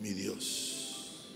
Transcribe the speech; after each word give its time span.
mi 0.00 0.10
Dios. 0.14 1.28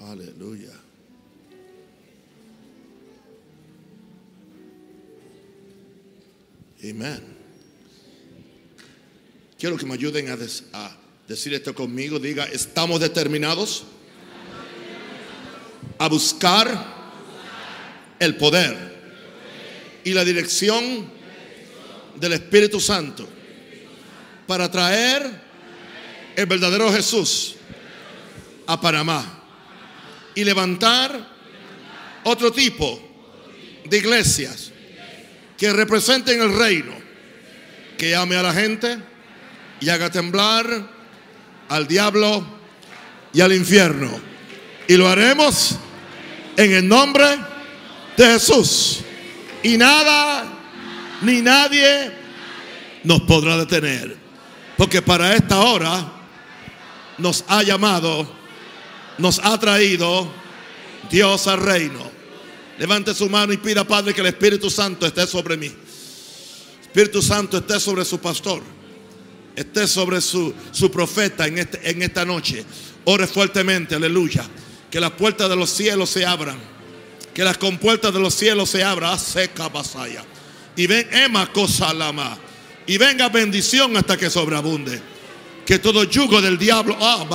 Aleluya. 0.00 0.72
Amén. 6.82 7.36
Quiero 9.58 9.76
que 9.76 9.84
me 9.84 9.94
ayuden 9.94 10.30
a, 10.30 10.38
a 10.72 10.96
decir 11.26 11.52
esto 11.52 11.74
conmigo. 11.74 12.18
Diga, 12.18 12.44
estamos 12.44 13.00
determinados 13.00 13.84
a 15.98 16.08
buscar 16.08 16.96
el 18.18 18.36
poder 18.36 18.76
y 20.04 20.12
la 20.12 20.24
dirección 20.24 21.17
del 22.18 22.32
Espíritu 22.34 22.80
Santo 22.80 23.28
para 24.46 24.70
traer 24.70 25.48
el 26.36 26.46
verdadero 26.46 26.92
Jesús 26.92 27.54
a 28.66 28.80
Panamá 28.80 29.42
y 30.34 30.44
levantar 30.44 31.28
otro 32.24 32.52
tipo 32.52 33.00
de 33.84 33.98
iglesias 33.98 34.70
que 35.56 35.72
representen 35.72 36.40
el 36.40 36.56
reino, 36.56 36.92
que 37.96 38.14
ame 38.14 38.36
a 38.36 38.42
la 38.42 38.52
gente 38.52 38.98
y 39.80 39.88
haga 39.88 40.10
temblar 40.10 40.88
al 41.68 41.86
diablo 41.86 42.46
y 43.32 43.40
al 43.40 43.52
infierno. 43.52 44.20
Y 44.86 44.96
lo 44.96 45.08
haremos 45.08 45.76
en 46.56 46.72
el 46.72 46.88
nombre 46.88 47.26
de 48.16 48.26
Jesús. 48.26 49.00
Y 49.62 49.76
nada 49.76 50.57
ni 51.22 51.40
nadie 51.42 52.12
nos 53.04 53.22
podrá 53.22 53.56
detener. 53.56 54.16
Porque 54.76 55.02
para 55.02 55.34
esta 55.34 55.60
hora 55.60 56.12
nos 57.18 57.44
ha 57.48 57.62
llamado, 57.62 58.28
nos 59.18 59.40
ha 59.42 59.58
traído 59.58 60.30
Dios 61.10 61.46
al 61.46 61.60
reino. 61.60 62.08
Levante 62.78 63.12
su 63.12 63.28
mano 63.28 63.52
y 63.52 63.56
pida, 63.56 63.84
Padre, 63.84 64.14
que 64.14 64.20
el 64.20 64.28
Espíritu 64.28 64.70
Santo 64.70 65.04
esté 65.04 65.26
sobre 65.26 65.56
mí. 65.56 65.72
Espíritu 66.82 67.20
Santo 67.20 67.58
esté 67.58 67.80
sobre 67.80 68.04
su 68.04 68.20
pastor. 68.20 68.62
Esté 69.56 69.88
sobre 69.88 70.20
su, 70.20 70.54
su 70.70 70.88
profeta 70.88 71.48
en, 71.48 71.58
este, 71.58 71.90
en 71.90 72.00
esta 72.02 72.24
noche. 72.24 72.64
Ore 73.04 73.26
fuertemente, 73.26 73.96
aleluya. 73.96 74.44
Que 74.88 75.00
las 75.00 75.10
puertas 75.10 75.50
de 75.50 75.56
los 75.56 75.70
cielos 75.70 76.10
se 76.10 76.24
abran. 76.24 76.58
Que 77.34 77.42
las 77.42 77.58
compuertas 77.58 78.14
de 78.14 78.20
los 78.20 78.34
cielos 78.34 78.70
se 78.70 78.84
abran. 78.84 79.18
Seca 79.18 79.68
basaya. 79.68 80.24
Y 80.78 80.86
ven, 80.86 81.08
Kosalama. 81.52 82.38
Y 82.86 82.96
venga 82.98 83.28
bendición 83.28 83.96
hasta 83.96 84.16
que 84.16 84.30
sobreabunde. 84.30 85.02
Que 85.66 85.80
todo 85.80 86.04
yugo 86.04 86.40
del 86.40 86.56
diablo, 86.56 86.96
ah, 87.00 87.26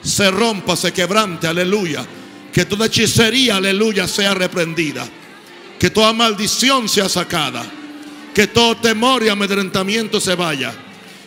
se 0.00 0.30
rompa, 0.30 0.76
se 0.76 0.92
quebrante, 0.92 1.48
aleluya. 1.48 2.06
Que 2.52 2.64
toda 2.64 2.86
hechicería, 2.86 3.56
aleluya, 3.56 4.06
sea 4.06 4.34
reprendida. 4.34 5.06
Que 5.80 5.90
toda 5.90 6.12
maldición 6.12 6.88
sea 6.88 7.08
sacada. 7.08 7.66
Que 8.32 8.46
todo 8.46 8.76
temor 8.76 9.24
y 9.24 9.28
amedrentamiento 9.28 10.20
se 10.20 10.36
vaya. 10.36 10.72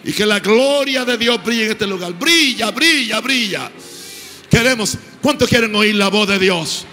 Y 0.06 0.14
que 0.14 0.26
la 0.26 0.39
gloria 0.39 1.04
de 1.04 1.17
Dios 1.17 1.44
brille 1.44 1.66
en 1.66 1.72
este 1.72 1.88
lugar. 1.88 2.14
Brilla, 2.14 2.72
brilla, 2.72 3.20
brilla. 3.20 3.70
Queremos, 4.50 4.98
¿cuántos 5.22 5.50
quieren 5.50 5.76
oír 5.76 5.94
la 5.94 6.08
voz 6.08 6.30
de 6.30 6.39
Dios? 6.39 6.86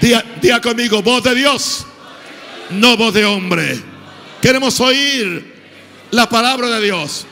Diga, 0.00 0.24
diga 0.40 0.62
conmigo, 0.62 1.02
voz 1.02 1.22
de 1.22 1.34
Dios, 1.34 1.86
no 2.70 2.96
voz 2.96 3.14
de 3.14 3.24
hombre. 3.24 3.80
Queremos 4.40 4.80
oír 4.80 5.54
la 6.10 6.28
palabra 6.28 6.68
de 6.68 6.84
Dios, 6.84 7.26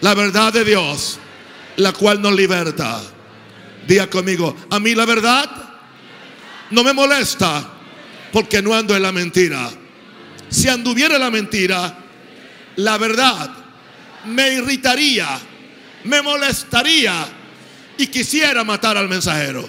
la 0.00 0.14
verdad 0.14 0.52
de 0.52 0.64
Dios, 0.64 1.18
la 1.76 1.92
cual 1.92 2.20
nos 2.22 2.34
liberta. 2.34 3.00
Diga 3.86 4.08
conmigo, 4.08 4.56
a 4.70 4.78
mí 4.78 4.94
la 4.94 5.04
verdad 5.04 5.50
no 6.70 6.84
me 6.84 6.92
molesta 6.92 7.68
porque 8.32 8.62
no 8.62 8.74
ando 8.74 8.94
en 8.94 9.02
la 9.02 9.12
mentira. 9.12 9.70
Si 10.48 10.68
anduviera 10.68 11.18
la 11.18 11.30
mentira, 11.30 11.98
la 12.76 12.98
verdad 12.98 13.50
me 14.26 14.52
irritaría, 14.54 15.26
me 16.04 16.22
molestaría 16.22 17.26
y 17.96 18.06
quisiera 18.06 18.64
matar 18.64 18.96
al 18.96 19.08
mensajero. 19.08 19.68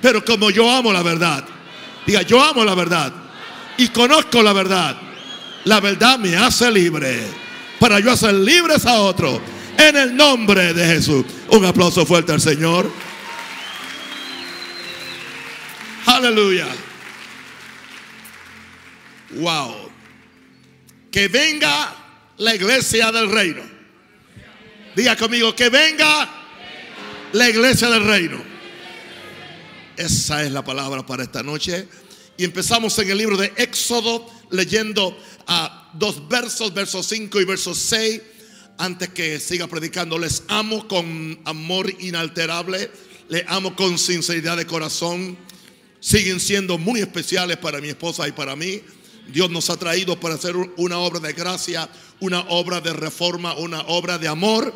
Pero 0.00 0.24
como 0.24 0.50
yo 0.50 0.70
amo 0.70 0.92
la 0.92 1.02
verdad, 1.02 1.44
diga, 2.06 2.22
yo 2.22 2.42
amo 2.42 2.64
la 2.64 2.74
verdad 2.74 3.25
y 3.78 3.88
conozco 3.88 4.42
la 4.42 4.52
verdad, 4.52 4.96
la 5.64 5.80
verdad 5.80 6.18
me 6.18 6.36
hace 6.36 6.70
libre 6.70 7.22
para 7.78 8.00
yo 8.00 8.12
hacer 8.12 8.34
libres 8.34 8.86
a 8.86 9.00
otros 9.00 9.40
en 9.78 9.96
el 9.96 10.16
nombre 10.16 10.72
de 10.72 10.86
Jesús. 10.86 11.24
Un 11.50 11.64
aplauso 11.64 12.06
fuerte 12.06 12.32
al 12.32 12.40
Señor. 12.40 12.90
Aleluya. 16.06 16.66
Wow. 19.30 19.90
Que 21.10 21.28
venga 21.28 21.94
la 22.38 22.54
iglesia 22.54 23.10
del 23.12 23.30
reino. 23.30 23.62
Diga 24.94 25.16
conmigo, 25.16 25.54
que 25.54 25.68
venga 25.68 26.28
la 27.32 27.48
iglesia 27.50 27.90
del 27.90 28.04
reino. 28.04 28.42
Esa 29.96 30.42
es 30.42 30.52
la 30.52 30.64
palabra 30.64 31.04
para 31.04 31.22
esta 31.22 31.42
noche. 31.42 31.88
Y 32.38 32.44
empezamos 32.44 32.98
en 32.98 33.10
el 33.10 33.18
libro 33.18 33.36
de 33.36 33.52
Éxodo 33.56 34.26
leyendo 34.50 35.16
a 35.46 35.90
dos 35.94 36.28
versos, 36.28 36.74
versos 36.74 37.06
5 37.06 37.40
y 37.40 37.44
versos 37.44 37.78
6. 37.78 38.20
Antes 38.78 39.08
que 39.08 39.40
siga 39.40 39.66
predicando, 39.66 40.18
les 40.18 40.42
amo 40.48 40.86
con 40.86 41.40
amor 41.44 41.90
inalterable. 42.00 42.90
Les 43.28 43.44
amo 43.48 43.74
con 43.74 43.98
sinceridad 43.98 44.56
de 44.56 44.66
corazón. 44.66 45.38
Siguen 46.00 46.38
siendo 46.40 46.76
muy 46.76 47.00
especiales 47.00 47.56
para 47.56 47.80
mi 47.80 47.88
esposa 47.88 48.28
y 48.28 48.32
para 48.32 48.54
mí. 48.54 48.82
Dios 49.28 49.50
nos 49.50 49.70
ha 49.70 49.76
traído 49.76 50.20
para 50.20 50.34
hacer 50.34 50.54
una 50.76 50.98
obra 50.98 51.20
de 51.20 51.32
gracia, 51.32 51.88
una 52.20 52.40
obra 52.48 52.80
de 52.80 52.92
reforma, 52.92 53.54
una 53.54 53.80
obra 53.86 54.18
de 54.18 54.28
amor 54.28 54.72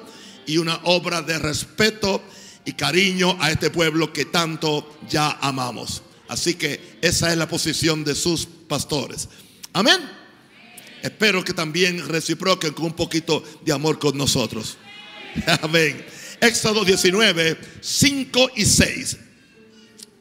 y 0.46 0.56
una 0.56 0.80
obra 0.84 1.20
de 1.22 1.38
respeto 1.38 2.22
y 2.64 2.72
cariño 2.72 3.36
a 3.38 3.50
este 3.50 3.70
pueblo 3.70 4.12
que 4.12 4.24
tanto 4.24 4.98
ya 5.08 5.38
amamos. 5.40 6.02
Así 6.30 6.54
que 6.54 6.80
esa 7.02 7.32
es 7.32 7.36
la 7.36 7.48
posición 7.48 8.04
de 8.04 8.14
sus 8.14 8.46
pastores. 8.46 9.28
Amén. 9.72 9.98
Espero 11.02 11.42
que 11.42 11.52
también 11.52 12.06
reciproquen 12.06 12.72
con 12.72 12.86
un 12.86 12.92
poquito 12.92 13.42
de 13.64 13.72
amor 13.72 13.98
con 13.98 14.16
nosotros. 14.16 14.78
Amén. 15.60 16.06
Éxodo 16.40 16.84
19, 16.84 17.58
5 17.80 18.50
y 18.54 18.64
6. 18.64 19.16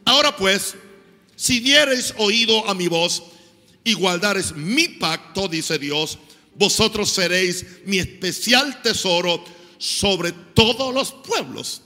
Ahora 0.06 0.36
pues, 0.36 0.74
si 1.36 1.60
diereis 1.60 2.16
oído 2.18 2.68
a 2.68 2.74
mi 2.74 2.88
voz 2.88 3.22
y 3.84 3.94
guardareis 3.94 4.56
mi 4.56 4.88
pacto, 4.88 5.48
dice 5.48 5.78
Dios, 5.78 6.18
vosotros 6.56 7.12
seréis 7.12 7.64
mi 7.86 8.00
especial 8.00 8.82
tesoro 8.82 9.46
sobre 9.78 10.32
todos 10.32 10.92
los 10.92 11.12
pueblos. 11.12 11.84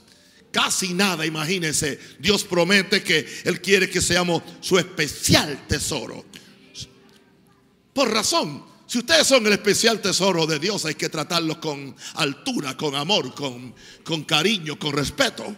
Casi 0.54 0.94
nada, 0.94 1.26
imagínense. 1.26 2.00
Dios 2.20 2.44
promete 2.44 3.02
que 3.02 3.26
Él 3.44 3.60
quiere 3.60 3.90
que 3.90 4.00
seamos 4.00 4.44
su 4.62 4.78
especial 4.78 5.66
tesoro. 5.68 6.24
Por 7.92 8.12
razón, 8.12 8.64
si 8.86 9.00
ustedes 9.00 9.26
son 9.26 9.48
el 9.48 9.54
especial 9.54 10.00
tesoro 10.00 10.46
de 10.46 10.60
Dios, 10.60 10.86
hay 10.86 10.94
que 10.94 11.10
tratarlos 11.10 11.58
con 11.58 11.96
altura, 12.14 12.78
con 12.78 12.94
amor, 12.94 13.34
con, 13.34 13.74
con 14.04 14.24
cariño, 14.26 14.78
con 14.78 14.94
respeto. 14.94 15.56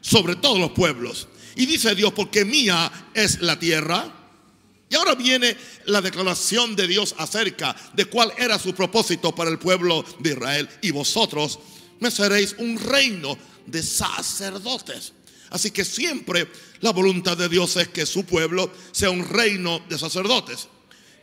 Sobre 0.00 0.36
todos 0.36 0.58
los 0.58 0.70
pueblos. 0.70 1.28
Y 1.54 1.66
dice 1.66 1.94
Dios, 1.94 2.14
porque 2.14 2.46
mía 2.46 3.10
es 3.12 3.42
la 3.42 3.58
tierra. 3.58 4.10
Y 4.88 4.94
ahora 4.94 5.14
viene 5.14 5.54
la 5.84 6.00
declaración 6.00 6.74
de 6.74 6.86
Dios 6.86 7.14
acerca 7.18 7.76
de 7.92 8.06
cuál 8.06 8.32
era 8.38 8.58
su 8.58 8.74
propósito 8.74 9.34
para 9.34 9.50
el 9.50 9.58
pueblo 9.58 10.06
de 10.20 10.30
Israel. 10.30 10.70
Y 10.80 10.90
vosotros 10.90 11.58
me 12.00 12.10
seréis 12.10 12.54
un 12.58 12.78
reino 12.78 13.36
de 13.66 13.82
sacerdotes. 13.82 15.12
Así 15.50 15.70
que 15.70 15.84
siempre 15.84 16.50
la 16.80 16.90
voluntad 16.90 17.36
de 17.36 17.48
Dios 17.48 17.76
es 17.76 17.88
que 17.88 18.06
su 18.06 18.24
pueblo 18.24 18.70
sea 18.92 19.10
un 19.10 19.24
reino 19.24 19.80
de 19.88 19.98
sacerdotes. 19.98 20.68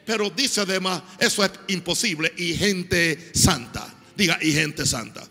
Pero 0.06 0.30
dice 0.30 0.62
además, 0.62 1.01
eso 1.19 1.44
es 1.44 1.51
imposible 1.68 2.34
y 2.38 2.54
gente 2.56 3.31
santa. 3.34 3.94
Diga, 4.16 4.38
y 4.42 4.51
gente 4.51 4.86
santa. 4.86 5.28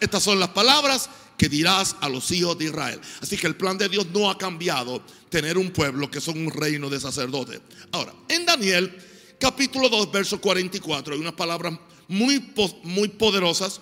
Estas 0.00 0.22
son 0.22 0.38
las 0.38 0.50
palabras 0.50 1.08
que 1.36 1.48
dirás 1.48 1.96
a 2.00 2.08
los 2.08 2.30
hijos 2.32 2.58
de 2.58 2.66
Israel. 2.66 3.00
Así 3.20 3.36
que 3.36 3.46
el 3.46 3.56
plan 3.56 3.78
de 3.78 3.88
Dios 3.88 4.06
no 4.12 4.30
ha 4.30 4.36
cambiado 4.36 5.02
tener 5.28 5.56
un 5.56 5.70
pueblo 5.70 6.10
que 6.10 6.20
son 6.20 6.38
un 6.38 6.50
reino 6.50 6.90
de 6.90 7.00
sacerdotes. 7.00 7.60
Ahora, 7.92 8.12
en 8.28 8.44
Daniel 8.44 8.96
capítulo 9.38 9.88
2, 9.88 10.10
verso 10.10 10.40
44, 10.40 11.14
hay 11.14 11.20
unas 11.20 11.34
palabras 11.34 11.78
muy, 12.08 12.52
muy 12.82 13.08
poderosas 13.08 13.80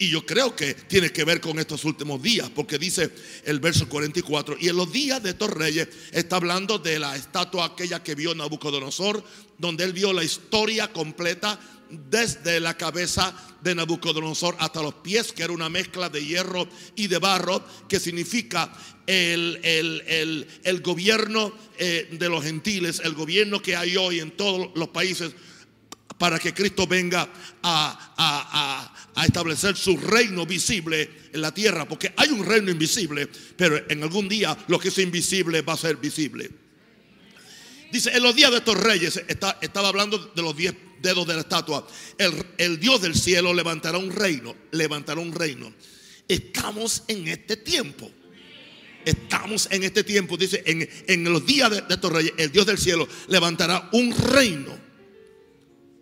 y 0.00 0.10
yo 0.10 0.24
creo 0.24 0.54
que 0.54 0.74
tiene 0.74 1.10
que 1.10 1.24
ver 1.24 1.40
con 1.40 1.58
estos 1.58 1.84
últimos 1.84 2.22
días, 2.22 2.48
porque 2.54 2.78
dice 2.78 3.10
el 3.44 3.58
verso 3.58 3.88
44, 3.88 4.56
y 4.60 4.68
en 4.68 4.76
los 4.76 4.92
días 4.92 5.20
de 5.20 5.30
estos 5.30 5.50
reyes 5.50 5.88
está 6.12 6.36
hablando 6.36 6.78
de 6.78 7.00
la 7.00 7.16
estatua 7.16 7.64
aquella 7.64 8.02
que 8.02 8.14
vio 8.14 8.32
Nabucodonosor, 8.32 9.24
donde 9.58 9.82
él 9.82 9.92
vio 9.92 10.12
la 10.12 10.22
historia 10.22 10.92
completa 10.92 11.58
desde 11.90 12.60
la 12.60 12.76
cabeza 12.76 13.34
de 13.60 13.74
Nabucodonosor 13.74 14.54
hasta 14.60 14.82
los 14.82 14.94
pies, 14.94 15.32
que 15.32 15.42
era 15.42 15.52
una 15.52 15.68
mezcla 15.68 16.08
de 16.08 16.24
hierro 16.24 16.68
y 16.94 17.08
de 17.08 17.18
barro, 17.18 17.64
que 17.88 17.98
significa 17.98 18.72
el, 19.06 19.58
el, 20.62 20.80
gobierno 20.80 21.52
eh, 21.78 22.08
de 22.12 22.28
los 22.28 22.44
gentiles, 22.44 23.00
el 23.02 23.14
gobierno 23.14 23.60
que 23.60 23.74
hay 23.74 23.96
hoy 23.96 24.20
en 24.20 24.30
todos 24.32 24.68
los 24.76 24.88
países, 24.88 25.32
para 26.18 26.38
que 26.38 26.52
Cristo 26.52 26.86
venga 26.86 27.28
a, 27.62 28.92
a 29.14 29.24
establecer 29.24 29.76
su 29.76 29.96
reino 29.96 30.46
visible 30.46 31.10
en 31.32 31.40
la 31.40 31.52
tierra, 31.52 31.88
porque 31.88 32.12
hay 32.16 32.28
un 32.28 32.44
reino 32.44 32.70
invisible, 32.70 33.28
pero 33.56 33.80
en 33.88 34.02
algún 34.02 34.28
día 34.28 34.56
lo 34.68 34.78
que 34.78 34.88
es 34.88 34.98
invisible 34.98 35.62
va 35.62 35.72
a 35.72 35.76
ser 35.76 35.96
visible. 35.96 36.50
Dice, 37.90 38.10
en 38.14 38.22
los 38.22 38.34
días 38.34 38.50
de 38.50 38.58
estos 38.58 38.78
reyes, 38.78 39.20
estaba 39.26 39.88
hablando 39.88 40.18
de 40.18 40.42
los 40.42 40.56
diez 40.56 40.74
dedos 41.00 41.26
de 41.26 41.34
la 41.34 41.40
estatua, 41.40 41.86
el, 42.58 42.78
Dios 42.78 43.00
del 43.00 43.14
cielo 43.14 43.54
levantará 43.54 43.98
un 43.98 44.12
reino, 44.12 44.54
levantará 44.72 45.20
un 45.20 45.32
reino. 45.32 45.72
Estamos 46.28 47.04
en 47.08 47.28
este 47.28 47.56
tiempo. 47.56 48.10
Estamos 49.04 49.68
en 49.70 49.84
este 49.84 50.04
tiempo, 50.04 50.36
dice, 50.36 50.62
en, 50.66 51.24
los 51.24 51.46
días 51.46 51.70
de, 51.70 51.80
de 51.80 51.94
estos 51.94 52.12
reyes, 52.12 52.34
el 52.36 52.52
Dios 52.52 52.66
del 52.66 52.76
cielo 52.76 53.08
levantará 53.28 53.88
un 53.92 54.14
reino 54.14 54.87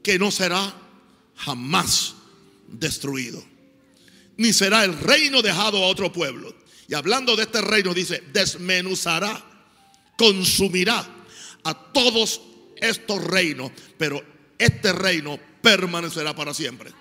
que 0.07 0.21
no 0.21 0.31
será 0.31 0.73
jamás 1.35 2.15
destruido, 2.69 3.43
ni 4.37 4.53
será 4.53 4.85
el 4.85 4.97
reino 4.97 5.43
dejado 5.43 5.83
a 5.83 5.89
otro 5.89 6.13
pueblo. 6.13 6.55
Y 6.87 6.95
hablando 6.95 7.35
de 7.35 7.43
este 7.43 7.61
reino, 7.61 7.93
dice, 7.93 8.23
desmenuzará, 8.33 9.45
consumirá 10.17 11.05
a 11.65 11.75
todos 11.75 12.41
estos 12.77 13.25
reinos, 13.25 13.73
pero 13.99 14.25
este 14.57 14.93
reino 14.93 15.41
permanecerá 15.61 16.37
para 16.37 16.55
siempre. 16.55 16.93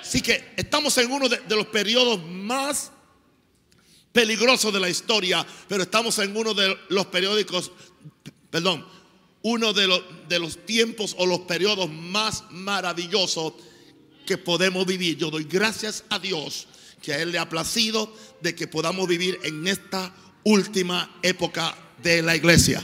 Así 0.00 0.20
que 0.20 0.52
estamos 0.56 0.96
en 0.98 1.10
uno 1.10 1.28
de, 1.28 1.40
los 1.48 1.66
periodos 1.66 2.24
más 2.24 2.92
peligrosos 4.12 4.72
de 4.72 4.78
la 4.78 4.88
historia, 4.88 5.44
pero 5.66 5.82
estamos 5.82 6.16
en 6.20 6.36
uno 6.36 6.54
de 6.54 6.78
los 6.88 7.06
periódicos, 7.06 7.72
perdón, 8.48 8.86
uno 9.42 9.72
de 9.72 9.86
los, 9.86 10.02
de 10.28 10.38
los 10.38 10.64
tiempos 10.66 11.14
o 11.18 11.26
los 11.26 11.40
periodos 11.40 11.90
más 11.90 12.44
maravillosos 12.50 13.54
que 14.26 14.38
podemos 14.38 14.86
vivir. 14.86 15.16
Yo 15.16 15.30
doy 15.30 15.44
gracias 15.44 16.04
a 16.10 16.18
Dios 16.18 16.66
que 17.02 17.12
a 17.12 17.18
Él 17.18 17.32
le 17.32 17.38
ha 17.38 17.48
placido 17.48 18.14
de 18.40 18.54
que 18.54 18.68
podamos 18.68 19.08
vivir 19.08 19.38
en 19.42 19.66
esta 19.66 20.14
última 20.44 21.18
época 21.22 21.76
de 22.02 22.22
la 22.22 22.36
iglesia. 22.36 22.82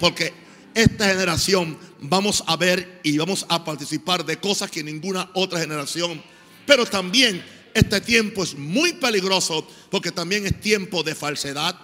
Porque 0.00 0.32
esta 0.74 1.08
generación 1.08 1.78
vamos 2.00 2.42
a 2.46 2.56
ver 2.56 3.00
y 3.02 3.16
vamos 3.16 3.46
a 3.48 3.64
participar 3.64 4.24
de 4.24 4.38
cosas 4.38 4.70
que 4.70 4.82
ninguna 4.82 5.30
otra 5.34 5.60
generación. 5.60 6.22
Pero 6.66 6.84
también 6.84 7.44
este 7.74 8.00
tiempo 8.00 8.42
es 8.42 8.56
muy 8.56 8.92
peligroso 8.94 9.66
porque 9.90 10.10
también 10.10 10.46
es 10.46 10.60
tiempo 10.60 11.02
de 11.02 11.14
falsedad, 11.14 11.76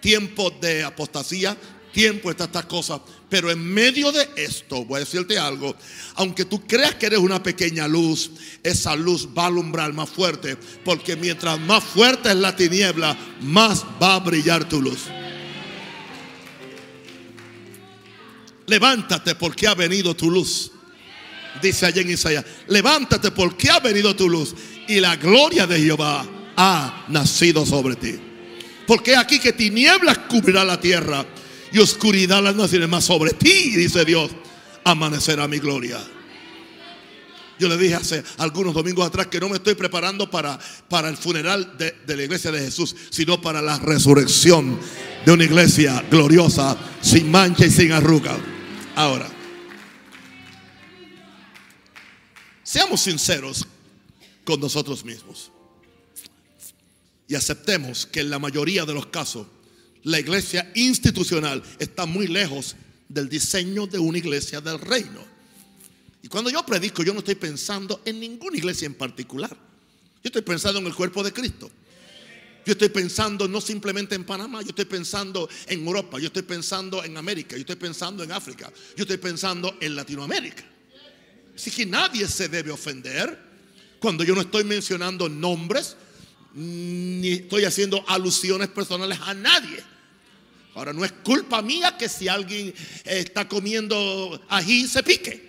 tiempo 0.00 0.50
de 0.50 0.84
apostasía, 0.84 1.56
tiempo 1.92 2.32
de 2.32 2.44
estas 2.44 2.66
cosas. 2.66 3.00
Pero 3.28 3.50
en 3.50 3.62
medio 3.62 4.10
de 4.10 4.28
esto, 4.36 4.84
voy 4.84 4.96
a 4.96 5.00
decirte 5.00 5.38
algo, 5.38 5.76
aunque 6.14 6.44
tú 6.44 6.66
creas 6.66 6.94
que 6.94 7.06
eres 7.06 7.18
una 7.18 7.42
pequeña 7.42 7.86
luz, 7.86 8.30
esa 8.62 8.96
luz 8.96 9.28
va 9.36 9.44
a 9.44 9.46
alumbrar 9.46 9.92
más 9.92 10.08
fuerte, 10.08 10.56
porque 10.84 11.16
mientras 11.16 11.60
más 11.60 11.84
fuerte 11.84 12.30
es 12.30 12.36
la 12.36 12.56
tiniebla, 12.56 13.16
más 13.42 13.84
va 14.00 14.14
a 14.14 14.20
brillar 14.20 14.68
tu 14.68 14.80
luz. 14.80 15.00
Levántate 18.66 19.34
porque 19.34 19.66
ha 19.66 19.74
venido 19.74 20.14
tu 20.14 20.30
luz. 20.30 20.72
Dice 21.62 21.86
allá 21.86 22.02
en 22.02 22.10
Isaías, 22.10 22.44
levántate 22.68 23.30
porque 23.30 23.70
ha 23.70 23.80
venido 23.80 24.14
tu 24.14 24.28
luz 24.28 24.54
y 24.86 25.00
la 25.00 25.16
gloria 25.16 25.66
de 25.66 25.80
Jehová 25.80 26.26
ha 26.56 27.06
nacido 27.08 27.64
sobre 27.66 27.96
ti. 27.96 28.18
Porque 28.86 29.16
aquí 29.16 29.38
que 29.38 29.52
tinieblas 29.52 30.18
cubrirá 30.30 30.64
la 30.64 30.80
tierra 30.80 31.26
y 31.72 31.78
oscuridad 31.78 32.42
las 32.42 32.56
naciones, 32.56 32.88
más 32.88 33.04
sobre 33.04 33.32
ti, 33.32 33.76
dice 33.76 34.04
Dios, 34.04 34.30
amanecerá 34.84 35.46
mi 35.48 35.58
gloria. 35.58 35.98
Yo 37.58 37.68
le 37.68 37.76
dije 37.76 37.94
hace 37.94 38.22
algunos 38.38 38.72
domingos 38.72 39.06
atrás 39.06 39.26
que 39.26 39.40
no 39.40 39.48
me 39.48 39.56
estoy 39.56 39.74
preparando 39.74 40.30
para, 40.30 40.58
para 40.88 41.08
el 41.08 41.16
funeral 41.16 41.76
de, 41.76 41.92
de, 42.06 42.16
la 42.16 42.22
iglesia 42.22 42.52
de 42.52 42.60
Jesús, 42.60 42.94
sino 43.10 43.40
para 43.40 43.60
la 43.60 43.78
resurrección 43.80 44.78
de 45.26 45.32
una 45.32 45.44
iglesia 45.44 46.04
gloriosa, 46.08 46.76
sin 47.00 47.30
mancha 47.30 47.66
y 47.66 47.70
sin 47.70 47.90
arruga. 47.90 48.36
Ahora, 48.94 49.28
seamos 52.62 53.00
sinceros 53.00 53.66
con 54.44 54.60
nosotros 54.60 55.04
mismos 55.04 55.50
y 57.26 57.34
aceptemos 57.34 58.06
que 58.06 58.20
en 58.20 58.30
la 58.30 58.38
mayoría 58.38 58.84
de 58.86 58.94
los 58.94 59.06
casos 59.06 59.46
la 60.04 60.20
iglesia 60.20 60.70
institucional 60.74 61.62
está 61.78 62.06
muy 62.06 62.26
lejos 62.26 62.76
del 63.08 63.28
diseño 63.28 63.86
de 63.86 63.98
una 63.98 64.18
iglesia 64.18 64.60
del 64.60 64.78
reino. 64.78 65.24
Y 66.22 66.28
cuando 66.28 66.50
yo 66.50 66.64
predico, 66.64 67.02
yo 67.02 67.12
no 67.12 67.20
estoy 67.20 67.36
pensando 67.36 68.02
en 68.04 68.20
ninguna 68.20 68.56
iglesia 68.56 68.86
en 68.86 68.94
particular. 68.94 69.50
Yo 69.50 70.28
estoy 70.28 70.42
pensando 70.42 70.80
en 70.80 70.86
el 70.86 70.94
cuerpo 70.94 71.22
de 71.22 71.32
Cristo. 71.32 71.70
Yo 72.66 72.72
estoy 72.72 72.90
pensando 72.90 73.48
no 73.48 73.62
simplemente 73.62 74.14
en 74.14 74.24
Panamá, 74.24 74.60
yo 74.60 74.68
estoy 74.68 74.84
pensando 74.84 75.48
en 75.68 75.86
Europa, 75.86 76.18
yo 76.18 76.26
estoy 76.26 76.42
pensando 76.42 77.02
en 77.02 77.16
América, 77.16 77.56
yo 77.56 77.60
estoy 77.60 77.76
pensando 77.76 78.22
en 78.22 78.30
África, 78.30 78.70
yo 78.94 79.04
estoy 79.04 79.16
pensando 79.16 79.78
en 79.80 79.96
Latinoamérica. 79.96 80.64
Así 81.56 81.70
que 81.70 81.86
nadie 81.86 82.28
se 82.28 82.48
debe 82.48 82.70
ofender 82.70 83.38
cuando 83.98 84.22
yo 84.22 84.34
no 84.34 84.42
estoy 84.42 84.64
mencionando 84.64 85.30
nombres 85.30 85.96
ni 86.54 87.28
estoy 87.28 87.64
haciendo 87.64 88.04
alusiones 88.08 88.68
personales 88.68 89.18
a 89.22 89.34
nadie. 89.34 89.82
Ahora, 90.74 90.92
no 90.92 91.04
es 91.04 91.12
culpa 91.12 91.60
mía 91.60 91.96
que 91.98 92.08
si 92.08 92.28
alguien 92.28 92.72
está 93.04 93.48
comiendo 93.48 94.40
ají 94.48 94.86
se 94.86 95.02
pique. 95.02 95.48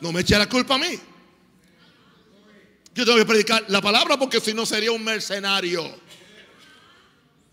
No 0.00 0.12
me 0.12 0.20
eche 0.20 0.38
la 0.38 0.48
culpa 0.48 0.76
a 0.76 0.78
mí. 0.78 0.98
Yo 2.94 3.04
tengo 3.04 3.18
que 3.18 3.26
predicar 3.26 3.64
la 3.68 3.80
palabra 3.80 4.16
porque 4.16 4.40
si 4.40 4.54
no 4.54 4.64
sería 4.64 4.92
un 4.92 5.02
mercenario. 5.02 5.88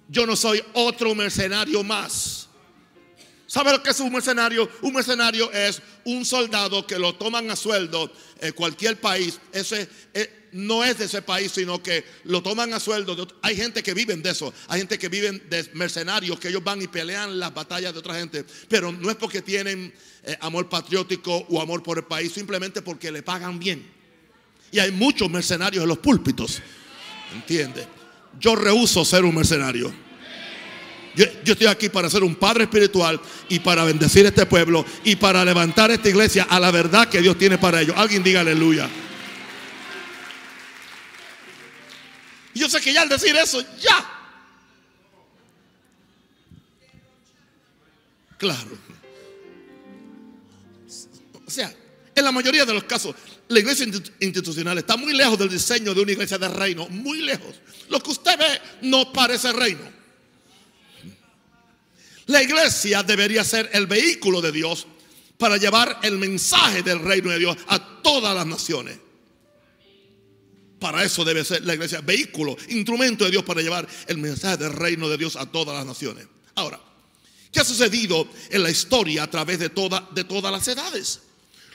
Yo 0.07 0.25
no 0.27 0.35
soy 0.35 0.63
otro 0.73 1.15
mercenario 1.15 1.83
más. 1.83 2.47
¿Sabe 3.47 3.71
lo 3.71 3.81
que 3.81 3.89
es 3.89 3.99
un 3.99 4.11
mercenario? 4.11 4.69
Un 4.81 4.93
mercenario 4.93 5.51
es 5.51 5.81
un 6.05 6.25
soldado 6.25 6.85
que 6.87 6.97
lo 6.97 7.15
toman 7.15 7.49
a 7.51 7.55
sueldo 7.55 8.11
en 8.39 8.53
cualquier 8.53 8.99
país. 8.99 9.39
Ese 9.51 9.89
eh, 10.13 10.47
no 10.53 10.83
es 10.83 10.97
de 10.97 11.05
ese 11.05 11.21
país, 11.21 11.51
sino 11.51 11.81
que 11.83 12.05
lo 12.23 12.41
toman 12.41 12.73
a 12.73 12.79
sueldo. 12.79 13.27
Hay 13.41 13.55
gente 13.55 13.83
que 13.83 13.93
viven 13.93 14.21
de 14.21 14.29
eso. 14.29 14.53
Hay 14.67 14.79
gente 14.79 14.97
que 14.97 15.09
viven 15.09 15.43
de 15.49 15.69
mercenarios, 15.73 16.39
que 16.39 16.47
ellos 16.47 16.63
van 16.63 16.81
y 16.81 16.87
pelean 16.87 17.39
las 17.39 17.53
batallas 17.53 17.91
de 17.93 17.99
otra 17.99 18.15
gente. 18.15 18.45
Pero 18.69 18.91
no 18.91 19.09
es 19.09 19.17
porque 19.17 19.41
tienen 19.41 19.93
eh, 20.23 20.37
amor 20.41 20.69
patriótico 20.69 21.45
o 21.49 21.61
amor 21.61 21.83
por 21.83 21.97
el 21.97 22.05
país, 22.05 22.31
simplemente 22.31 22.81
porque 22.81 23.11
le 23.11 23.23
pagan 23.23 23.59
bien. 23.59 23.85
Y 24.71 24.79
hay 24.79 24.91
muchos 24.91 25.29
mercenarios 25.29 25.83
en 25.83 25.89
los 25.89 25.97
púlpitos. 25.97 26.61
¿Entiende? 27.33 27.87
Yo 28.39 28.55
rehuso 28.55 29.03
ser 29.03 29.25
un 29.25 29.35
mercenario. 29.35 30.04
Yo, 31.15 31.25
estoy 31.53 31.67
aquí 31.67 31.89
para 31.89 32.09
ser 32.09 32.23
un 32.23 32.35
padre 32.35 32.65
espiritual 32.65 33.19
y 33.47 33.59
para 33.59 33.83
bendecir 33.83 34.25
este 34.25 34.45
pueblo 34.45 34.85
y 35.03 35.15
para 35.15 35.45
levantar 35.45 35.91
esta 35.91 36.09
iglesia 36.09 36.43
a 36.49 36.59
la 36.59 36.71
verdad 36.71 37.07
que 37.07 37.21
Dios 37.21 37.37
tiene 37.37 37.57
para 37.57 37.81
ellos. 37.81 37.95
Alguien 37.97 38.21
diga 38.21 38.41
aleluya. 38.41 38.89
Y 42.53 42.59
yo 42.59 42.69
sé 42.69 42.81
que 42.81 42.93
ya 42.93 43.01
al 43.01 43.09
decir 43.09 43.35
eso, 43.35 43.63
ya. 43.79 44.11
Claro. 48.37 48.77
O 51.45 51.51
sea, 51.51 51.73
en 52.13 52.23
la 52.23 52.31
mayoría 52.31 52.65
de 52.65 52.73
los 52.73 52.83
casos, 52.83 53.15
la 53.47 53.59
iglesia 53.59 53.85
institucional 54.19 54.77
está 54.77 54.97
muy 54.97 55.13
lejos 55.13 55.37
del 55.37 55.49
diseño 55.49 55.93
de 55.93 56.01
una 56.01 56.11
iglesia 56.11 56.37
de 56.37 56.47
reino, 56.47 56.87
muy 56.89 57.21
lejos. 57.21 57.55
Lo 57.89 58.01
que 58.01 58.11
usted 58.11 58.37
ve 58.37 58.61
no 58.81 59.13
parece 59.13 59.53
reino. 59.53 60.04
La 62.27 62.41
iglesia 62.41 63.03
debería 63.03 63.43
ser 63.43 63.69
el 63.73 63.87
vehículo 63.87 64.41
de 64.41 64.51
Dios 64.51 64.87
para 65.37 65.57
llevar 65.57 65.99
el 66.03 66.17
mensaje 66.17 66.81
del 66.81 66.99
reino 66.99 67.29
de 67.29 67.39
Dios 67.39 67.57
a 67.67 68.01
todas 68.01 68.35
las 68.35 68.45
naciones. 68.45 68.99
Para 70.79 71.03
eso 71.03 71.23
debe 71.23 71.43
ser 71.43 71.63
la 71.63 71.73
iglesia 71.73 72.01
vehículo, 72.01 72.55
instrumento 72.69 73.25
de 73.25 73.31
Dios 73.31 73.43
para 73.43 73.61
llevar 73.61 73.87
el 74.07 74.17
mensaje 74.17 74.57
del 74.57 74.73
reino 74.73 75.07
de 75.09 75.17
Dios 75.17 75.35
a 75.35 75.45
todas 75.45 75.75
las 75.75 75.85
naciones. 75.85 76.27
Ahora, 76.55 76.79
¿qué 77.51 77.59
ha 77.59 77.65
sucedido 77.65 78.27
en 78.49 78.63
la 78.63 78.69
historia 78.69 79.23
a 79.23 79.29
través 79.29 79.59
de, 79.59 79.69
toda, 79.69 80.07
de 80.13 80.23
todas 80.23 80.51
las 80.51 80.67
edades? 80.67 81.21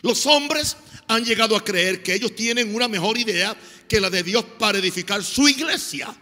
Los 0.02 0.26
hombres 0.26 0.76
han 1.08 1.24
llegado 1.24 1.56
a 1.56 1.64
creer 1.64 2.02
que 2.02 2.14
ellos 2.14 2.34
tienen 2.34 2.74
una 2.74 2.88
mejor 2.88 3.18
idea 3.18 3.56
que 3.88 4.00
la 4.00 4.10
de 4.10 4.22
Dios 4.22 4.44
para 4.58 4.78
edificar 4.78 5.22
su 5.22 5.48
iglesia. 5.48 6.14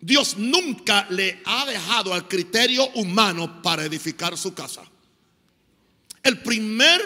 Dios 0.00 0.36
nunca 0.38 1.06
le 1.10 1.42
ha 1.44 1.66
dejado 1.66 2.14
al 2.14 2.26
criterio 2.26 2.88
humano 2.94 3.62
para 3.62 3.84
edificar 3.84 4.36
su 4.38 4.54
casa. 4.54 4.82
El 6.22 6.40
primer 6.40 7.00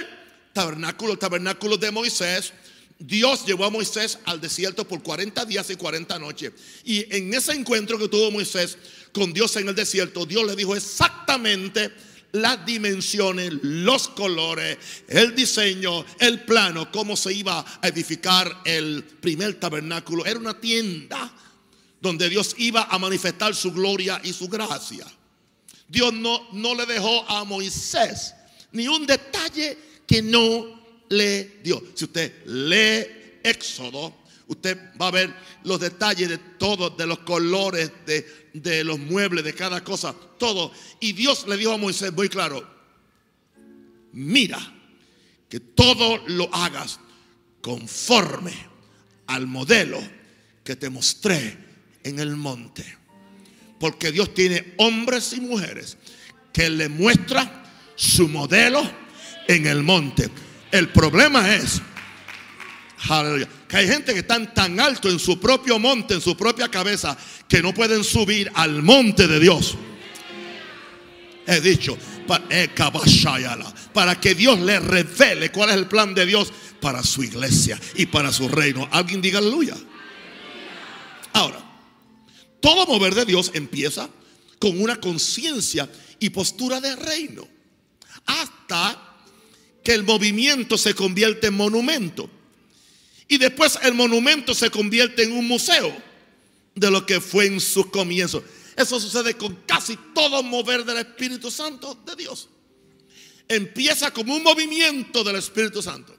tabernáculo, 0.53 1.13
el 1.13 1.19
tabernáculo 1.19 1.77
de 1.77 1.91
Moisés, 1.91 2.53
Dios 2.99 3.45
llevó 3.45 3.65
a 3.65 3.71
Moisés 3.71 4.19
al 4.25 4.41
desierto 4.41 4.87
por 4.87 5.03
40 5.03 5.45
días 5.45 5.69
y 5.71 5.77
40 5.77 6.19
noches. 6.19 6.53
Y 6.85 7.15
en 7.15 7.35
ese 7.35 7.53
encuentro 7.53 7.99
que 7.99 8.09
tuvo 8.09 8.31
Moisés 8.31 8.79
con 9.13 9.33
Dios 9.33 9.57
en 9.57 9.69
el 9.69 9.75
desierto, 9.75 10.25
Dios 10.25 10.47
le 10.47 10.55
dijo 10.55 10.77
exactamente 10.77 11.93
las 12.33 12.65
dimensiones, 12.67 13.53
los 13.63 14.09
colores, 14.09 14.79
el 15.09 15.35
diseño, 15.35 16.05
el 16.19 16.43
plano, 16.45 16.91
cómo 16.91 17.17
se 17.17 17.33
iba 17.33 17.65
a 17.81 17.89
edificar 17.89 18.63
el 18.65 19.05
primer 19.05 19.55
tabernáculo. 19.55 20.25
Era 20.27 20.39
una 20.39 20.61
tienda 20.61 21.33
donde 22.05 22.29
Dios 22.29 22.55
iba 22.59 22.83
a 22.83 22.99
manifestar 22.99 23.55
su 23.55 23.73
gloria 23.73 24.21
y 24.23 24.35
su 24.35 24.47
gracia. 24.47 25.07
Dios 25.89 26.13
no, 26.13 26.49
no 26.53 26.75
le 26.75 26.85
dejó 26.85 27.27
a 27.31 27.45
Moisés 27.45 28.35
ni 28.73 28.87
un 28.87 29.07
detalle 29.07 29.79
que 30.07 30.21
no 30.21 30.83
le 31.09 31.61
dio. 31.65 31.83
Si 31.95 32.05
usted 32.05 32.45
lee 32.45 33.41
Éxodo, 33.43 34.15
usted 34.49 34.79
va 35.01 35.09
a 35.09 35.13
ver 35.13 35.35
los 35.63 35.81
detalles 35.81 36.29
de 36.29 36.37
todos, 36.37 36.95
de 36.95 37.07
los 37.07 37.21
colores, 37.21 37.91
de, 38.05 38.51
de 38.53 38.85
los 38.85 38.99
muebles, 38.99 39.43
de 39.43 39.55
cada 39.55 39.83
cosa, 39.83 40.15
todo. 40.39 40.73
Y 41.01 41.15
Dios 41.15 41.49
le 41.49 41.57
dijo 41.57 41.73
a 41.73 41.79
Moisés 41.79 42.13
muy 42.13 42.29
claro, 42.29 42.69
mira 44.13 44.61
que 45.49 45.59
todo 45.59 46.23
lo 46.27 46.55
hagas 46.55 47.01
conforme 47.63 48.53
al 49.27 49.47
modelo 49.47 50.03
que 50.63 50.77
te 50.77 50.91
mostré 50.91 51.64
en 52.05 52.19
el 52.21 52.37
monte. 52.37 52.85
Porque 53.81 54.13
Dios 54.13 54.33
tiene 54.33 54.75
hombres 54.79 55.33
y 55.33 55.41
mujeres 55.41 55.97
que 56.53 56.71
le 56.71 56.89
muestra 56.89 57.65
su 57.97 58.29
modelo 58.29 58.83
en 59.49 59.67
el 59.67 59.83
monte. 59.83 60.31
El 60.71 60.89
problema 60.91 61.55
es, 61.55 61.83
que 63.69 63.77
hay 63.77 63.89
gente 63.89 64.13
que 64.13 64.21
están 64.21 64.55
tan 64.55 64.79
alto 64.81 65.09
en 65.09 65.19
su 65.19 65.39
propio 65.39 65.79
monte, 65.79 66.15
en 66.15 66.21
su 66.21 66.37
propia 66.37 66.69
cabeza, 66.69 67.17
que 67.49 67.63
no 67.63 67.75
pueden 67.75 68.05
subir 68.05 68.51
al 68.55 68.83
monte 68.83 69.27
de 69.27 69.41
Dios. 69.41 69.77
He 71.47 71.61
dicho, 71.61 71.99
eh, 72.51 72.71
para 73.93 74.19
que 74.19 74.35
Dios 74.35 74.59
le 74.61 74.81
revele 74.81 75.51
cuál 75.51 75.71
es 75.71 75.77
el 75.77 75.87
plan 75.87 76.15
de 76.15 76.25
Dios 76.25 76.53
para 76.81 77.03
su 77.03 77.23
iglesia 77.23 77.79
y 77.97 78.07
para 78.07 78.33
su 78.33 78.49
reino. 78.49 78.89
Alguien 78.91 79.21
diga 79.21 79.39
aleluya. 79.39 79.75
Ahora, 81.35 81.64
todo 82.65 82.87
mover 82.87 83.15
de 83.15 83.27
Dios 83.27 83.51
empieza 83.53 84.09
con 84.59 84.81
una 84.81 84.99
conciencia 84.99 85.87
y 86.19 86.31
postura 86.31 86.81
de 86.81 86.97
reino. 86.97 87.47
Hasta 88.25 89.19
que 89.83 89.93
el 89.93 90.03
movimiento 90.03 90.79
se 90.79 90.95
convierte 90.95 91.49
en 91.49 91.55
monumento. 91.55 92.31
Y 93.29 93.37
después 93.37 93.79
el 93.83 93.93
monumento 93.93 94.55
se 94.55 94.71
convierte 94.71 95.25
en 95.25 95.33
un 95.33 95.47
museo 95.47 95.95
de 96.75 96.91
lo 96.91 97.05
que 97.05 97.21
fue 97.21 97.45
en 97.45 97.61
sus 97.61 97.89
comienzos. 97.89 98.43
Eso 98.75 98.99
sucede 98.99 99.35
con 99.35 99.57
casi 99.67 99.99
todo 100.15 100.43
mover 100.43 100.87
del 100.87 100.97
Espíritu 100.97 101.51
Santo 101.51 102.03
de 102.07 102.17
Dios. 102.17 102.49
Empieza 103.47 104.11
como 104.11 104.35
un 104.35 104.43
movimiento 104.43 105.23
del 105.23 105.37
Espíritu 105.37 105.83
Santo. 105.83 106.17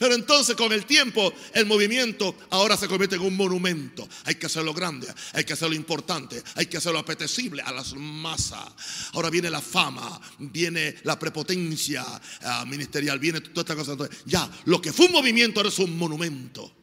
Pero 0.00 0.14
entonces 0.14 0.56
con 0.56 0.72
el 0.72 0.86
tiempo 0.86 1.30
el 1.52 1.66
movimiento 1.66 2.34
ahora 2.48 2.74
se 2.74 2.88
convierte 2.88 3.16
en 3.16 3.20
un 3.20 3.36
monumento. 3.36 4.08
Hay 4.24 4.36
que 4.36 4.46
hacerlo 4.46 4.72
grande, 4.72 5.06
hay 5.34 5.44
que 5.44 5.52
hacerlo 5.52 5.74
importante, 5.74 6.42
hay 6.54 6.64
que 6.64 6.78
hacerlo 6.78 7.00
apetecible 7.00 7.60
a 7.60 7.70
las 7.70 7.92
masas. 7.92 8.64
Ahora 9.12 9.28
viene 9.28 9.50
la 9.50 9.60
fama, 9.60 10.18
viene 10.38 10.96
la 11.02 11.18
prepotencia 11.18 12.02
ah, 12.44 12.64
ministerial, 12.66 13.18
viene 13.18 13.42
toda 13.42 13.60
esta 13.60 13.76
cosa. 13.76 14.08
ya, 14.24 14.50
lo 14.64 14.80
que 14.80 14.90
fue 14.90 15.04
un 15.04 15.12
movimiento 15.12 15.60
ahora 15.60 15.68
es 15.68 15.78
un 15.78 15.94
monumento. 15.98 16.74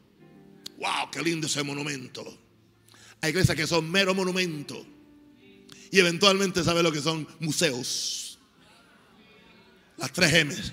¡Wow! 0.76 1.10
¡Qué 1.10 1.20
lindo 1.20 1.48
ese 1.48 1.64
monumento! 1.64 2.38
Hay 3.20 3.30
iglesias 3.30 3.56
que 3.56 3.66
son 3.66 3.90
mero 3.90 4.14
monumento. 4.14 4.86
Y 5.90 5.98
eventualmente 5.98 6.62
sabe 6.62 6.84
lo 6.84 6.92
que 6.92 7.02
son 7.02 7.26
museos. 7.40 8.38
Las 9.96 10.12
tres 10.12 10.32
M's. 10.46 10.72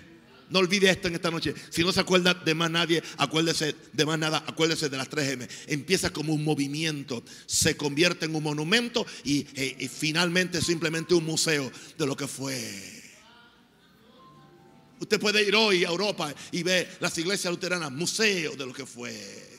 No 0.50 0.60
olvide 0.60 0.90
esto 0.90 1.08
en 1.08 1.16
esta 1.16 1.32
noche. 1.32 1.54
Si 1.70 1.84
no 1.84 1.92
se 1.92 2.00
acuerda 2.00 2.34
de 2.34 2.54
más 2.54 2.70
nadie, 2.70 3.02
acuérdese 3.18 3.75
de 3.94 4.06
más 4.06 4.20
nada, 4.20 4.44
acuérdese 4.48 4.90
de 4.90 4.98
las 4.98 5.10
3M. 5.10 5.48
Empieza 5.68 6.12
como 6.12 6.34
un 6.34 6.44
movimiento, 6.44 7.24
se 7.46 7.75
convierte 7.75 8.25
en 8.25 8.36
un 8.36 8.44
monumento 8.44 9.06
y, 9.24 9.48
eh, 9.56 9.75
y 9.80 9.88
finalmente 9.88 10.62
simplemente 10.62 11.14
un 11.14 11.25
museo 11.25 11.72
de 11.98 12.06
lo 12.06 12.16
que 12.16 12.28
fue. 12.28 12.96
Usted 15.00 15.20
puede 15.20 15.44
ir 15.44 15.56
hoy 15.56 15.84
a 15.84 15.90
Europa 15.90 16.34
y 16.52 16.64
ver 16.64 16.98
las 17.00 17.18
iglesias 17.18 17.52
luteranas, 17.52 17.92
museo 17.92 18.56
de 18.56 18.66
lo 18.66 18.74
que 18.74 18.86
fue. 18.86 19.55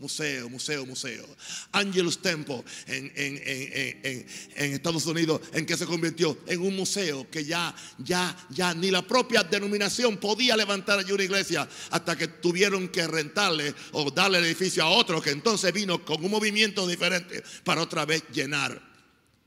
Museo, 0.00 0.48
museo, 0.48 0.86
museo. 0.86 1.26
Angelus 1.72 2.22
Temple 2.22 2.64
en, 2.86 3.12
en, 3.14 4.72
Estados 4.72 5.04
Unidos, 5.04 5.42
en 5.52 5.66
que 5.66 5.76
se 5.76 5.84
convirtió 5.84 6.38
en 6.46 6.62
un 6.62 6.74
museo 6.74 7.30
que 7.30 7.44
ya, 7.44 7.74
ya, 7.98 8.34
ya 8.48 8.72
ni 8.72 8.90
la 8.90 9.06
propia 9.06 9.42
denominación 9.42 10.16
podía 10.16 10.56
levantar 10.56 10.98
allí 10.98 11.12
una 11.12 11.24
iglesia 11.24 11.68
hasta 11.90 12.16
que 12.16 12.28
tuvieron 12.28 12.88
que 12.88 13.06
rentarle 13.06 13.74
o 13.92 14.10
darle 14.10 14.38
el 14.38 14.46
edificio 14.46 14.82
a 14.82 14.88
otro 14.88 15.20
que 15.20 15.30
entonces 15.30 15.70
vino 15.70 16.02
con 16.02 16.24
un 16.24 16.30
movimiento 16.30 16.86
diferente 16.86 17.42
para 17.62 17.82
otra 17.82 18.06
vez 18.06 18.24
llenar 18.32 18.80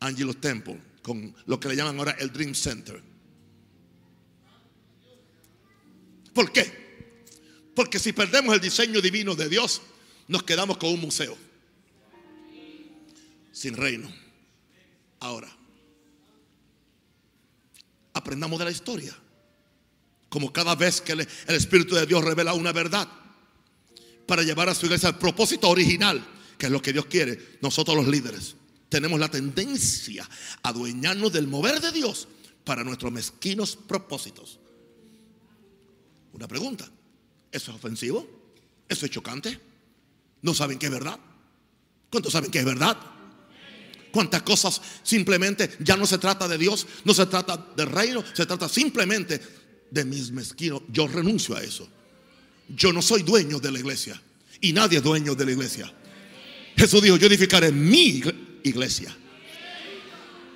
Angelus 0.01 0.39
Temple 0.39 0.79
con 1.01 1.35
lo 1.47 1.59
que 1.59 1.69
le 1.69 1.75
llaman 1.75 1.97
ahora 1.97 2.15
el 2.19 2.31
Dream 2.31 2.53
Center. 2.53 3.01
¿Por 6.31 6.51
qué? 6.51 6.83
Porque 7.75 7.97
si 7.97 8.13
perdemos 8.13 8.53
el 8.53 8.61
diseño 8.61 9.01
divino 9.01 9.33
de 9.33 9.49
Dios, 9.49 9.81
nos 10.27 10.43
quedamos 10.43 10.77
con 10.77 10.89
un 10.89 11.01
museo. 11.01 11.37
Sin 13.51 13.75
reino. 13.75 14.11
Ahora, 15.19 15.49
aprendamos 18.13 18.59
de 18.59 18.65
la 18.65 18.71
historia. 18.71 19.15
Como 20.29 20.51
cada 20.51 20.75
vez 20.75 20.99
que 21.01 21.11
el 21.11 21.27
Espíritu 21.47 21.95
de 21.95 22.05
Dios 22.05 22.23
revela 22.23 22.53
una 22.53 22.71
verdad 22.71 23.07
para 24.25 24.41
llevar 24.41 24.69
a 24.69 24.75
su 24.75 24.87
iglesia 24.87 25.09
al 25.09 25.19
propósito 25.19 25.69
original, 25.69 26.25
que 26.57 26.65
es 26.65 26.71
lo 26.71 26.81
que 26.81 26.93
Dios 26.93 27.05
quiere, 27.05 27.57
nosotros 27.61 27.95
los 27.95 28.07
líderes 28.07 28.55
tenemos 28.93 29.19
la 29.19 29.27
tendencia 29.27 30.23
a 30.61 30.69
adueñarnos 30.69 31.33
del 31.33 31.47
mover 31.47 31.81
de 31.81 31.91
Dios 31.91 32.27
para 32.63 32.83
nuestros 32.83 33.11
mezquinos 33.11 33.75
propósitos. 33.75 34.59
Una 36.31 36.47
pregunta, 36.47 36.87
¿eso 37.51 37.71
es 37.71 37.77
ofensivo? 37.77 38.27
¿Eso 38.87 39.07
es 39.07 39.11
chocante? 39.11 39.59
No 40.43 40.53
saben 40.53 40.77
que 40.77 40.85
es 40.85 40.91
verdad. 40.91 41.19
¿Cuántos 42.11 42.31
saben 42.31 42.51
que 42.51 42.59
es 42.59 42.65
verdad? 42.65 42.95
¿Cuántas 44.11 44.43
cosas 44.43 44.79
simplemente 45.01 45.75
ya 45.79 45.97
no 45.97 46.05
se 46.05 46.19
trata 46.19 46.47
de 46.47 46.59
Dios, 46.59 46.85
no 47.03 47.15
se 47.15 47.25
trata 47.25 47.57
del 47.75 47.87
reino, 47.87 48.23
se 48.33 48.45
trata 48.45 48.69
simplemente 48.69 49.41
de 49.89 50.05
mis 50.05 50.29
mezquinos? 50.29 50.83
Yo 50.89 51.07
renuncio 51.07 51.55
a 51.55 51.63
eso. 51.63 51.89
Yo 52.69 52.93
no 52.93 53.01
soy 53.01 53.23
dueño 53.23 53.59
de 53.59 53.71
la 53.71 53.79
iglesia 53.79 54.21
y 54.61 54.71
nadie 54.71 54.99
es 54.99 55.03
dueño 55.03 55.33
de 55.33 55.45
la 55.45 55.51
iglesia. 55.51 55.91
Jesús 56.77 57.01
dijo, 57.01 57.17
yo 57.17 57.27
edificaré 57.27 57.71
mi 57.71 58.21
iglesia 58.63 59.15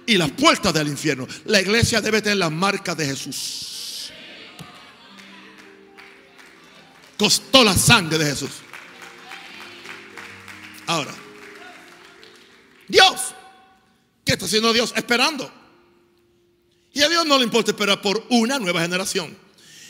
y 0.05 0.17
las 0.17 0.31
puertas 0.31 0.73
del 0.73 0.87
infierno. 0.87 1.27
La 1.45 1.61
iglesia 1.61 2.01
debe 2.01 2.21
tener 2.21 2.37
la 2.37 2.49
marca 2.49 2.93
de 2.93 3.05
Jesús. 3.05 4.11
Costó 7.17 7.63
la 7.63 7.75
sangre 7.75 8.17
de 8.17 8.25
Jesús. 8.25 8.49
Ahora, 10.87 11.13
Dios, 12.87 13.33
¿qué 14.25 14.33
está 14.33 14.45
haciendo 14.45 14.71
Dios? 14.71 14.93
Esperando. 14.95 15.51
Y 16.93 17.01
a 17.01 17.09
Dios 17.09 17.25
no 17.25 17.37
le 17.37 17.43
importa 17.43 17.71
esperar 17.71 18.01
por 18.01 18.25
una 18.29 18.57
nueva 18.57 18.81
generación. 18.81 19.37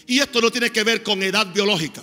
Y 0.08 0.20
esto 0.20 0.42
no 0.42 0.51
tiene 0.51 0.72
que 0.72 0.84
ver 0.84 1.04
con 1.04 1.22
edad 1.22 1.54
biológica. 1.54 2.01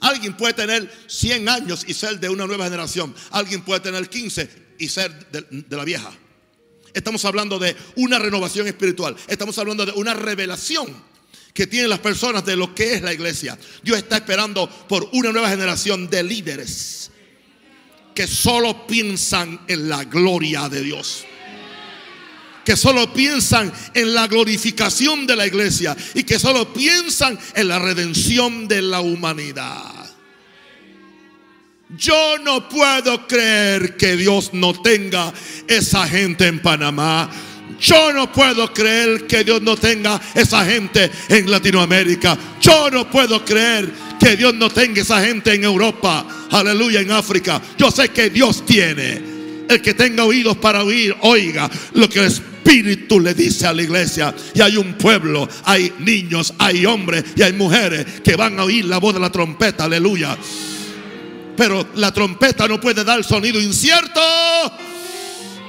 Alguien 0.00 0.36
puede 0.36 0.54
tener 0.54 0.90
100 1.08 1.48
años 1.48 1.84
y 1.86 1.94
ser 1.94 2.20
de 2.20 2.28
una 2.28 2.46
nueva 2.46 2.64
generación. 2.64 3.12
Alguien 3.30 3.62
puede 3.62 3.80
tener 3.80 4.08
15 4.08 4.48
y 4.78 4.88
ser 4.88 5.30
de, 5.30 5.44
de, 5.50 5.76
la 5.76 5.84
vieja. 5.84 6.12
Estamos 6.94 7.24
hablando 7.24 7.58
de 7.58 7.76
una 7.96 8.20
renovación 8.20 8.68
espiritual. 8.68 9.16
Estamos 9.26 9.58
hablando 9.58 9.84
de 9.84 9.92
una 9.92 10.14
revelación 10.14 11.02
que 11.52 11.66
tienen 11.66 11.90
las 11.90 11.98
personas 11.98 12.44
de 12.44 12.54
lo 12.54 12.72
que 12.72 12.94
es 12.94 13.02
la 13.02 13.12
iglesia. 13.12 13.58
Dios 13.82 13.98
está 13.98 14.18
esperando 14.18 14.70
por 14.88 15.08
una 15.12 15.32
nueva 15.32 15.48
generación 15.48 16.08
de 16.08 16.22
líderes 16.22 17.10
que 18.18 18.26
solo 18.26 18.84
piensan 18.84 19.60
en 19.68 19.88
la 19.88 20.02
gloria 20.02 20.68
de 20.68 20.82
Dios. 20.82 21.24
Que 22.64 22.76
solo 22.76 23.12
piensan 23.12 23.72
en 23.94 24.12
la 24.12 24.26
glorificación 24.26 25.24
de 25.24 25.36
la 25.36 25.46
iglesia 25.46 25.96
y 26.14 26.24
que 26.24 26.36
solo 26.40 26.72
piensan 26.72 27.38
en 27.54 27.68
la 27.68 27.78
redención 27.78 28.66
de 28.66 28.82
la 28.82 29.02
humanidad. 29.02 30.04
Yo 31.96 32.38
no 32.38 32.68
puedo 32.68 33.24
creer 33.28 33.96
que 33.96 34.16
Dios 34.16 34.50
no 34.52 34.72
tenga 34.82 35.32
esa 35.68 36.04
gente 36.08 36.48
en 36.48 36.60
Panamá. 36.60 37.30
Yo 37.80 38.12
no 38.12 38.32
puedo 38.32 38.72
creer 38.72 39.26
que 39.26 39.44
Dios 39.44 39.62
no 39.62 39.76
tenga 39.76 40.20
esa 40.34 40.64
gente 40.64 41.10
en 41.28 41.50
Latinoamérica. 41.50 42.36
Yo 42.60 42.90
no 42.90 43.08
puedo 43.08 43.44
creer 43.44 43.90
que 44.18 44.36
Dios 44.36 44.54
no 44.54 44.68
tenga 44.70 45.02
esa 45.02 45.24
gente 45.24 45.54
en 45.54 45.64
Europa. 45.64 46.26
Aleluya, 46.50 47.00
en 47.00 47.12
África. 47.12 47.60
Yo 47.76 47.90
sé 47.90 48.08
que 48.08 48.30
Dios 48.30 48.64
tiene. 48.66 49.22
El 49.68 49.82
que 49.82 49.94
tenga 49.94 50.24
oídos 50.24 50.56
para 50.56 50.82
oír, 50.82 51.14
oiga 51.20 51.70
lo 51.92 52.08
que 52.08 52.20
el 52.20 52.26
Espíritu 52.26 53.20
le 53.20 53.34
dice 53.34 53.66
a 53.66 53.72
la 53.72 53.82
iglesia. 53.82 54.34
Y 54.54 54.60
hay 54.60 54.76
un 54.76 54.94
pueblo, 54.94 55.48
hay 55.64 55.92
niños, 56.00 56.54
hay 56.58 56.84
hombres 56.86 57.24
y 57.36 57.42
hay 57.42 57.52
mujeres 57.52 58.04
que 58.24 58.34
van 58.34 58.58
a 58.58 58.64
oír 58.64 58.86
la 58.86 58.98
voz 58.98 59.14
de 59.14 59.20
la 59.20 59.30
trompeta. 59.30 59.84
Aleluya. 59.84 60.36
Pero 61.56 61.88
la 61.96 62.12
trompeta 62.12 62.66
no 62.66 62.80
puede 62.80 63.04
dar 63.04 63.22
sonido 63.24 63.60
incierto. 63.60 64.20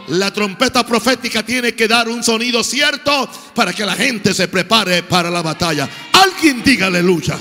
La 0.10 0.34
trompeta 0.34 0.86
profética 0.86 1.44
tiene 1.44 1.76
que 1.76 1.88
dar 1.88 2.10
un 2.10 2.24
sonido 2.24 2.64
cierto 2.64 3.30
para 3.54 3.74
que 3.74 3.86
la 3.86 3.94
gente 3.94 4.34
se 4.34 4.48
prepare 4.48 5.04
para 5.04 5.30
la 5.30 5.42
batalla. 5.42 5.88
Alguien 6.14 6.64
diga 6.64 6.88
aleluya. 6.88 7.40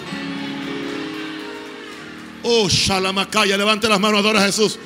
Oh, 2.43 2.69
Shalamacaya, 2.69 3.57
levante 3.57 3.89
las 3.89 3.99
manos, 3.99 4.21
adora 4.21 4.43
a 4.43 4.47
Jesús. 4.47 4.79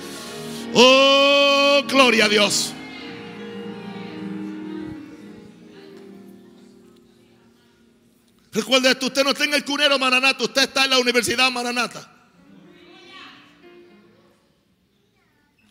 Oh, 0.74 1.82
gloria 1.88 2.26
a 2.26 2.28
Dios. 2.28 2.72
Recuerde 8.52 8.90
esto, 8.90 9.06
usted 9.06 9.24
no 9.24 9.30
está 9.30 9.44
en 9.44 9.54
el 9.54 9.64
cunero 9.64 9.98
Maranata, 9.98 10.44
usted 10.44 10.62
está 10.62 10.84
en 10.84 10.90
la 10.90 10.98
Universidad 10.98 11.50
Maranata. 11.50 12.08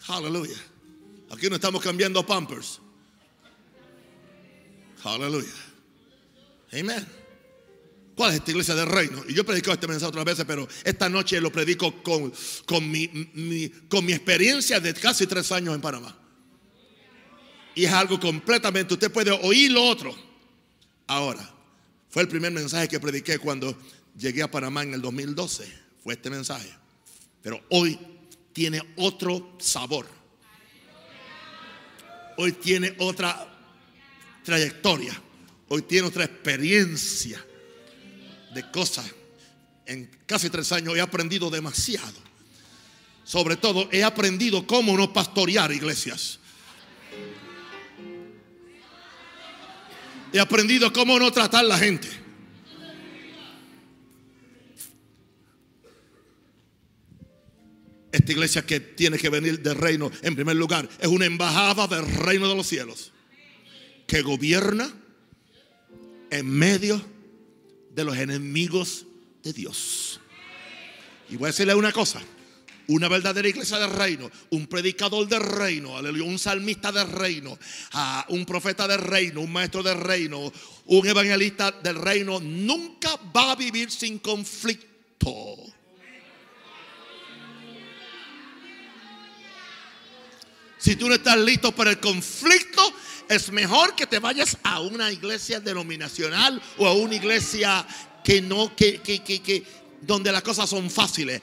Aleluya. 0.08 0.71
Aquí 1.32 1.50
no 1.50 1.56
estamos 1.56 1.82
cambiando 1.82 2.26
pampers. 2.26 2.80
Aleluya. 5.04 5.50
Amén. 6.74 7.08
¿Cuál 8.16 8.32
es 8.32 8.38
esta 8.38 8.52
iglesia 8.52 8.76
del 8.76 8.88
reino? 8.88 9.24
Y 9.28 9.34
yo 9.34 9.42
he 9.42 9.46
predicado 9.46 9.74
este 9.74 9.88
mensaje 9.88 10.10
otras 10.10 10.26
veces, 10.26 10.46
pero 10.46 10.68
esta 10.84 11.10
noche 11.10 11.40
lo 11.40 11.52
predico 11.52 12.04
con, 12.04 12.32
con, 12.66 12.92
mi, 12.92 13.08
con 13.90 14.06
mi 14.06 14.14
experiencia 14.14 14.80
de 14.80 14.94
casi 14.94 15.26
tres 15.26 15.52
años 15.52 15.74
en 15.74 15.82
Panamá. 15.82 16.18
Y 17.74 17.86
es 17.86 17.94
algo 17.94 18.20
completamente, 18.20 18.94
usted 18.94 19.12
puede 19.12 19.32
oír 19.32 19.72
lo 19.72 19.84
otro. 19.84 20.14
Ahora, 21.08 21.50
fue 22.10 22.22
el 22.24 22.28
primer 22.28 22.52
mensaje 22.52 22.90
que 22.90 23.00
prediqué 23.00 23.40
cuando 23.40 23.76
llegué 24.18 24.44
a 24.44 24.52
Panamá 24.52 24.84
en 24.84 24.94
el 24.94 25.02
2012. 25.02 25.66
Fue 26.04 26.14
este 26.14 26.30
mensaje. 26.30 26.70
Pero 27.42 27.62
hoy 27.70 27.98
tiene 28.54 28.82
otro 28.98 29.56
sabor. 29.60 30.21
Hoy 32.42 32.54
tiene 32.54 32.96
otra 32.98 33.48
trayectoria. 34.44 35.14
Hoy 35.68 35.84
tiene 35.84 36.08
otra 36.08 36.24
experiencia 36.24 37.40
de 38.52 38.72
cosas. 38.72 39.06
En 39.86 40.10
casi 40.26 40.50
tres 40.50 40.72
años 40.72 40.96
he 40.96 41.02
aprendido 41.02 41.52
demasiado. 41.52 42.18
Sobre 43.24 43.58
todo 43.58 43.88
he 43.92 44.04
aprendido 44.04 44.66
cómo 44.66 44.98
no 44.98 45.14
pastorear 45.14 45.72
iglesias. 45.72 46.40
He 50.34 50.40
aprendido 50.40 50.92
cómo 50.92 51.20
no 51.20 51.32
tratar 51.32 51.66
la 51.66 51.78
gente. 51.78 52.10
Esta 58.12 58.32
iglesia 58.32 58.66
que 58.66 58.80
tiene 58.80 59.18
que 59.18 59.30
venir 59.30 59.62
del 59.62 59.76
reino, 59.76 60.12
en 60.22 60.36
primer 60.36 60.56
lugar, 60.56 60.88
es 61.00 61.08
una 61.08 61.26
embajada 61.26 61.88
del 61.88 62.06
reino 62.06 62.50
de 62.50 62.56
los 62.56 62.68
cielos 62.68 63.12
que 64.06 64.22
gobierna 64.22 64.92
en 66.30 66.46
medio 66.50 67.02
de 67.92 68.04
los 68.04 68.18
enemigos 68.18 69.06
de 69.44 69.54
Dios. 69.54 70.20
Y 71.30 71.38
voy 71.38 71.48
a 71.48 71.52
decirle 71.52 71.76
una 71.76 71.92
cosa. 71.92 72.22
Una 72.88 73.08
verdadera 73.08 73.48
iglesia 73.48 73.80
del 73.80 73.92
reino, 73.92 74.30
un 74.50 74.68
predicador 74.68 75.26
del 75.26 75.40
reino, 75.40 75.94
un 75.96 76.40
salmista 76.40 76.92
del 76.92 77.08
reino, 77.08 77.58
ah, 77.94 78.26
un 78.30 78.46
profeta 78.46 78.86
del 78.86 79.00
reino, 79.00 79.40
un 79.40 79.54
maestro 79.54 79.82
del 79.82 79.98
reino, 79.98 80.52
un 80.88 81.08
evangelista 81.08 81.72
del 81.72 81.96
reino, 81.96 82.42
nunca 82.42 83.18
va 83.34 83.52
a 83.52 83.56
vivir 83.56 83.90
sin 83.92 84.20
conflicto. 84.20 85.56
Si 90.82 90.96
tú 90.96 91.08
no 91.08 91.14
estás 91.14 91.38
listo 91.38 91.72
para 91.74 91.92
el 91.92 92.00
conflicto, 92.00 92.82
es 93.30 93.52
mejor 93.52 93.94
que 93.96 94.08
te 94.08 94.18
vayas 94.18 94.58
a 94.64 94.80
una 94.80 95.12
iglesia 95.12 95.60
denominacional 95.60 96.60
o 96.80 96.88
a 96.88 96.94
una 96.94 97.14
iglesia 97.14 97.86
que 98.24 98.42
no, 98.42 98.76
que, 98.76 99.00
que, 99.00 99.22
que, 99.22 99.64
donde 100.02 100.32
las 100.32 100.42
cosas 100.42 100.68
son 100.68 100.90
fáciles. 100.90 101.40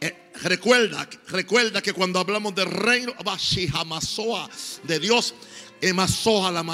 Eh, 0.00 0.32
recuerda, 0.42 1.08
recuerda 1.28 1.80
que 1.80 1.92
cuando 1.92 2.18
hablamos 2.18 2.52
del 2.56 2.68
reino 2.68 3.14
de 4.82 4.98
Dios, 4.98 5.34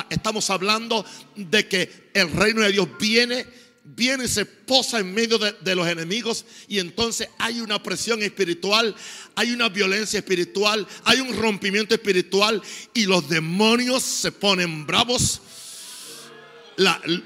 estamos 0.09 0.49
hablando 0.49 1.05
de 1.37 1.69
que 1.69 2.11
el 2.15 2.33
reino 2.33 2.63
de 2.63 2.73
Dios 2.73 2.89
viene 2.99 3.47
viene 3.85 4.25
y 4.25 4.29
se 4.29 4.45
posa 4.45 4.99
en 4.99 5.13
medio 5.13 5.39
de, 5.39 5.75
los 5.75 5.87
enemigos 5.89 6.45
y 6.69 6.79
entonces 6.79 7.29
hay 7.39 7.61
una 7.61 7.83
presión 7.83 8.23
espiritual, 8.23 8.95
hay 9.35 9.53
una 9.53 9.69
violencia 9.69 10.19
espiritual, 10.19 10.87
hay 11.05 11.21
un 11.21 11.37
rompimiento 11.37 11.95
espiritual 11.95 12.63
y 12.95 13.07
los 13.07 13.29
demonios 13.29 14.03
se 14.03 14.33
ponen 14.33 14.87
bravos. 14.87 15.41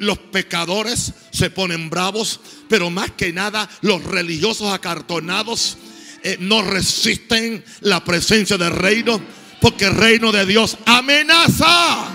los 0.00 0.18
pecadores 0.18 1.12
se 1.30 1.50
ponen 1.50 1.90
bravos, 1.90 2.40
pero 2.68 2.90
más 2.90 3.10
que 3.12 3.32
nada 3.32 3.68
los 3.82 4.02
religiosos 4.02 4.72
acartonados 4.72 5.76
eh, 6.22 6.38
no 6.40 6.62
resisten 6.62 7.62
la 7.80 8.02
presencia 8.02 8.56
del 8.56 8.72
reino, 8.72 9.20
porque 9.60 9.84
el 9.84 9.94
reino 9.94 10.32
de 10.32 10.46
Dios 10.46 10.78
amenaza 10.86 12.08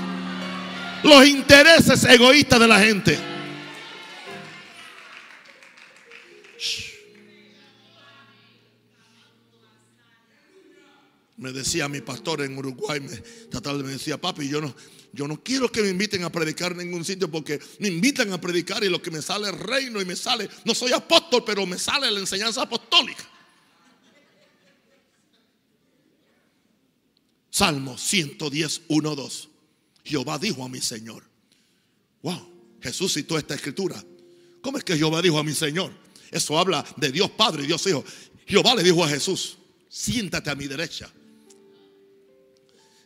los 1.04 1.26
intereses 1.28 2.04
egoístas 2.06 2.60
de 2.60 2.68
la 2.68 2.80
gente. 2.80 3.39
Me 11.40 11.54
decía 11.54 11.88
mi 11.88 12.02
pastor 12.02 12.42
en 12.42 12.58
Uruguay, 12.58 13.00
me, 13.00 13.10
me 13.10 13.92
decía, 13.92 14.20
papi, 14.20 14.50
yo 14.50 14.60
no, 14.60 14.76
yo 15.14 15.26
no 15.26 15.42
quiero 15.42 15.72
que 15.72 15.82
me 15.82 15.88
inviten 15.88 16.24
a 16.26 16.30
predicar 16.30 16.74
en 16.74 16.80
ningún 16.80 17.06
sitio 17.06 17.32
porque 17.32 17.60
me 17.80 17.88
invitan 17.88 18.34
a 18.34 18.42
predicar 18.42 18.84
y 18.84 18.90
lo 18.90 19.02
que 19.02 19.10
me 19.10 19.22
sale 19.22 19.48
es 19.48 19.58
reino 19.58 20.02
y 20.02 20.06
me 20.06 20.18
sale, 20.18 20.50
no 20.66 20.76
soy 20.76 20.92
apóstol, 20.92 21.44
pero 21.46 21.66
me 21.66 21.80
sale 21.80 22.12
la 22.12 22.20
enseñanza 22.20 22.64
apostólica. 22.64 23.28
Salmo 27.50 27.98
110, 27.98 28.82
1, 28.90 29.16
2. 29.16 29.50
Jehová 30.04 30.38
dijo 30.38 30.64
a 30.64 30.70
mi 30.70 30.82
Señor. 30.82 31.24
Wow, 32.22 32.78
Jesús 32.82 33.14
citó 33.14 33.38
esta 33.38 33.56
escritura. 33.56 34.04
¿Cómo 34.62 34.78
es 34.78 34.84
que 34.84 34.98
Jehová 34.98 35.22
dijo 35.22 35.40
a 35.40 35.44
mi 35.44 35.54
Señor? 35.54 35.94
Eso 36.32 36.60
habla 36.60 36.86
de 36.98 37.14
Dios 37.14 37.32
Padre 37.32 37.64
y 37.64 37.68
Dios 37.68 37.88
Hijo. 37.88 38.04
Jehová 38.46 38.76
le 38.76 38.84
dijo 38.84 39.04
a 39.06 39.08
Jesús, 39.08 39.58
siéntate 39.88 40.50
a 40.50 40.56
mi 40.56 40.68
derecha 40.68 41.10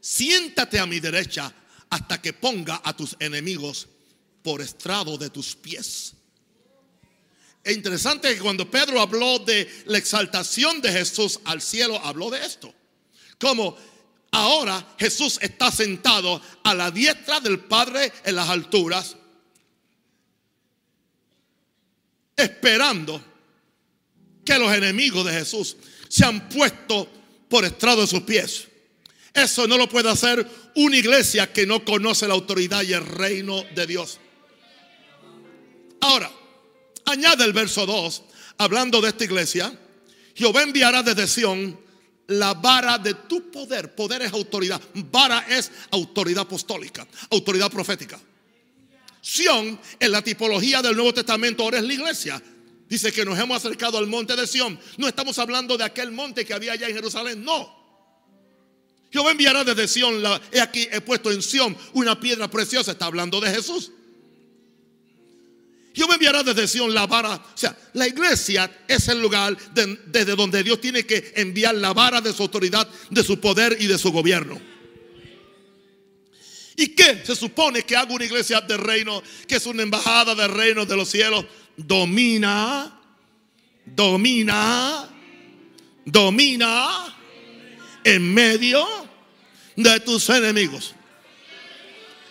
siéntate 0.04 0.80
a 0.80 0.86
mi 0.86 1.00
derecha 1.00 1.52
hasta 1.90 2.22
que 2.22 2.34
ponga 2.34 2.82
a 2.84 2.94
tus 2.96 3.16
enemigos 3.20 3.88
por 4.44 4.62
estrado 4.62 5.18
de 5.18 5.30
tus 5.30 5.56
pies. 5.56 6.14
Es 7.64 7.74
interesante 7.74 8.36
que 8.36 8.42
cuando 8.42 8.70
Pedro 8.70 9.00
habló 9.00 9.40
de 9.40 9.84
la 9.86 9.98
exaltación 9.98 10.82
de 10.82 10.92
Jesús 10.92 11.40
al 11.46 11.62
cielo, 11.62 11.98
habló 12.04 12.30
de 12.30 12.46
esto. 12.46 12.76
Como 13.40 13.78
ahora 14.32 14.96
Jesús 15.00 15.40
está 15.42 15.72
sentado 15.72 16.42
a 16.66 16.74
la 16.74 16.92
diestra 16.92 17.40
del 17.40 17.62
Padre 17.62 18.12
en 18.26 18.36
las 18.36 18.50
alturas, 18.50 19.16
esperando 22.36 23.24
que 24.44 24.60
los 24.60 24.74
enemigos 24.74 25.26
de 25.26 25.32
Jesús 25.32 25.78
se 26.10 26.26
han 26.26 26.50
puesto 26.50 27.08
por 27.48 27.64
estrado 27.64 28.02
de 28.02 28.08
sus 28.08 28.24
pies. 28.24 28.68
Eso 29.34 29.68
no 29.68 29.78
lo 29.78 29.90
puede 29.90 30.10
hacer 30.10 30.48
una 30.76 30.98
iglesia 30.98 31.52
que 31.52 31.66
no 31.66 31.84
conoce 31.84 32.28
la 32.28 32.36
autoridad 32.36 32.84
y 32.84 32.94
el 32.94 33.06
reino 33.06 33.64
de 33.74 33.88
Dios. 33.88 34.20
Ahora, 36.02 36.32
añade 37.06 37.44
el 37.44 37.54
verso 37.54 37.86
2, 37.86 38.24
hablando 38.58 39.02
de 39.02 39.10
esta 39.10 39.24
iglesia, 39.24 39.80
Jehová 40.36 40.62
enviará 40.62 41.02
desde 41.02 41.28
Sión 41.28 41.80
la 42.28 42.54
vara 42.54 42.98
de 42.98 43.14
tu 43.14 43.52
poder. 43.52 43.96
Poder 43.96 44.22
es 44.22 44.34
autoridad. 44.34 44.82
Vara 44.94 45.46
es 45.50 45.72
autoridad 45.92 46.44
apostólica, 46.44 47.08
autoridad 47.32 47.72
profética. 47.72 48.20
Sión 49.22 49.80
en 50.00 50.12
la 50.12 50.22
tipología 50.22 50.82
del 50.82 50.96
Nuevo 50.96 51.14
Testamento 51.14 51.64
ahora 51.64 51.78
es 51.80 51.86
la 51.86 51.94
iglesia. 51.94 52.44
Dice 52.88 53.12
que 53.12 53.26
nos 53.26 53.40
hemos 53.40 53.58
acercado 53.58 53.98
al 53.98 54.08
monte 54.08 54.36
de 54.36 54.46
Sión. 54.46 54.80
No 54.98 55.08
estamos 55.08 55.40
hablando 55.40 55.78
de 55.78 55.86
aquel 55.86 56.12
monte 56.12 56.46
que 56.46 56.54
había 56.54 56.74
allá 56.74 56.88
en 56.88 56.96
Jerusalén, 56.96 57.44
no. 57.44 57.83
Jehová 59.14 59.32
enviará 59.32 59.64
desde 59.64 59.88
Sión, 59.88 60.24
la, 60.24 60.42
he 60.52 60.60
aquí 60.60 60.88
he 60.92 61.00
puesto 61.00 61.32
en 61.32 61.42
Sión 61.42 61.78
una 61.94 62.20
piedra 62.20 62.50
preciosa. 62.50 62.94
Está 62.94 63.06
hablando 63.06 63.40
de 63.40 63.52
Jesús. 63.52 63.92
Jehová 65.94 66.16
enviará 66.16 66.42
desde 66.42 66.68
Sión 66.68 66.92
la 66.92 67.06
vara. 67.06 67.36
O 67.36 67.58
sea, 67.58 67.78
la 67.94 68.08
iglesia 68.08 68.70
es 68.88 69.08
el 69.08 69.22
lugar 69.22 69.56
desde 69.76 70.36
donde 70.36 70.64
Dios 70.64 70.82
tiene 70.82 71.06
que 71.06 71.32
enviar 71.36 71.76
la 71.76 71.94
vara 71.94 72.20
de 72.20 72.34
su 72.34 72.42
autoridad, 72.42 72.90
de 73.12 73.24
su 73.24 73.40
poder 73.40 73.78
y 73.80 73.86
de 73.86 74.00
su 74.00 74.12
gobierno. 74.12 74.60
¿Y 76.76 76.88
qué 76.88 77.24
se 77.24 77.36
supone 77.36 77.84
que 77.84 77.96
haga 77.96 78.12
una 78.12 78.26
iglesia 78.26 78.60
de 78.62 78.78
reino, 78.78 79.22
que 79.48 79.58
es 79.58 79.66
una 79.68 79.84
embajada 79.84 80.34
del 80.34 80.50
reino 80.50 80.88
de 80.88 80.96
los 80.98 81.08
cielos? 81.08 81.46
domina, 81.76 83.00
domina, 83.86 85.10
domina 86.06 87.16
en 88.04 88.34
medio 88.34 89.03
de 89.76 90.00
tus 90.00 90.30
enemigos. 90.30 90.96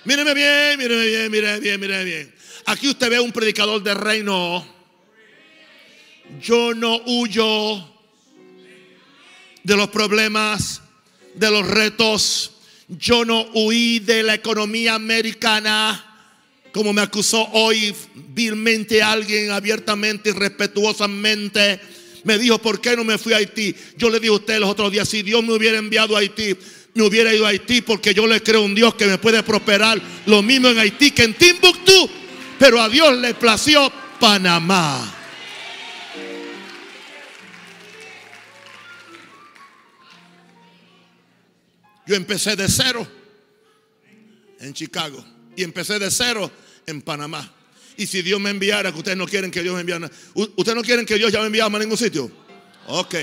Míreme 0.04 0.34
bien, 0.34 0.78
míreme 0.78 1.06
bien, 1.06 1.30
míreme 1.30 1.60
bien, 1.60 1.80
míreme 1.80 2.04
bien. 2.04 2.34
Aquí 2.66 2.88
usted 2.88 3.10
ve 3.10 3.20
un 3.20 3.32
predicador 3.32 3.82
de 3.82 3.94
reino. 3.94 4.66
Yo 6.40 6.74
no 6.74 7.00
huyo 7.06 7.88
de 9.62 9.76
los 9.76 9.88
problemas, 9.90 10.82
de 11.34 11.50
los 11.50 11.66
retos. 11.66 12.52
Yo 12.88 13.24
no 13.24 13.46
huí 13.54 14.00
de 14.00 14.22
la 14.22 14.34
economía 14.34 14.94
americana 14.94 16.08
como 16.72 16.92
me 16.92 17.02
acusó 17.02 17.46
hoy 17.52 17.94
vilmente 18.14 19.02
alguien 19.02 19.50
abiertamente 19.50 20.30
y 20.30 20.32
respetuosamente. 20.32 21.78
Me 22.24 22.38
dijo, 22.38 22.58
¿por 22.58 22.80
qué 22.80 22.96
no 22.96 23.04
me 23.04 23.18
fui 23.18 23.34
a 23.34 23.36
Haití? 23.36 23.74
Yo 23.96 24.08
le 24.08 24.18
dije 24.18 24.32
a 24.32 24.36
usted 24.36 24.58
los 24.58 24.70
otros 24.70 24.90
días, 24.90 25.08
si 25.08 25.22
Dios 25.22 25.44
me 25.44 25.52
hubiera 25.52 25.78
enviado 25.78 26.16
a 26.16 26.20
Haití, 26.20 26.56
me 26.94 27.02
hubiera 27.04 27.34
ido 27.34 27.46
a 27.46 27.50
Haití 27.50 27.80
porque 27.80 28.12
yo 28.12 28.26
le 28.26 28.42
creo 28.42 28.60
a 28.60 28.64
un 28.64 28.74
Dios 28.74 28.94
que 28.94 29.06
me 29.06 29.18
puede 29.18 29.42
prosperar 29.42 30.00
lo 30.26 30.42
mismo 30.42 30.68
en 30.68 30.78
Haití 30.78 31.10
que 31.10 31.24
en 31.24 31.34
Timbuktu. 31.34 32.10
Pero 32.58 32.80
a 32.80 32.88
Dios 32.88 33.16
le 33.18 33.34
plació 33.34 33.90
Panamá. 34.20 35.18
Yo 42.06 42.16
empecé 42.16 42.56
de 42.56 42.68
cero 42.68 43.06
en 44.60 44.74
Chicago 44.74 45.24
y 45.56 45.62
empecé 45.62 45.98
de 45.98 46.10
cero 46.10 46.50
en 46.86 47.00
Panamá. 47.00 47.52
Y 47.96 48.06
si 48.06 48.22
Dios 48.22 48.40
me 48.40 48.50
enviara, 48.50 48.90
que 48.92 48.98
ustedes 48.98 49.16
no 49.16 49.26
quieren 49.26 49.50
que 49.50 49.62
Dios 49.62 49.74
me 49.74 49.80
enviara, 49.80 50.10
ustedes 50.34 50.74
no 50.74 50.82
quieren 50.82 51.06
que 51.06 51.16
Dios 51.16 51.32
ya 51.32 51.40
me 51.40 51.46
enviara 51.46 51.74
a 51.74 51.78
ningún 51.78 51.98
sitio. 51.98 52.30
Ok. 52.86 53.14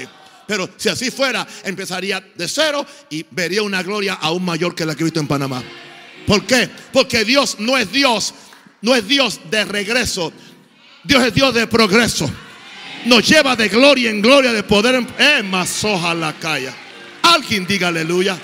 Pero 0.49 0.67
si 0.77 0.89
así 0.89 1.11
fuera, 1.11 1.47
empezaría 1.63 2.19
de 2.33 2.47
cero 2.47 2.83
y 3.11 3.23
vería 3.29 3.61
una 3.61 3.83
gloria 3.83 4.15
aún 4.15 4.43
mayor 4.43 4.73
que 4.73 4.83
la 4.83 4.95
que 4.95 5.01
he 5.01 5.03
visto 5.03 5.19
en 5.19 5.27
Panamá. 5.27 5.63
¿Por 6.25 6.43
qué? 6.47 6.67
Porque 6.91 7.23
Dios 7.23 7.57
no 7.59 7.77
es 7.77 7.91
Dios, 7.91 8.33
no 8.81 8.95
es 8.95 9.07
Dios 9.07 9.41
de 9.51 9.63
regreso. 9.63 10.33
Dios 11.03 11.23
es 11.23 11.35
Dios 11.35 11.53
de 11.53 11.67
progreso. 11.67 12.27
Nos 13.05 13.29
lleva 13.29 13.55
de 13.55 13.69
gloria 13.69 14.09
en 14.09 14.23
gloria, 14.23 14.51
de 14.51 14.63
poder 14.63 14.95
en 14.95 15.07
eh, 15.19 15.43
masoja 15.43 16.15
la 16.15 16.33
calle. 16.33 16.71
Alguien 17.21 17.67
diga 17.67 17.89
aleluya. 17.89 18.35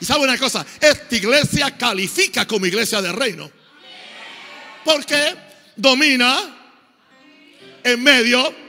Y 0.00 0.04
sabe 0.04 0.22
una 0.22 0.38
cosa, 0.38 0.64
esta 0.80 1.16
iglesia 1.16 1.76
califica 1.76 2.46
como 2.46 2.64
iglesia 2.64 3.02
de 3.02 3.10
reino. 3.10 3.50
Porque 4.84 5.34
domina 5.74 6.38
en 7.82 8.00
medio 8.04 8.62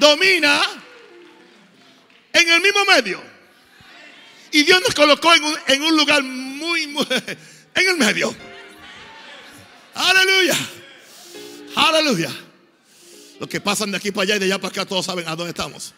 domina 0.00 0.62
en 2.32 2.48
el 2.48 2.60
mismo 2.60 2.84
medio. 2.86 3.22
Y 4.50 4.64
Dios 4.64 4.80
nos 4.80 4.94
colocó 4.94 5.32
en 5.32 5.44
un, 5.44 5.56
en 5.68 5.82
un 5.82 5.96
lugar 5.96 6.22
muy, 6.24 6.88
muy, 6.88 7.06
en 7.74 7.88
el 7.88 7.96
medio. 7.96 8.34
Aleluya. 9.94 10.56
Aleluya. 11.76 12.30
Los 13.38 13.48
que 13.48 13.60
pasan 13.60 13.90
de 13.90 13.98
aquí 13.98 14.10
para 14.10 14.24
allá 14.24 14.36
y 14.36 14.38
de 14.40 14.44
allá 14.46 14.58
para 14.58 14.72
acá 14.72 14.86
todos 14.86 15.06
saben 15.06 15.28
a 15.28 15.36
dónde 15.36 15.50
estamos. 15.50 15.94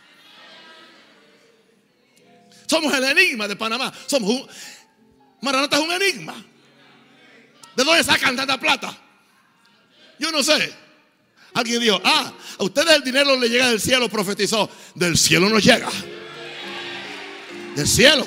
Somos 2.67 2.93
el 2.95 3.05
enigma 3.05 3.49
de 3.49 3.57
Panamá. 3.57 3.93
Somos 4.07 4.31
un, 4.31 4.49
Maranata 5.41 5.77
es 5.77 5.83
un 5.83 5.93
enigma. 5.93 6.45
¿De 7.75 7.85
dónde 7.85 8.05
sacan 8.05 8.37
tanta 8.37 8.59
plata? 8.59 8.97
Yo 10.19 10.31
no 10.31 10.43
sé. 10.43 10.82
Alguien 11.55 11.81
dijo, 11.81 12.01
ah, 12.05 12.33
a 12.59 12.65
ustedes 12.65 12.97
el 12.97 13.05
dinero 13.05 13.37
le 13.39 13.49
llega 13.49 13.69
del 13.69 13.81
cielo, 13.81 14.09
profetizó. 14.09 14.69
Del 14.95 15.17
cielo 15.19 15.49
nos 15.49 15.63
llega. 15.63 15.89
Del 17.77 17.87
cielo. 17.87 18.27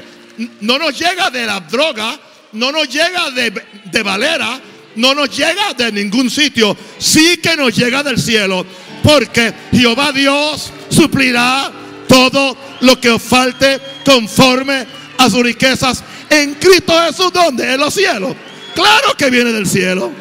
No 0.62 0.78
nos 0.78 0.98
llega 0.98 1.30
de 1.30 1.46
la 1.46 1.60
droga, 1.62 2.20
no 2.54 2.72
nos 2.72 2.90
llega 2.90 3.32
de, 3.32 3.54
de 3.86 4.04
Valera, 4.04 4.60
no 4.96 5.16
nos 5.16 5.36
llega 5.36 5.74
de 5.74 5.92
ningún 5.92 6.30
sitio. 6.30 6.78
Sí 6.98 7.38
que 7.38 7.56
nos 7.56 7.76
llega 7.76 8.04
del 8.04 8.20
cielo 8.20 8.66
porque 9.04 9.54
Jehová 9.72 10.12
Dios 10.12 10.72
suplirá 10.90 11.72
todo 12.08 12.58
lo 12.82 13.00
que 13.00 13.12
os 13.12 13.22
falte 13.22 13.80
conforme 14.04 14.86
a 15.18 15.30
sus 15.30 15.44
riquezas 15.44 16.04
en 16.30 16.56
Cristo 16.56 16.94
Jesús, 17.06 17.32
donde 17.32 17.74
en 17.74 17.80
los 17.80 17.94
cielos. 17.94 18.36
Claro 18.74 19.16
que 19.18 19.30
viene 19.30 19.52
del 19.52 19.68
cielo. 19.68 20.12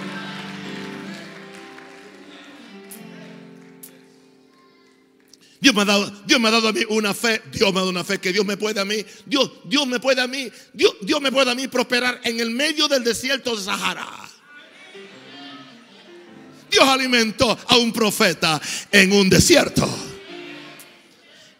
Dios 5.64 5.74
me, 5.74 5.80
ha 5.80 5.86
dado, 5.86 6.12
Dios 6.26 6.38
me 6.38 6.48
ha 6.48 6.50
dado 6.50 6.68
a 6.68 6.72
mí 6.74 6.82
una 6.90 7.14
fe, 7.14 7.40
Dios 7.50 7.72
me 7.72 7.78
ha 7.78 7.80
dado 7.80 7.88
una 7.88 8.04
fe 8.04 8.18
que 8.18 8.34
Dios 8.34 8.44
me 8.44 8.58
puede 8.58 8.80
a 8.80 8.84
mí, 8.84 9.02
Dios, 9.24 9.50
Dios 9.64 9.86
me 9.86 9.98
puede 9.98 10.20
a 10.20 10.26
mí, 10.26 10.52
Dios, 10.74 10.94
Dios 11.00 11.22
me 11.22 11.32
puede 11.32 11.50
a 11.50 11.54
mí 11.54 11.68
prosperar 11.68 12.20
en 12.22 12.38
el 12.38 12.50
medio 12.50 12.86
del 12.86 13.02
desierto 13.02 13.56
de 13.56 13.64
Sahara. 13.64 14.06
Dios 16.70 16.86
alimentó 16.86 17.58
a 17.66 17.78
un 17.78 17.94
profeta 17.94 18.60
en 18.92 19.10
un 19.12 19.30
desierto. 19.30 19.88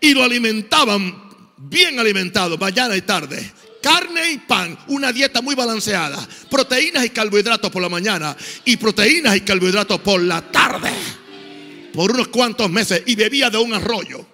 Y 0.01 0.13
lo 0.13 0.23
alimentaban 0.23 1.47
bien 1.57 1.99
alimentado, 1.99 2.59
mañana 2.59 2.95
y 2.99 3.01
tarde. 3.01 3.53
Carne 3.81 4.33
y 4.33 4.37
pan, 4.37 4.79
una 4.89 5.13
dieta 5.13 5.41
muy 5.41 5.55
balanceada. 5.55 6.29
Proteínas 6.51 7.07
y 7.07 7.09
carbohidratos 7.09 7.71
por 7.71 7.81
la 7.81 7.89
mañana 7.89 8.37
y 8.67 8.77
proteínas 8.77 9.35
y 9.35 9.41
carbohidratos 9.41 9.99
por 10.01 10.21
la 10.21 10.43
tarde. 10.43 10.93
Por 11.95 12.13
unos 12.13 12.29
cuantos 12.29 12.69
meses 12.69 13.03
y 13.07 13.15
bebía 13.15 13.49
de 13.51 13.59
un 13.59 13.73
arroyo. 13.73 14.27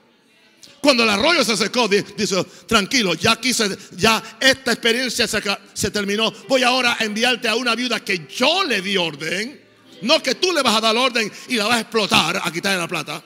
Cuando 0.80 1.04
el 1.04 1.10
arroyo 1.10 1.44
se 1.44 1.56
secó, 1.56 1.86
dice, 1.88 2.42
tranquilo, 2.66 3.14
ya 3.14 3.36
quise, 3.36 3.76
ya 3.96 4.22
esta 4.40 4.72
experiencia 4.72 5.28
se, 5.28 5.42
se 5.74 5.90
terminó. 5.90 6.32
Voy 6.48 6.62
ahora 6.62 6.96
a 6.98 7.04
enviarte 7.04 7.48
a 7.48 7.54
una 7.54 7.74
viuda 7.74 8.00
que 8.00 8.26
yo 8.34 8.64
le 8.64 8.80
di 8.80 8.96
orden 8.96 9.60
no 10.02 10.22
que 10.22 10.34
tú 10.34 10.52
le 10.52 10.62
vas 10.62 10.76
a 10.76 10.80
dar 10.80 10.96
orden 10.96 11.30
y 11.48 11.56
la 11.56 11.66
vas 11.66 11.76
a 11.76 11.80
explotar 11.80 12.40
a 12.42 12.50
quitarle 12.50 12.78
la 12.78 12.88
plata. 12.88 13.22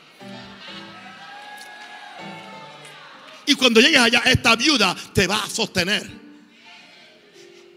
Y 3.47 3.55
cuando 3.55 3.81
llegues 3.81 4.01
allá, 4.01 4.23
esta 4.25 4.57
viuda 4.57 4.97
te 5.13 5.27
va 5.27 5.45
a 5.45 5.51
sostener. 5.51 6.24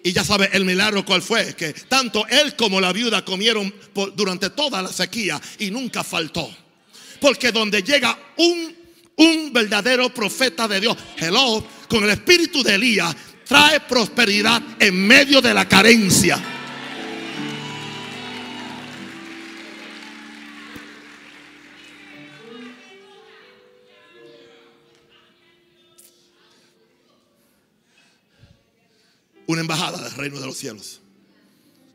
Y 0.03 0.13
ya 0.13 0.23
sabes 0.23 0.49
el 0.53 0.65
milagro 0.65 1.05
cuál 1.05 1.21
fue, 1.21 1.55
que 1.55 1.73
tanto 1.73 2.25
él 2.27 2.55
como 2.55 2.79
la 2.79 2.93
viuda 2.93 3.25
comieron 3.25 3.73
durante 4.15 4.49
toda 4.51 4.81
la 4.81 4.91
sequía 4.91 5.41
y 5.59 5.71
nunca 5.71 6.03
faltó. 6.03 6.49
Porque 7.19 7.51
donde 7.51 7.81
llega 7.81 8.17
un, 8.37 8.75
un 9.17 9.53
verdadero 9.53 10.13
profeta 10.13 10.67
de 10.67 10.79
Dios, 10.79 10.97
hello, 11.17 11.65
con 11.89 12.03
el 12.03 12.11
espíritu 12.11 12.63
de 12.63 12.75
Elías, 12.75 13.15
trae 13.47 13.79
prosperidad 13.81 14.61
en 14.79 15.07
medio 15.07 15.41
de 15.41 15.53
la 15.53 15.67
carencia. 15.67 16.56
Una 29.47 29.61
embajada 29.61 30.01
del 30.01 30.13
reino 30.13 30.39
de 30.39 30.45
los 30.45 30.57
cielos 30.57 31.01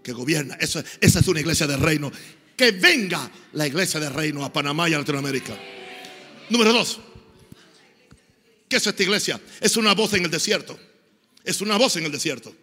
que 0.02 0.12
gobierna. 0.12 0.56
Eso, 0.60 0.82
esa 1.00 1.20
es 1.20 1.28
una 1.28 1.40
iglesia 1.40 1.66
del 1.66 1.80
reino. 1.80 2.10
Que 2.56 2.72
venga 2.72 3.30
la 3.52 3.66
iglesia 3.66 4.00
del 4.00 4.12
reino 4.12 4.44
a 4.44 4.52
Panamá 4.52 4.88
y 4.88 4.94
a 4.94 4.98
Latinoamérica. 4.98 5.58
Número 6.50 6.72
dos. 6.72 7.00
¿Qué 8.68 8.76
es 8.76 8.86
esta 8.86 9.02
iglesia? 9.02 9.40
Es 9.60 9.76
una 9.76 9.94
voz 9.94 10.14
en 10.14 10.24
el 10.24 10.30
desierto. 10.30 10.78
Es 11.44 11.60
una 11.60 11.76
voz 11.76 11.96
en 11.96 12.04
el 12.04 12.12
desierto. 12.12 12.54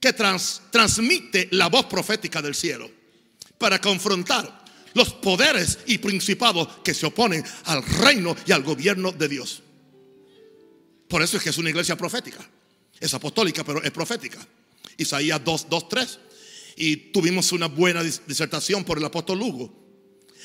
Que 0.00 0.12
transmite 0.12 1.48
la 1.52 1.68
voz 1.68 1.86
profética 1.86 2.42
del 2.42 2.54
cielo. 2.54 2.90
Para 3.58 3.80
confrontar 3.80 4.64
los 4.94 5.12
poderes 5.14 5.78
y 5.86 5.98
principados 5.98 6.68
que 6.82 6.94
se 6.94 7.06
oponen 7.06 7.44
al 7.64 7.82
reino 7.82 8.36
y 8.46 8.52
al 8.52 8.62
gobierno 8.62 9.12
de 9.12 9.28
Dios. 9.28 9.62
Por 11.08 11.22
eso 11.22 11.36
es 11.36 11.42
que 11.42 11.50
es 11.50 11.58
una 11.58 11.70
iglesia 11.70 11.96
profética. 11.96 12.48
Es 13.00 13.12
apostólica, 13.14 13.64
pero 13.64 13.82
es 13.82 13.90
profética. 13.90 14.38
Isaías 14.96 15.42
2, 15.44 15.68
2 15.68 15.88
3. 15.88 16.18
Y 16.76 16.96
tuvimos 16.96 17.52
una 17.52 17.66
buena 17.66 18.02
disertación 18.02 18.84
por 18.84 18.98
el 18.98 19.04
apóstol 19.04 19.38
Lugo. 19.38 19.86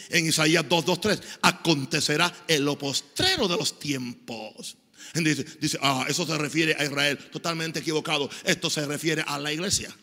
En 0.10 0.26
Isaías 0.26 0.68
2, 0.68 0.86
2, 0.86 1.02
3. 1.02 1.22
Acontecerá 1.42 2.34
en 2.48 2.66
lo 2.66 2.78
postrero 2.78 3.48
de 3.48 3.58
los 3.58 3.80
tiempos. 3.80 4.78
Dice, 5.14 5.46
dice, 5.60 5.78
ah, 5.82 6.06
eso 6.08 6.26
se 6.26 6.38
refiere 6.38 6.76
a 6.78 6.86
Israel. 6.86 7.18
Totalmente 7.32 7.80
equivocado. 7.80 8.30
Esto 8.44 8.70
se 8.70 8.86
refiere 8.86 9.24
a 9.26 9.40
la 9.40 9.52
iglesia. 9.52 9.94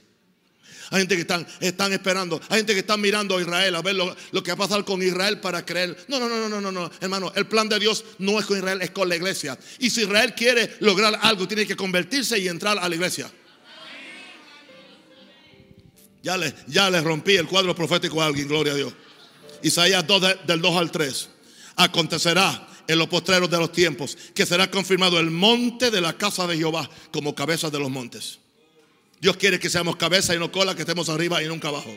Hay 0.90 1.00
gente 1.00 1.16
que 1.16 1.22
están, 1.22 1.92
esperando. 1.92 2.40
Hay 2.48 2.58
gente 2.58 2.72
que 2.72 2.80
está 2.80 2.96
mirando 2.96 3.36
a 3.36 3.42
Israel 3.42 3.74
a 3.74 3.82
ver 3.82 3.94
lo, 3.94 4.14
que 4.42 4.52
va 4.52 4.64
a 4.64 4.68
pasar 4.68 4.84
con 4.84 5.02
Israel 5.02 5.38
para 5.38 5.64
creer. 5.64 5.96
No, 6.08 6.18
no, 6.18 6.28
no, 6.28 6.48
no, 6.48 6.60
no, 6.60 6.72
no, 6.72 6.90
hermano. 7.00 7.30
El 7.34 7.46
plan 7.46 7.68
de 7.68 7.78
Dios 7.78 8.04
no 8.18 8.38
es 8.38 8.46
con 8.46 8.56
Israel, 8.56 8.80
es 8.80 8.90
con 8.90 9.08
la 9.08 9.16
iglesia. 9.16 9.58
Y 9.78 9.90
si 9.90 10.02
Israel 10.02 10.34
quiere 10.34 10.76
lograr 10.80 11.18
algo, 11.22 11.46
tiene 11.46 11.66
que 11.66 11.76
convertirse 11.76 12.38
y 12.38 12.48
entrar 12.48 12.78
a 12.78 12.88
la 12.88 12.94
iglesia. 12.94 13.30
Ya 16.22 16.36
le, 16.36 16.54
ya 16.66 16.90
le 16.90 17.00
rompí 17.00 17.36
el 17.36 17.46
cuadro 17.46 17.74
profético 17.74 18.22
a 18.22 18.26
alguien, 18.26 18.48
gloria 18.48 18.72
a 18.72 18.76
Dios. 18.76 18.92
Isaías 19.62 20.06
2 20.06 20.46
del 20.46 20.60
2 20.60 20.76
al 20.76 20.90
3. 20.90 21.28
Acontecerá 21.76 22.66
en 22.86 22.98
los 22.98 23.08
postreros 23.08 23.50
de 23.50 23.58
los 23.58 23.72
tiempos 23.72 24.16
que 24.34 24.46
será 24.46 24.70
confirmado 24.70 25.20
el 25.20 25.30
monte 25.30 25.90
de 25.90 26.00
la 26.00 26.14
casa 26.14 26.46
de 26.46 26.56
Jehová 26.56 26.88
como 27.12 27.34
cabeza 27.34 27.68
de 27.68 27.78
los 27.78 27.90
montes. 27.90 28.38
Dios 29.20 29.36
quiere 29.36 29.58
que 29.58 29.70
seamos 29.70 29.96
cabeza 29.96 30.34
y 30.34 30.38
no 30.38 30.52
cola, 30.52 30.74
que 30.74 30.82
estemos 30.82 31.08
arriba 31.08 31.42
y 31.42 31.46
nunca 31.46 31.68
abajo. 31.68 31.96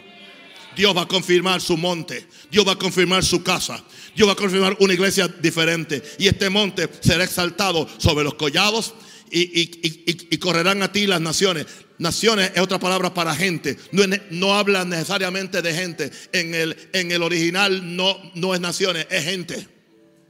Dios 0.75 0.95
va 0.95 1.01
a 1.01 1.07
confirmar 1.07 1.61
su 1.61 1.77
monte. 1.77 2.25
Dios 2.49 2.67
va 2.67 2.73
a 2.73 2.77
confirmar 2.77 3.23
su 3.23 3.43
casa. 3.43 3.83
Dios 4.15 4.27
va 4.27 4.33
a 4.33 4.35
confirmar 4.35 4.77
una 4.79 4.93
iglesia 4.93 5.27
diferente. 5.27 6.01
Y 6.17 6.27
este 6.27 6.49
monte 6.49 6.89
será 7.01 7.23
exaltado 7.23 7.87
sobre 7.97 8.23
los 8.23 8.35
collados 8.35 8.93
y, 9.29 10.37
correrán 10.37 10.81
a 10.81 10.91
ti 10.91 11.07
las 11.07 11.21
naciones. 11.21 11.65
Naciones 11.97 12.51
es 12.55 12.61
otra 12.61 12.79
palabra 12.79 13.13
para 13.13 13.35
gente. 13.35 13.77
No, 13.91 14.03
no 14.31 14.55
habla 14.55 14.85
necesariamente 14.85 15.61
de 15.61 15.73
gente. 15.73 16.11
En 16.31 16.55
el, 16.55 16.75
en 16.93 17.11
el 17.11 17.21
original 17.21 17.95
no, 17.95 18.17
no 18.33 18.55
es 18.55 18.61
naciones, 18.61 19.07
es 19.09 19.23
gente. 19.23 19.67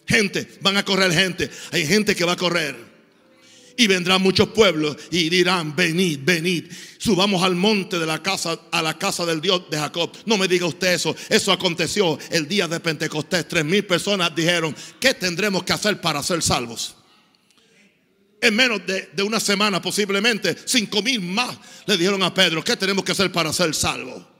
Gente, 0.07 0.47
van 0.61 0.77
a 0.77 0.83
correr 0.83 1.13
gente. 1.13 1.49
Hay 1.71 1.85
gente 1.85 2.15
que 2.15 2.25
va 2.25 2.33
a 2.33 2.37
correr. 2.37 2.90
Y 3.77 3.87
vendrán 3.87 4.21
muchos 4.21 4.49
pueblos 4.49 4.97
y 5.11 5.29
dirán, 5.29 5.75
venid, 5.75 6.19
venid, 6.23 6.65
subamos 6.97 7.41
al 7.43 7.55
monte 7.55 7.97
de 7.97 8.05
la 8.05 8.21
casa, 8.21 8.59
a 8.71 8.81
la 8.81 8.97
casa 8.97 9.25
del 9.25 9.41
Dios 9.41 9.69
de 9.69 9.77
Jacob. 9.77 10.11
No 10.25 10.37
me 10.37 10.47
diga 10.47 10.65
usted 10.65 10.93
eso, 10.93 11.15
eso 11.29 11.51
aconteció 11.51 12.19
el 12.29 12.47
día 12.47 12.67
de 12.67 12.79
Pentecostés. 12.79 13.47
Tres 13.47 13.65
mil 13.65 13.85
personas 13.85 14.35
dijeron, 14.35 14.75
¿qué 14.99 15.13
tendremos 15.13 15.63
que 15.63 15.73
hacer 15.73 15.99
para 16.01 16.21
ser 16.21 16.41
salvos? 16.41 16.95
En 18.41 18.55
menos 18.55 18.85
de, 18.85 19.09
de 19.13 19.23
una 19.23 19.39
semana 19.39 19.81
posiblemente, 19.81 20.55
cinco 20.65 21.01
mil 21.01 21.21
más 21.21 21.57
le 21.85 21.97
dijeron 21.97 22.23
a 22.23 22.33
Pedro, 22.33 22.63
¿qué 22.63 22.75
tenemos 22.75 23.05
que 23.05 23.11
hacer 23.11 23.31
para 23.31 23.53
ser 23.53 23.73
salvos? 23.75 24.30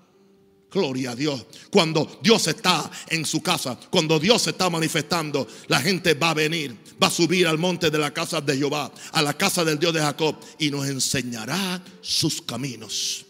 Gloria 0.71 1.11
a 1.11 1.15
Dios. 1.15 1.45
Cuando 1.69 2.19
Dios 2.23 2.47
está 2.47 2.89
en 3.09 3.25
su 3.25 3.41
casa, 3.43 3.77
cuando 3.89 4.17
Dios 4.19 4.43
se 4.43 4.51
está 4.51 4.69
manifestando, 4.69 5.45
la 5.67 5.81
gente 5.81 6.13
va 6.13 6.29
a 6.29 6.33
venir, 6.33 6.77
va 7.01 7.07
a 7.07 7.11
subir 7.11 7.45
al 7.45 7.57
monte 7.57 7.89
de 7.89 7.97
la 7.97 8.13
casa 8.13 8.39
de 8.39 8.55
Jehová, 8.55 8.89
a 9.11 9.21
la 9.21 9.33
casa 9.33 9.65
del 9.65 9.77
Dios 9.77 9.93
de 9.93 9.99
Jacob, 9.99 10.37
y 10.59 10.71
nos 10.71 10.87
enseñará 10.87 11.83
sus 11.99 12.41
caminos. 12.41 13.25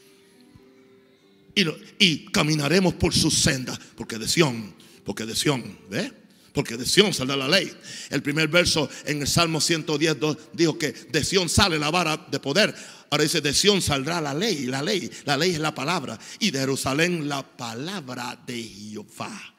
Y, 1.55 1.65
y 1.97 2.25
caminaremos 2.25 2.93
por 2.93 3.11
sus 3.11 3.33
sendas, 3.33 3.79
porque 3.95 4.19
de 4.19 4.27
Sión, 4.27 4.75
porque 5.03 5.25
de 5.25 5.35
Sión, 5.35 5.79
¿ve? 5.89 6.13
Porque 6.53 6.77
de 6.77 6.85
Sión 6.85 7.11
saldrá 7.11 7.35
la 7.35 7.47
ley. 7.47 7.71
El 8.11 8.21
primer 8.21 8.49
verso 8.49 8.87
en 9.05 9.21
el 9.21 9.27
Salmo 9.27 9.59
110 9.59 10.17
dijo 10.53 10.77
que 10.77 10.91
de 10.91 11.23
Sión 11.23 11.49
sale 11.49 11.79
la 11.79 11.89
vara 11.89 12.17
de 12.29 12.39
poder. 12.39 12.75
Ahora 13.11 13.25
dice, 13.25 13.41
de 13.41 13.53
saldrá 13.53 14.21
la 14.21 14.33
ley, 14.33 14.67
la 14.67 14.81
ley, 14.81 15.11
la 15.25 15.35
ley 15.35 15.51
es 15.51 15.59
la 15.59 15.75
palabra. 15.75 16.17
Y 16.39 16.49
de 16.49 16.59
Jerusalén 16.59 17.27
la 17.27 17.43
palabra 17.43 18.41
de 18.47 18.63
Jehová. 18.63 19.53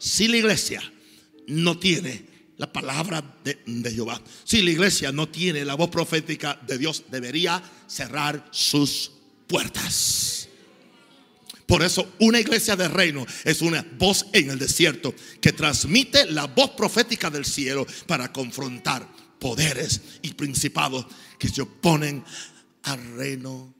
Si 0.00 0.26
la 0.26 0.36
iglesia 0.36 0.82
no 1.46 1.78
tiene 1.78 2.26
la 2.56 2.72
palabra 2.72 3.22
de, 3.44 3.60
de, 3.64 3.90
Jehová, 3.92 4.20
si 4.42 4.62
la 4.62 4.72
iglesia 4.72 5.12
no 5.12 5.28
tiene 5.28 5.64
la 5.64 5.76
voz 5.76 5.90
profética 5.90 6.58
de 6.66 6.76
Dios, 6.76 7.04
debería 7.08 7.62
cerrar 7.86 8.48
sus 8.50 9.12
puertas. 9.46 10.48
Por 11.66 11.84
eso 11.84 12.14
una 12.18 12.40
iglesia 12.40 12.74
de 12.74 12.88
reino 12.88 13.26
es 13.44 13.62
una 13.62 13.86
voz 13.96 14.26
en 14.32 14.50
el 14.50 14.58
desierto 14.58 15.14
que 15.40 15.52
transmite 15.52 16.26
la 16.26 16.48
voz 16.48 16.70
profética 16.70 17.30
del 17.30 17.44
cielo 17.44 17.86
para 18.08 18.32
confrontar 18.32 19.06
poderes 19.38 20.00
y 20.22 20.34
principados 20.34 21.06
que 21.38 21.48
se 21.48 21.62
oponen 21.62 22.24
al 22.84 23.16
reino. 23.16 23.74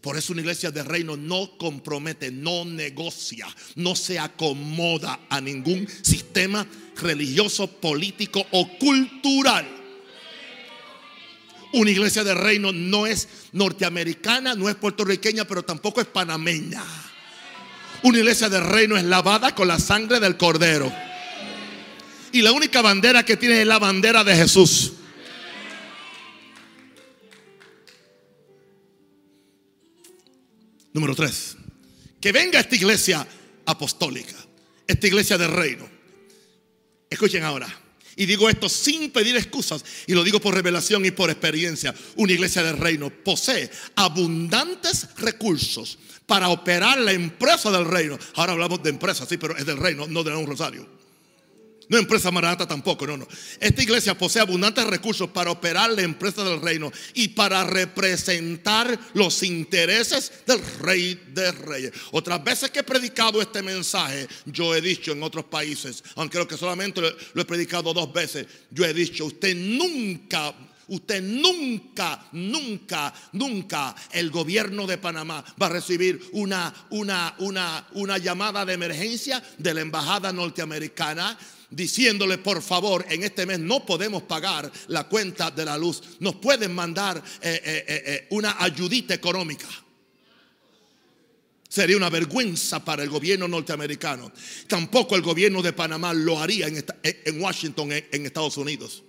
Por 0.00 0.16
eso 0.16 0.32
una 0.32 0.42
iglesia 0.42 0.70
de 0.70 0.84
reino 0.84 1.16
no 1.16 1.56
compromete, 1.58 2.30
no 2.30 2.64
negocia, 2.64 3.46
no 3.74 3.96
se 3.96 4.18
acomoda 4.18 5.20
a 5.28 5.40
ningún 5.40 5.88
sistema 6.02 6.66
religioso, 6.96 7.66
político 7.66 8.46
o 8.52 8.68
cultural. 8.78 9.66
Una 11.72 11.90
iglesia 11.90 12.24
de 12.24 12.34
reino 12.34 12.72
no 12.72 13.06
es 13.06 13.28
norteamericana, 13.52 14.54
no 14.54 14.68
es 14.68 14.74
puertorriqueña, 14.76 15.44
pero 15.44 15.62
tampoco 15.62 16.00
es 16.00 16.06
panameña. 16.06 16.82
Una 18.02 18.18
iglesia 18.18 18.48
de 18.48 18.60
reino 18.60 18.96
es 18.96 19.04
lavada 19.04 19.54
con 19.54 19.68
la 19.68 19.78
sangre 19.78 20.20
del 20.20 20.36
cordero. 20.36 20.92
Y 22.32 22.42
la 22.42 22.52
única 22.52 22.80
bandera 22.82 23.24
que 23.24 23.36
tiene 23.36 23.60
es 23.62 23.66
la 23.66 23.78
bandera 23.78 24.22
de 24.22 24.36
Jesús. 24.36 24.92
Número 30.92 31.14
tres. 31.14 31.56
Que 32.20 32.32
venga 32.32 32.60
esta 32.60 32.76
iglesia 32.76 33.26
apostólica. 33.66 34.36
Esta 34.86 35.06
iglesia 35.06 35.38
de 35.38 35.46
reino. 35.48 35.88
Escuchen 37.08 37.42
ahora. 37.42 37.68
Y 38.16 38.26
digo 38.26 38.50
esto 38.50 38.68
sin 38.68 39.10
pedir 39.10 39.36
excusas. 39.36 39.84
Y 40.06 40.14
lo 40.14 40.22
digo 40.22 40.40
por 40.40 40.54
revelación 40.54 41.04
y 41.06 41.10
por 41.10 41.30
experiencia. 41.30 41.94
Una 42.16 42.32
iglesia 42.32 42.62
de 42.62 42.72
reino 42.72 43.10
posee 43.10 43.70
abundantes 43.96 45.08
recursos 45.16 45.98
para 46.26 46.48
operar 46.48 46.98
la 46.98 47.12
empresa 47.12 47.70
del 47.70 47.86
reino. 47.86 48.18
Ahora 48.34 48.52
hablamos 48.52 48.82
de 48.82 48.90
empresa, 48.90 49.26
sí, 49.26 49.36
pero 49.36 49.56
es 49.56 49.64
del 49.64 49.78
reino, 49.78 50.06
no 50.06 50.22
de 50.22 50.34
un 50.34 50.46
rosario. 50.46 50.99
No 51.90 51.98
empresa 51.98 52.30
maranata 52.30 52.68
tampoco, 52.68 53.04
no, 53.04 53.16
no. 53.16 53.26
Esta 53.58 53.82
iglesia 53.82 54.16
posee 54.16 54.40
abundantes 54.40 54.86
recursos 54.86 55.28
para 55.30 55.50
operar 55.50 55.90
la 55.90 56.02
empresa 56.02 56.44
del 56.44 56.62
reino 56.62 56.92
y 57.14 57.28
para 57.28 57.64
representar 57.64 58.96
los 59.14 59.42
intereses 59.42 60.30
del 60.46 60.60
rey 60.78 61.20
de 61.34 61.50
reyes. 61.50 61.92
Otras 62.12 62.44
veces 62.44 62.70
que 62.70 62.78
he 62.78 62.84
predicado 62.84 63.42
este 63.42 63.60
mensaje, 63.60 64.28
yo 64.46 64.72
he 64.72 64.80
dicho 64.80 65.10
en 65.10 65.22
otros 65.24 65.46
países, 65.46 66.04
aunque 66.14 66.34
creo 66.34 66.46
que 66.46 66.56
solamente 66.56 67.00
lo 67.00 67.42
he 67.42 67.44
predicado 67.44 67.92
dos 67.92 68.12
veces, 68.12 68.46
yo 68.70 68.84
he 68.84 68.94
dicho, 68.94 69.24
usted 69.24 69.56
nunca 69.56 70.54
usted 70.86 71.22
nunca, 71.22 72.26
nunca, 72.32 73.14
nunca 73.32 73.94
el 74.10 74.30
gobierno 74.30 74.86
de 74.86 74.98
Panamá 74.98 75.44
va 75.60 75.66
a 75.66 75.70
recibir 75.70 76.20
una, 76.32 76.72
una, 76.90 77.34
una, 77.38 77.86
una 77.92 78.18
llamada 78.18 78.64
de 78.64 78.74
emergencia 78.74 79.42
de 79.56 79.74
la 79.74 79.82
embajada 79.82 80.32
norteamericana 80.32 81.38
diciéndole 81.70 82.38
por 82.38 82.62
favor 82.62 83.06
en 83.08 83.22
este 83.22 83.46
mes 83.46 83.58
no 83.58 83.86
podemos 83.86 84.22
pagar 84.24 84.70
la 84.88 85.04
cuenta 85.04 85.50
de 85.50 85.64
la 85.64 85.78
luz 85.78 86.02
nos 86.20 86.36
pueden 86.36 86.74
mandar 86.74 87.22
eh, 87.40 87.60
eh, 87.64 87.84
eh, 87.86 88.26
una 88.30 88.56
ayudita 88.62 89.14
económica 89.14 89.68
Sería 91.70 91.96
una 91.96 92.10
vergüenza 92.10 92.84
para 92.84 93.04
el 93.04 93.08
gobierno 93.08 93.46
norteamericano. 93.46 94.32
Tampoco 94.66 95.14
el 95.14 95.22
gobierno 95.22 95.62
de 95.62 95.72
Panamá 95.72 96.12
lo 96.12 96.40
haría 96.40 96.66
en, 96.66 97.40
Washington, 97.40 97.92
en 97.92 98.26
Estados 98.26 98.56
Unidos. 98.56 99.04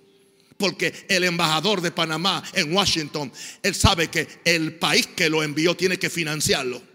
Porque 0.57 0.93
el 1.09 1.23
embajador 1.23 1.81
de 1.81 1.89
Panamá 1.89 2.43
en 2.53 2.71
Washington, 2.71 3.33
él 3.63 3.73
sabe 3.73 4.09
que 4.09 4.27
el 4.45 4.75
país 4.75 5.07
que 5.07 5.27
lo 5.27 5.41
envió 5.41 5.75
tiene 5.75 5.97
que 5.97 6.11
financiarlo. 6.11 6.90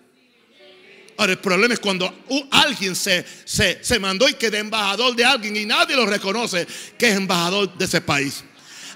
Ahora, 1.18 1.32
el 1.32 1.38
problema 1.38 1.74
es 1.74 1.80
cuando 1.80 2.12
alguien 2.50 2.94
se, 2.94 3.24
se, 3.44 3.78
se 3.82 3.98
mandó 3.98 4.28
y 4.28 4.34
queda 4.34 4.58
embajador 4.58 5.16
de 5.16 5.24
alguien 5.24 5.56
y 5.56 5.64
nadie 5.64 5.96
lo 5.96 6.04
reconoce 6.04 6.66
que 6.98 7.08
es 7.08 7.16
embajador 7.16 7.76
de 7.76 7.84
ese 7.84 8.00
país. 8.00 8.44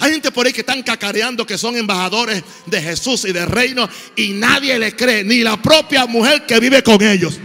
Hay 0.01 0.13
gente 0.13 0.31
por 0.31 0.47
ahí 0.47 0.53
que 0.53 0.61
están 0.61 0.83
cacareando 0.83 1.47
que 1.47 1.59
son 1.59 1.77
embajadores 1.77 2.43
de 2.67 2.81
Jesús 2.81 3.27
y 3.27 3.33
del 3.33 3.47
reino 3.47 3.89
y 4.17 4.31
nadie 4.31 4.79
le 4.79 4.97
cree, 4.97 5.23
ni 5.25 5.41
la 5.41 5.61
propia 5.61 6.07
mujer 6.07 6.47
que 6.47 6.59
vive 6.59 6.83
con 6.83 7.03
ellos. 7.03 7.39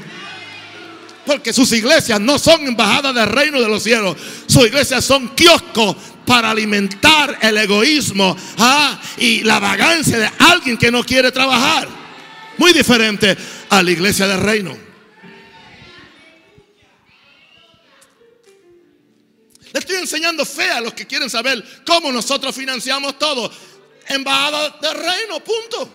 Porque 1.25 1.51
sus 1.51 1.71
iglesias 1.73 2.19
no 2.21 2.39
son 2.39 2.65
embajadas 2.65 3.13
del 3.13 3.27
reino 3.27 3.59
de 3.59 3.67
los 3.67 3.83
cielos. 3.83 4.15
Sus 4.47 4.67
iglesias 4.67 5.03
son 5.03 5.29
kioscos 5.35 5.97
para 6.25 6.51
alimentar 6.51 7.37
el 7.41 7.57
egoísmo 7.57 8.37
¿ah? 8.57 9.01
y 9.17 9.41
la 9.41 9.59
vagancia 9.59 10.17
de 10.17 10.29
alguien 10.39 10.77
que 10.77 10.91
no 10.91 11.03
quiere 11.03 11.31
trabajar. 11.31 12.04
Muy 12.57 12.73
diferente 12.73 13.35
a 13.69 13.83
la 13.83 13.91
iglesia 13.91 14.27
del 14.27 14.39
reino. 14.39 14.77
Le 19.73 19.79
estoy 19.79 19.97
enseñando 19.97 20.45
fe 20.45 20.71
a 20.71 20.79
los 20.79 20.93
que 20.93 21.05
quieren 21.05 21.29
saber 21.29 21.61
cómo 21.85 22.11
nosotros 22.11 22.55
financiamos 22.55 23.19
todo. 23.19 23.51
embajada 24.07 24.77
del 24.81 24.93
reino, 24.93 25.43
punto. 25.43 25.93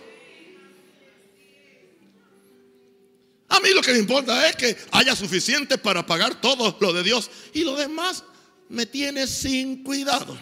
A 3.47 3.59
mí 3.59 3.69
lo 3.73 3.81
que 3.81 3.93
me 3.93 3.99
importa 3.99 4.47
es 4.47 4.55
que 4.55 4.77
haya 4.91 5.15
suficiente 5.15 5.77
para 5.77 6.05
pagar 6.05 6.39
todo 6.39 6.77
lo 6.79 6.93
de 6.93 7.03
Dios 7.03 7.29
y 7.53 7.63
lo 7.63 7.75
demás 7.75 8.23
me 8.69 8.85
tiene 8.85 9.27
sin 9.27 9.83
cuidado. 9.83 10.37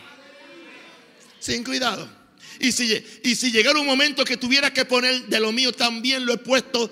Sin 1.39 1.63
cuidado. 1.63 2.18
Y 2.59 2.71
si, 2.71 3.51
llegara 3.51 3.79
un 3.79 3.85
momento 3.85 4.25
que 4.25 4.37
tuviera 4.37 4.73
que 4.73 4.85
poner 4.85 5.27
de 5.27 5.39
lo 5.39 5.51
mío, 5.51 5.71
también 5.71 6.25
lo 6.25 6.33
he 6.33 6.37
puesto 6.37 6.91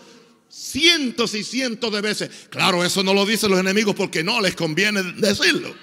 cientos 0.50 1.34
y 1.34 1.44
cientos 1.44 1.92
de 1.92 2.02
veces. 2.02 2.30
Claro, 2.50 2.84
eso 2.84 3.04
no 3.04 3.14
lo 3.14 3.26
dicen 3.26 3.52
los 3.52 3.60
enemigos 3.60 3.96
porque 3.96 4.24
no 4.24 4.40
les 4.40 4.56
conviene 4.56 5.04
decirlo. 5.18 5.76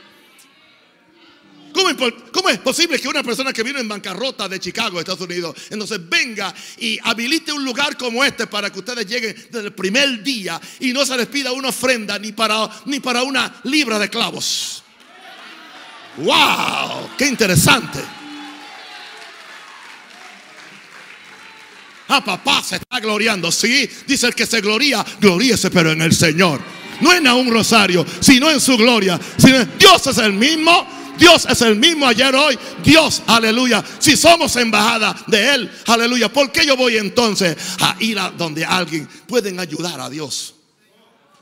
¿Cómo, 1.75 2.49
es 2.51 2.59
posible 2.61 3.01
que 3.01 3.09
una 3.09 3.25
persona 3.25 3.53
que 3.53 3.64
vino 3.64 3.81
en 3.81 3.88
bancarrota 3.88 4.49
de 4.49 4.61
Chicago, 4.61 5.01
Estados 5.01 5.23
Unidos, 5.23 5.57
entonces 5.70 5.99
venga 6.09 6.55
y 6.79 6.99
habilite 7.03 7.53
un 7.53 7.64
lugar 7.64 7.97
como 7.97 8.25
este 8.25 8.47
para 8.47 8.70
que 8.70 8.79
ustedes 8.79 9.05
lleguen 9.07 9.35
desde 9.51 9.66
el 9.66 9.73
primer 9.73 10.23
día 10.23 10.61
y 10.79 10.92
no 10.92 11.05
se 11.05 11.16
les 11.16 11.27
pida 11.27 11.51
una 11.51 11.70
ofrenda 11.70 12.16
ni 12.18 12.31
para, 12.31 12.70
ni 12.87 13.01
para 13.01 13.25
una 13.25 13.61
libra 13.64 13.99
de 13.99 14.09
clavos? 14.09 14.85
¡Wow! 16.18 17.11
¡Qué 17.18 17.27
interesante! 17.27 18.23
Ah, 22.09 22.25
papá 22.25 22.62
se 22.62 22.77
está 22.77 23.01
gloriando. 23.01 23.51
Sí, 23.51 23.88
dice 24.07 24.27
el 24.27 24.35
que 24.35 24.47
se 24.47 24.61
gloria, 24.61 25.05
gloríese, 25.21 25.71
pero 25.71 25.93
en 25.93 26.03
el 26.03 26.14
Señor. 26.14 26.61
No 27.01 27.12
en 27.12 27.27
un 27.27 27.51
rosario, 27.51 28.07
sino 28.21 28.51
en 28.51 28.61
su 28.61 28.77
gloria. 28.77 29.19
Dios 29.79 30.07
es 30.07 30.19
el 30.19 30.33
mismo. 30.33 30.87
Dios 31.19 31.47
es 31.49 31.61
el 31.62 31.77
mismo 31.77 32.07
ayer, 32.07 32.35
hoy. 32.35 32.59
Dios, 32.83 33.23
aleluya. 33.27 33.85
Si 33.99 34.17
somos 34.17 34.57
embajada 34.57 35.14
de 35.29 35.55
Él, 35.55 35.71
aleluya. 35.87 36.29
¿Por 36.29 36.51
qué 36.51 36.67
yo 36.67 36.77
voy 36.77 36.97
entonces 36.97 37.57
a 37.81 37.97
ir 38.01 38.19
a 38.19 38.31
donde 38.31 38.64
alguien 38.64 39.09
pueden 39.27 39.61
ayudar 39.61 40.01
a 40.01 40.11
Dios? 40.11 40.55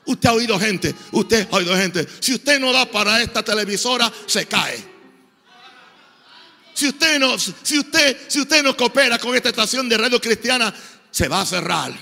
Usted 0.04 0.28
ha 0.28 0.32
oído 0.32 0.58
gente, 0.58 0.94
usted 1.12 1.48
ha 1.50 1.56
oído 1.56 1.76
gente. 1.76 2.06
Si 2.20 2.34
usted 2.34 2.60
no 2.60 2.72
da 2.72 2.90
para 2.90 3.22
esta 3.22 3.42
televisora, 3.42 4.12
se 4.26 4.46
cae. 4.46 4.91
Si 6.82 6.88
usted 6.88 7.20
no, 7.20 7.38
si 7.38 7.78
usted, 7.78 8.16
si 8.26 8.40
usted 8.40 8.60
no 8.60 8.76
coopera 8.76 9.16
con 9.16 9.36
esta 9.36 9.50
estación 9.50 9.88
de 9.88 9.96
radio 9.96 10.20
cristiana, 10.20 10.74
se 11.12 11.28
va 11.28 11.42
a 11.42 11.46
cerrar. 11.46 11.92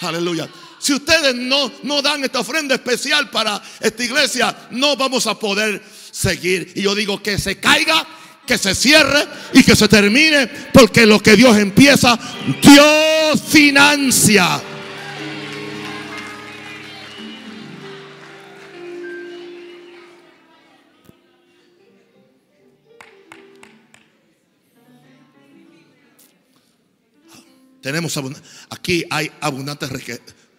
Aleluya. 0.00 0.48
Si 0.78 0.94
ustedes 0.94 1.34
no, 1.34 1.70
no 1.82 2.00
dan 2.00 2.24
esta 2.24 2.40
ofrenda 2.40 2.74
especial 2.74 3.28
para 3.28 3.60
esta 3.78 4.02
iglesia, 4.02 4.56
no 4.70 4.96
vamos 4.96 5.26
a 5.26 5.38
poder 5.38 5.82
seguir. 6.10 6.72
Y 6.74 6.80
yo 6.80 6.94
digo 6.94 7.22
que 7.22 7.38
se 7.38 7.60
caiga, 7.60 8.06
que 8.46 8.56
se 8.56 8.74
cierre 8.74 9.28
y 9.52 9.62
que 9.62 9.76
se 9.76 9.88
termine, 9.88 10.46
porque 10.72 11.04
lo 11.04 11.20
que 11.20 11.36
Dios 11.36 11.58
empieza, 11.58 12.18
Dios 12.62 13.42
financia. 13.46 14.62
Tenemos 27.80 28.18
aquí 28.70 29.04
hay 29.10 29.30
abundantes 29.40 29.90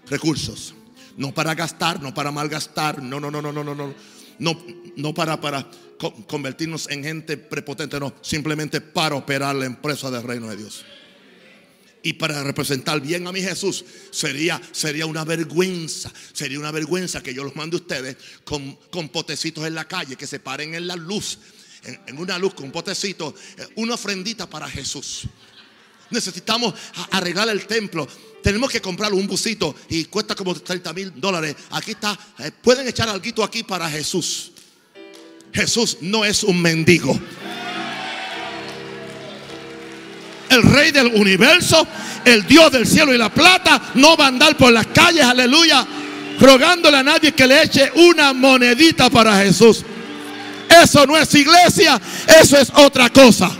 recursos. 0.07 0.73
No 1.17 1.33
para 1.33 1.53
gastar, 1.53 2.01
no 2.01 2.13
para 2.13 2.31
malgastar, 2.31 3.03
no, 3.03 3.19
no, 3.19 3.29
no, 3.29 3.41
no, 3.41 3.51
no, 3.51 3.63
no, 3.63 3.75
no 3.75 3.93
no, 4.39 5.13
para, 5.13 5.39
para 5.39 5.69
convertirnos 6.27 6.89
en 6.89 7.03
gente 7.03 7.37
prepotente, 7.37 7.99
no, 7.99 8.13
simplemente 8.21 8.81
para 8.81 9.15
operar 9.15 9.55
la 9.55 9.65
empresa 9.65 10.09
del 10.09 10.23
reino 10.23 10.49
de 10.49 10.57
Dios. 10.57 10.85
Y 12.01 12.13
para 12.13 12.41
representar 12.43 13.01
bien 13.01 13.27
a 13.27 13.33
mi 13.33 13.41
Jesús 13.41 13.83
sería, 14.11 14.61
sería 14.71 15.05
una 15.05 15.25
vergüenza, 15.25 16.11
sería 16.31 16.57
una 16.57 16.71
vergüenza 16.71 17.21
que 17.21 17.33
yo 17.33 17.43
los 17.43 17.57
mande 17.57 17.75
a 17.75 17.81
ustedes 17.81 18.15
con, 18.45 18.75
con 18.89 19.09
potecitos 19.09 19.67
en 19.67 19.75
la 19.75 19.85
calle, 19.85 20.15
que 20.15 20.25
se 20.25 20.39
paren 20.39 20.75
en 20.75 20.87
la 20.87 20.95
luz, 20.95 21.39
en, 21.83 22.17
una 22.17 22.39
luz 22.39 22.53
con 22.53 22.71
potecito, 22.71 23.35
eh, 23.57 23.67
una 23.75 23.95
ofrendita 23.95 24.49
para 24.49 24.69
Jesús. 24.69 25.23
Necesitamos 26.11 26.73
arreglar 27.11 27.49
el 27.49 27.65
templo. 27.65 28.07
Tenemos 28.41 28.71
que 28.71 28.81
comprar 28.81 29.13
un 29.13 29.27
busito 29.27 29.75
y 29.89 30.05
cuesta 30.05 30.35
como 30.35 30.55
30 30.55 30.93
mil 30.93 31.13
dólares. 31.15 31.55
Aquí 31.71 31.91
está. 31.91 32.17
Eh, 32.39 32.51
pueden 32.61 32.87
echar 32.87 33.09
algo 33.09 33.43
aquí 33.43 33.63
para 33.63 33.89
Jesús. 33.89 34.51
Jesús 35.53 35.97
no 36.01 36.23
es 36.23 36.43
un 36.43 36.61
mendigo. 36.61 37.19
El 40.49 40.63
rey 40.63 40.91
del 40.91 41.07
universo, 41.07 41.87
el 42.25 42.45
Dios 42.47 42.71
del 42.71 42.87
cielo 42.87 43.13
y 43.13 43.17
la 43.17 43.29
plata, 43.29 43.91
no 43.95 44.17
va 44.17 44.25
a 44.25 44.27
andar 44.29 44.57
por 44.57 44.71
las 44.71 44.87
calles, 44.87 45.23
aleluya, 45.23 45.85
rogándole 46.39 46.97
a 46.97 47.03
nadie 47.03 47.33
que 47.33 47.45
le 47.45 47.63
eche 47.63 47.91
una 47.95 48.33
monedita 48.33 49.09
para 49.11 49.37
Jesús. 49.43 49.83
Eso 50.81 51.05
no 51.05 51.17
es 51.17 51.33
iglesia, 51.35 52.01
eso 52.41 52.57
es 52.57 52.71
otra 52.75 53.09
cosa. 53.09 53.51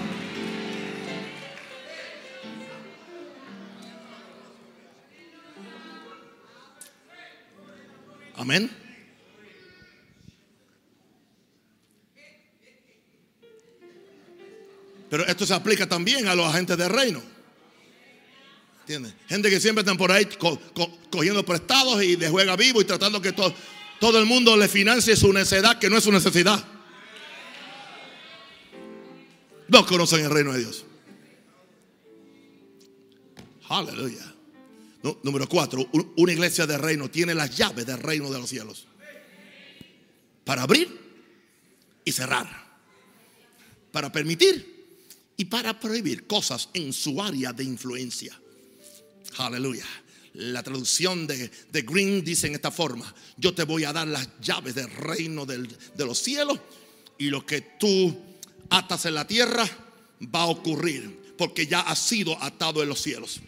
Amén. 8.50 8.68
Pero 15.08 15.28
esto 15.28 15.46
se 15.46 15.54
aplica 15.54 15.88
también 15.88 16.28
a 16.28 16.34
los 16.34 16.48
agentes 16.48 16.76
del 16.76 16.90
reino. 16.90 17.22
¿Entiendes? 18.82 19.14
Gente 19.28 19.52
que 19.52 19.60
siempre 19.60 19.82
están 19.82 19.98
por 19.98 20.12
ahí 20.12 20.28
cogiendo 21.12 21.46
prestados 21.46 22.02
y 22.02 22.16
de 22.16 22.28
juega 22.28 22.56
vivo 22.56 22.82
y 22.82 22.86
tratando 22.86 23.22
que 23.22 23.34
todo, 23.34 24.20
el 24.20 24.26
mundo 24.26 24.58
le 24.58 24.68
financie 24.68 25.16
su 25.16 25.32
necesidad, 25.32 25.78
que 25.78 25.88
no 25.88 25.98
es 25.98 26.04
su 26.04 26.12
necesidad. 26.12 26.66
No 29.68 29.86
conocen 29.86 30.26
el 30.26 30.32
reino 30.32 30.54
de 30.54 30.60
Dios. 30.60 30.86
Aleluya 33.68 34.39
número 35.24 35.48
cuatro, 35.48 35.88
una 36.18 36.32
iglesia 36.32 36.66
de 36.68 36.78
reino 36.78 37.10
tiene 37.10 37.34
las 37.34 37.56
llaves 37.56 37.86
del 37.86 38.00
reino 38.00 38.32
de 38.32 38.40
los 38.40 38.50
cielos. 38.50 38.88
Para 40.44 40.64
abrir 40.64 41.00
y 42.04 42.12
cerrar. 42.12 42.70
Para 43.92 44.12
permitir 44.12 44.80
y 45.38 45.46
para 45.46 45.80
prohibir 45.80 46.28
cosas 46.28 46.70
en 46.74 46.92
su 46.92 47.22
área 47.22 47.54
de 47.54 47.64
influencia. 47.64 48.40
Aleluya. 49.38 49.86
La 50.34 50.62
traducción 50.62 51.26
de, 51.26 51.50
Green 51.72 52.24
dice 52.24 52.48
en 52.48 52.56
esta 52.56 52.72
forma, 52.72 53.14
yo 53.38 53.54
te 53.54 53.64
voy 53.64 53.84
a 53.84 53.94
dar 53.94 54.08
las 54.08 54.28
llaves 54.42 54.76
del 54.76 54.90
reino 54.92 55.46
de 55.46 56.06
los 56.06 56.20
cielos 56.20 56.60
y 57.18 57.30
lo 57.30 57.46
que 57.46 57.62
tú 57.80 58.18
atas 58.70 59.06
en 59.06 59.16
la 59.16 59.26
tierra 59.26 59.68
va 60.34 60.42
a 60.42 60.48
ocurrir 60.48 61.36
porque 61.38 61.68
ya 61.68 61.82
ha 61.82 61.96
sido 61.96 62.42
atado 62.44 62.84
en 62.84 62.90
los 62.90 63.02
cielos. 63.02 63.40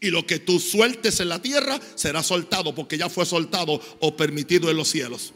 Y 0.00 0.10
lo 0.10 0.26
que 0.26 0.38
tú 0.38 0.60
sueltes 0.60 1.20
en 1.20 1.28
la 1.28 1.40
tierra 1.40 1.80
será 1.94 2.22
soltado 2.22 2.74
porque 2.74 2.98
ya 2.98 3.08
fue 3.08 3.26
soltado 3.26 3.80
o 4.00 4.16
permitido 4.16 4.70
en 4.70 4.76
los 4.76 4.88
cielos. 4.88 5.32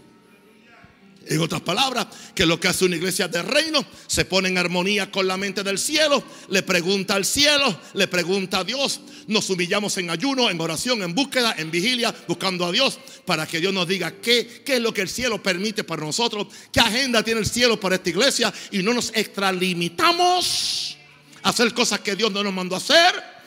En 1.30 1.40
otras 1.40 1.60
palabras, 1.60 2.06
que 2.34 2.46
lo 2.46 2.58
que 2.58 2.68
hace 2.68 2.86
una 2.86 2.96
iglesia 2.96 3.28
de 3.28 3.42
reino 3.42 3.84
se 4.06 4.24
pone 4.24 4.48
en 4.48 4.56
armonía 4.56 5.10
con 5.10 5.28
la 5.28 5.36
mente 5.36 5.62
del 5.62 5.78
cielo, 5.78 6.24
le 6.48 6.62
pregunta 6.62 7.16
al 7.16 7.26
cielo, 7.26 7.78
le 7.92 8.08
pregunta 8.08 8.60
a 8.60 8.64
Dios. 8.64 9.02
Nos 9.26 9.50
humillamos 9.50 9.98
en 9.98 10.08
ayuno, 10.08 10.48
en 10.48 10.58
oración, 10.58 11.02
en 11.02 11.14
búsqueda, 11.14 11.54
en 11.58 11.70
vigilia, 11.70 12.14
buscando 12.26 12.64
a 12.64 12.72
Dios 12.72 12.98
para 13.26 13.46
que 13.46 13.60
Dios 13.60 13.74
nos 13.74 13.86
diga 13.86 14.10
qué, 14.22 14.62
es 14.66 14.80
lo 14.80 14.94
que 14.94 15.02
el 15.02 15.08
cielo 15.10 15.42
permite 15.42 15.84
para 15.84 16.02
nosotros, 16.02 16.46
qué 16.72 16.80
agenda 16.80 17.22
tiene 17.22 17.40
el 17.40 17.46
cielo 17.46 17.78
para 17.78 17.96
esta 17.96 18.08
iglesia 18.08 18.52
y 18.70 18.82
no 18.82 18.94
nos 18.94 19.12
extralimitamos 19.14 20.96
a 21.42 21.50
hacer 21.50 21.74
cosas 21.74 22.00
que 22.00 22.16
Dios 22.16 22.32
no 22.32 22.42
nos 22.42 22.54
mandó 22.54 22.74
a 22.74 22.78
hacer 22.78 23.37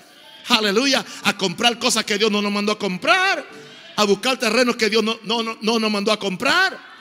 aleluya, 0.52 1.06
a 1.24 1.38
comprar 1.38 1.78
cosas 1.80 2.06
que 2.06 2.18
Dios 2.18 2.32
no 2.32 2.42
nos 2.42 2.52
mandó 2.52 2.72
a 2.74 2.80
comprar, 2.80 3.46
a 3.96 4.04
buscar 4.04 4.38
terrenos 4.38 4.76
que 4.76 4.90
Dios 4.90 5.04
no, 5.04 5.20
no, 5.24 5.58
no, 5.62 5.80
nos 5.80 5.92
mandó 5.92 6.12
a 6.12 6.20
comprar. 6.20 6.92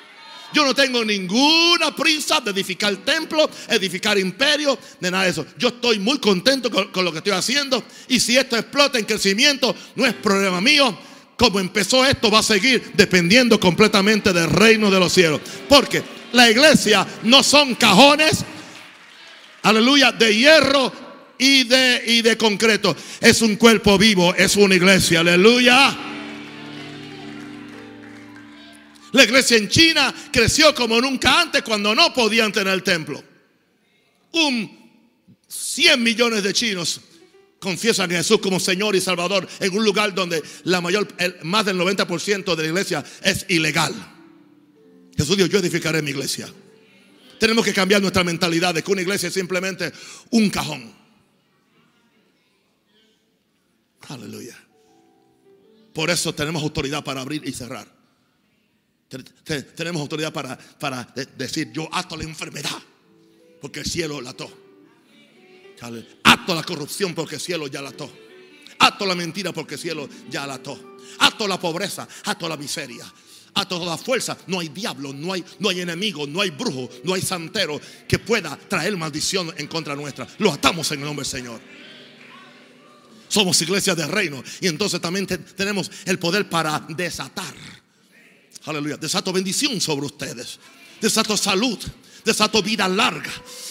Yo 0.53 0.65
no 0.65 0.75
tengo 0.75 1.05
ninguna 1.05 1.95
prisa 1.95 2.41
de 2.41 2.51
edificar 2.51 2.97
templo, 2.99 3.49
edificar 3.69 4.19
imperio, 4.19 4.77
de 4.99 5.11
nada 5.11 5.25
de 5.25 5.31
eso. 5.31 5.47
Yo 5.57 5.69
estoy 5.69 6.01
muy 6.01 6.19
contento 6.19 6.71
con, 6.71 6.89
con, 6.89 7.05
lo 7.05 7.13
que 7.13 7.19
estoy 7.19 7.33
haciendo. 7.33 7.85
Y 8.09 8.19
si 8.19 8.37
esto 8.37 8.57
explota 8.57 8.99
en 8.99 9.05
crecimiento, 9.05 9.75
no 9.95 10.07
es 10.07 10.15
problema 10.15 10.61
mío. 10.61 10.99
Como 11.37 11.61
empezó 11.61 12.05
esto, 12.05 12.31
va 12.31 12.41
a 12.41 12.43
seguir 12.43 12.93
dependiendo 12.95 13.61
completamente 13.61 14.33
del 14.33 14.51
reino 14.51 14.91
de 14.91 14.99
los 14.99 15.13
cielos. 15.13 15.41
Porque 15.69 16.03
la 16.33 16.51
iglesia 16.51 17.07
no 17.23 17.43
son 17.43 17.75
cajones, 17.77 18.45
aleluya, 19.63 20.13
de 20.13 20.37
hierro 20.37 21.10
y 21.41 21.65
de, 21.65 22.03
y 22.07 22.23
de 22.23 22.37
concreto. 22.37 22.95
Es 23.21 23.41
un 23.41 23.57
cuerpo 23.57 23.97
vivo, 23.97 24.35
es 24.35 24.57
una 24.57 24.75
iglesia, 24.75 25.21
aleluya. 25.21 25.97
La 29.13 29.25
iglesia 29.25 29.57
en 29.57 29.69
China 29.69 30.15
creció 30.31 30.75
como 30.75 31.01
nunca 31.01 31.41
antes 31.41 31.63
cuando 31.63 31.95
no 31.95 32.13
podían 32.13 32.53
tener 32.53 32.83
templo. 32.83 33.25
Un 34.33 34.79
100 35.49 36.03
millones 36.03 36.43
de 36.43 36.53
chinos 36.53 37.01
confiesan 37.59 38.13
a 38.13 38.17
Jesús 38.17 38.39
como 38.41 38.61
Señor 38.61 38.95
y 38.95 39.01
Salvador 39.01 39.49
en 39.61 39.77
un 39.77 39.85
lugar 39.85 40.15
donde 40.15 40.43
la 40.65 40.83
mayor, 40.83 41.09
más 41.43 41.65
del 41.65 41.79
90% 41.79 42.55
de 42.55 42.63
la 42.63 42.69
iglesia 42.69 43.05
es 43.23 43.47
ilegal. 43.49 43.95
Jesús 45.17 45.39
dijo, 45.39 45.49
yo 45.49 45.59
edificaré 45.59 46.03
mi 46.03 46.11
iglesia. 46.11 46.53
Tenemos 47.39 47.65
que 47.65 47.73
cambiar 47.73 48.03
nuestra 48.03 48.23
mentalidad 48.25 48.75
de 48.75 48.83
que 48.83 48.93
una 48.93 49.01
iglesia 49.01 49.29
es 49.29 49.35
simplemente 49.35 49.91
un 50.31 50.51
cajón. 50.51 51.00
Aleluya. 54.11 54.57
Por 55.95 56.11
eso 56.11 56.35
tenemos 56.35 56.63
autoridad 56.63 57.03
para 57.05 57.21
abrir 57.21 57.47
y 57.47 57.53
cerrar. 57.53 57.87
Tenemos 59.75 60.03
autoridad 60.03 60.33
para, 60.33 60.57
para 60.57 61.05
decir, 61.37 61.73
yo 61.73 61.89
ato 61.93 62.17
la 62.17 62.25
enfermedad, 62.25 62.79
porque 63.61 63.81
el 63.81 63.87
cielo 63.87 64.21
la 64.21 64.31
ató. 64.31 64.51
Ato 66.25 66.55
la 66.55 66.63
corrupción 66.63 67.15
porque 67.15 67.37
el 67.37 67.41
cielo 67.41 67.67
ya 67.69 67.81
la 67.81 67.91
ató. 67.91 68.11
Ato 68.81 69.07
la 69.07 69.15
mentira 69.15 69.53
porque 69.53 69.75
el 69.75 69.81
cielo 69.81 70.09
ya 70.29 70.47
la 70.47 70.55
ató. 70.55 70.97
Ato 71.21 71.49
la 71.49 71.59
pobreza, 71.59 72.07
ato 72.25 72.49
la 72.49 72.57
miseria. 72.57 73.05
A 73.55 73.67
toda 73.67 73.99
fuerza, 73.99 74.39
no 74.47 74.61
hay 74.61 74.69
diablo, 74.69 75.13
no 75.13 75.33
hay, 75.33 75.45
no 75.59 75.71
hay 75.71 75.81
enemigo, 75.81 76.25
no 76.25 76.41
hay 76.41 76.51
brujo, 76.51 76.89
no 77.03 77.15
hay 77.15 77.23
santero 77.23 77.81
que 78.07 78.21
pueda 78.21 78.57
traer 78.57 78.97
maldición 78.97 79.53
en 79.57 79.67
contra 79.67 79.97
nuestra. 79.97 80.27
Lo 80.39 80.53
atamos 80.53 80.91
en 80.93 81.01
el 81.01 81.07
nombre 81.07 81.25
del 81.25 81.33
Señor. 81.33 81.61
Somos 83.31 83.63
iglesia 83.63 83.95
del 83.95 84.09
reino 84.09 84.43
y 84.61 84.67
entonces 84.67 85.01
también 85.01 85.27
tenemos 85.27 85.91
el 86.05 86.19
poder 86.19 86.49
para 86.49 86.85
desatar. 86.89 87.55
Aleluya. 88.67 88.97
Desato 88.97 89.33
bendición 89.33 89.81
sobre 89.81 90.07
ustedes. 90.07 90.59
Desato 91.01 91.37
salud. 91.37 91.79
Desato 92.25 92.61
vida 92.63 92.89
larga. 92.89 93.31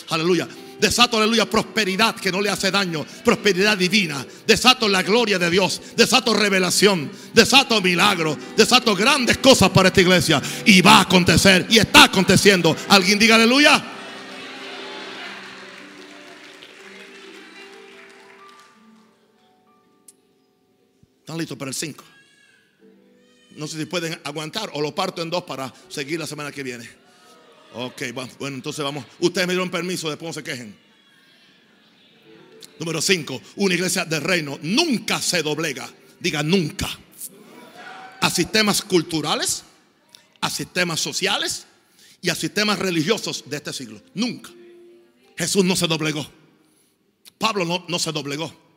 Aleluya. 0.10 0.48
Desato, 0.80 1.18
aleluya, 1.18 1.48
prosperidad 1.50 2.16
que 2.16 2.32
no 2.32 2.40
le 2.42 2.50
hace 2.50 2.72
daño. 2.72 3.06
Prosperidad 3.24 3.78
divina. 3.78 4.26
Desato 4.48 4.88
la 4.88 5.04
gloria 5.04 5.38
de 5.38 5.50
Dios. 5.50 5.82
Desato 5.96 6.34
revelación. 6.34 7.12
Desato 7.34 7.82
milagro. 7.82 8.38
Desato 8.56 8.96
grandes 8.96 9.40
cosas 9.40 9.70
para 9.72 9.90
esta 9.90 10.02
iglesia. 10.02 10.42
Y 10.66 10.82
va 10.82 11.00
a 11.00 11.02
acontecer. 11.02 11.68
Y 11.70 11.80
está 11.80 12.06
aconteciendo. 12.06 12.76
Alguien 12.88 13.20
diga 13.20 13.36
aleluya. 13.36 13.99
¿Están 21.30 21.38
listos 21.38 21.60
para 21.60 21.70
el 21.70 21.76
5? 21.76 22.04
No 23.52 23.68
sé 23.68 23.78
si 23.78 23.86
pueden 23.86 24.20
aguantar 24.24 24.72
o 24.74 24.82
lo 24.82 24.96
parto 24.96 25.22
en 25.22 25.30
dos 25.30 25.44
para 25.44 25.72
seguir 25.88 26.18
la 26.18 26.26
semana 26.26 26.52
que 26.52 26.64
viene. 26.64 26.90
Ok, 27.76 28.02
bueno, 28.40 28.56
entonces 28.56 28.84
vamos. 28.84 29.06
Ustedes 29.20 29.46
me 29.46 29.54
dieron 29.54 29.70
permiso, 29.70 30.10
después 30.10 30.30
no 30.30 30.34
se 30.34 30.42
quejen. 30.42 30.76
Número 32.80 33.00
5. 33.00 33.42
Una 33.58 33.76
iglesia 33.76 34.06
de 34.06 34.20
reino 34.20 34.58
nunca 34.64 35.22
se 35.22 35.44
doblega. 35.44 35.88
Diga 36.20 36.42
nunca. 36.42 36.90
A 38.22 38.32
sistemas 38.32 38.82
culturales, 38.82 39.66
a 40.42 40.50
sistemas 40.50 41.00
sociales 41.00 41.68
y 42.24 42.32
a 42.32 42.36
sistemas 42.36 42.80
religiosos 42.80 43.44
de 43.46 43.58
este 43.58 43.72
siglo. 43.72 44.02
Nunca. 44.16 44.50
Jesús 45.38 45.64
no 45.64 45.76
se 45.76 45.86
doblegó. 45.86 46.28
Pablo 47.38 47.66
no, 47.66 47.86
no 47.88 48.00
se 48.00 48.12
doblegó. 48.12 48.69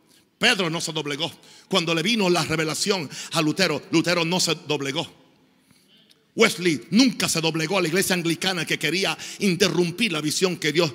Pedro 0.43 0.69
no 0.69 0.81
se 0.81 0.91
doblegó. 0.91 1.31
Cuando 1.69 1.95
le 1.95 2.03
vino 2.03 2.29
la 2.29 2.43
revelación 2.43 3.09
a 3.31 3.41
Lutero, 3.41 3.81
Lutero 3.91 4.25
no 4.25 4.41
se 4.41 4.53
doblegó. 4.67 5.07
Wesley 6.35 6.85
nunca 6.89 7.29
se 7.29 7.39
doblegó 7.39 7.77
a 7.77 7.81
la 7.81 7.87
iglesia 7.87 8.13
anglicana 8.13 8.65
que 8.65 8.77
quería 8.77 9.17
interrumpir 9.39 10.11
la 10.11 10.19
visión 10.19 10.57
que 10.57 10.73
Dios, 10.73 10.91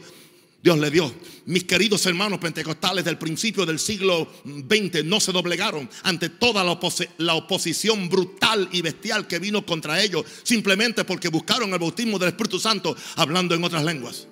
Dios 0.63 0.79
le 0.79 0.91
dio. 0.91 1.15
Mis 1.47 1.65
queridos 1.65 2.05
hermanos 2.05 2.41
pentecostales 2.41 3.07
del 3.07 3.17
principio 3.17 3.65
del 3.65 3.79
siglo 3.79 4.31
XX 4.45 5.03
no 5.05 5.19
se 5.19 5.33
doblegaron 5.33 5.89
ante 6.03 6.29
toda 6.29 6.63
la, 6.63 6.79
la, 7.17 7.35
oposición 7.35 8.11
brutal 8.11 8.69
y 8.71 8.83
bestial 8.83 9.27
que 9.27 9.39
vino 9.39 9.65
contra 9.65 10.03
ellos, 10.03 10.27
simplemente 10.43 11.05
porque 11.05 11.29
buscaron 11.29 11.73
el 11.73 11.79
bautismo 11.79 12.19
del 12.19 12.29
Espíritu 12.29 12.61
Santo 12.61 12.95
hablando 13.17 13.55
en 13.55 13.65
otras 13.65 13.83
lenguas. 13.83 14.29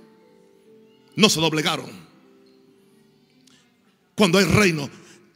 No 1.14 1.30
se 1.30 1.40
doblegaron. 1.40 2.04
Cuando 4.14 4.38
hay 4.38 4.44
reino, 4.44 4.90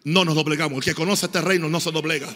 no 0.05 0.25
nos 0.25 0.35
doblegamos. 0.35 0.79
El 0.79 0.85
que 0.85 0.95
conoce 0.95 1.27
este 1.27 1.41
reino 1.41 1.69
no 1.69 1.81
se 1.81 1.91
doblega. 1.91 2.29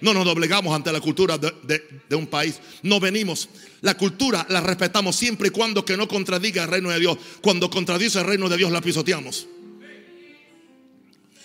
No 0.00 0.14
nos 0.14 0.24
doblegamos 0.24 0.74
ante 0.74 0.92
la 0.92 1.00
cultura 1.00 1.38
de, 1.38 2.16
un 2.16 2.26
país. 2.26 2.60
No 2.82 3.00
venimos. 3.00 3.48
La 3.80 3.96
cultura 3.96 4.46
la 4.48 4.60
respetamos 4.60 5.16
siempre 5.16 5.48
y 5.48 5.50
cuando 5.50 5.84
que 5.84 5.96
no 5.96 6.06
contradiga 6.06 6.62
el 6.64 6.70
reino 6.70 6.90
de 6.90 7.00
Dios. 7.00 7.18
Cuando 7.40 7.68
contradice 7.68 8.20
el 8.20 8.26
reino 8.26 8.48
de 8.48 8.56
Dios 8.56 8.70
la 8.70 8.80
pisoteamos. 8.80 9.48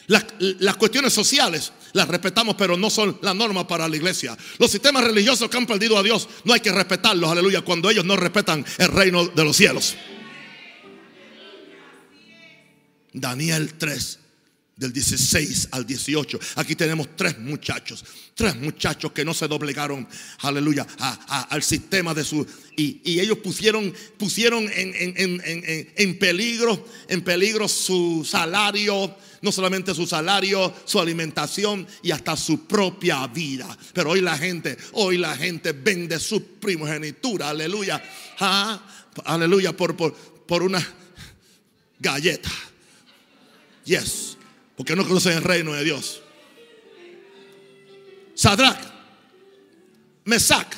Las, 0.08 0.26
las, 0.40 0.76
cuestiones 0.76 1.14
sociales 1.14 1.72
las 1.94 2.10
respetamos, 2.10 2.56
pero 2.56 2.76
no 2.76 2.90
son 2.90 3.18
la 3.22 3.34
norma 3.34 3.66
para 3.66 3.88
la 3.88 3.96
iglesia. 3.96 4.38
Los 4.60 4.70
sistemas 4.70 5.04
religiosos 5.06 5.50
que 5.50 5.58
han 5.58 5.66
perdido 5.66 5.98
a 5.98 6.04
Dios 6.04 6.28
no 6.44 6.54
hay 6.54 6.60
que 6.60 6.74
respetarlos, 6.74 7.32
aleluya, 7.32 7.62
cuando 7.62 7.90
ellos 7.90 8.04
no 8.04 8.18
respetan 8.18 8.66
el 8.80 8.90
reino 8.90 9.26
de 9.26 9.44
los 9.46 9.56
cielos. 9.56 9.96
Daniel 13.14 13.76
3, 13.76 14.20
del 14.84 14.92
16 14.92 15.70
al 15.72 15.86
18. 15.86 16.40
Aquí 16.56 16.76
tenemos 16.76 17.16
tres 17.16 17.40
muchachos, 17.40 18.04
tres 18.36 18.54
muchachos 18.58 19.14
que 19.14 19.24
no 19.24 19.34
se 19.34 19.48
doblegaron, 19.48 20.06
aleluya, 20.40 20.86
al 21.50 21.64
sistema 21.64 22.14
de 22.14 22.26
su... 22.26 22.46
Y, 22.76 23.20
ellos 23.20 23.38
pusieron, 23.38 23.94
pusieron 24.18 24.70
en, 24.74 26.20
peligro, 26.20 26.86
en 27.08 27.22
peligro 27.22 27.70
su 27.70 28.28
salario, 28.30 29.16
no 29.42 29.54
solamente 29.54 29.96
su 29.96 30.06
salario, 30.06 30.74
su 30.84 31.00
alimentación 31.00 31.88
y 32.02 32.12
hasta 32.12 32.36
su 32.36 32.66
propia 32.66 33.26
vida. 33.28 33.78
Pero 33.94 34.12
hoy 34.12 34.20
la 34.20 34.38
gente, 34.38 34.78
hoy 34.94 35.18
la 35.18 35.38
gente 35.38 35.72
vende 35.72 36.20
su 36.20 36.44
primogenitura, 36.60 37.50
aleluya, 37.52 38.04
aleluya, 39.24 39.72
por, 39.78 39.96
por, 39.96 40.14
por 40.14 40.62
una 40.62 40.86
galleta. 42.00 42.52
Yes. 43.86 44.38
Porque 44.76 44.96
no 44.96 45.04
conocen 45.08 45.38
el 45.38 45.44
reino 45.44 45.74
de 45.74 45.84
Dios. 45.84 46.22
Sadrach, 48.34 48.80
Mesac 50.26 50.78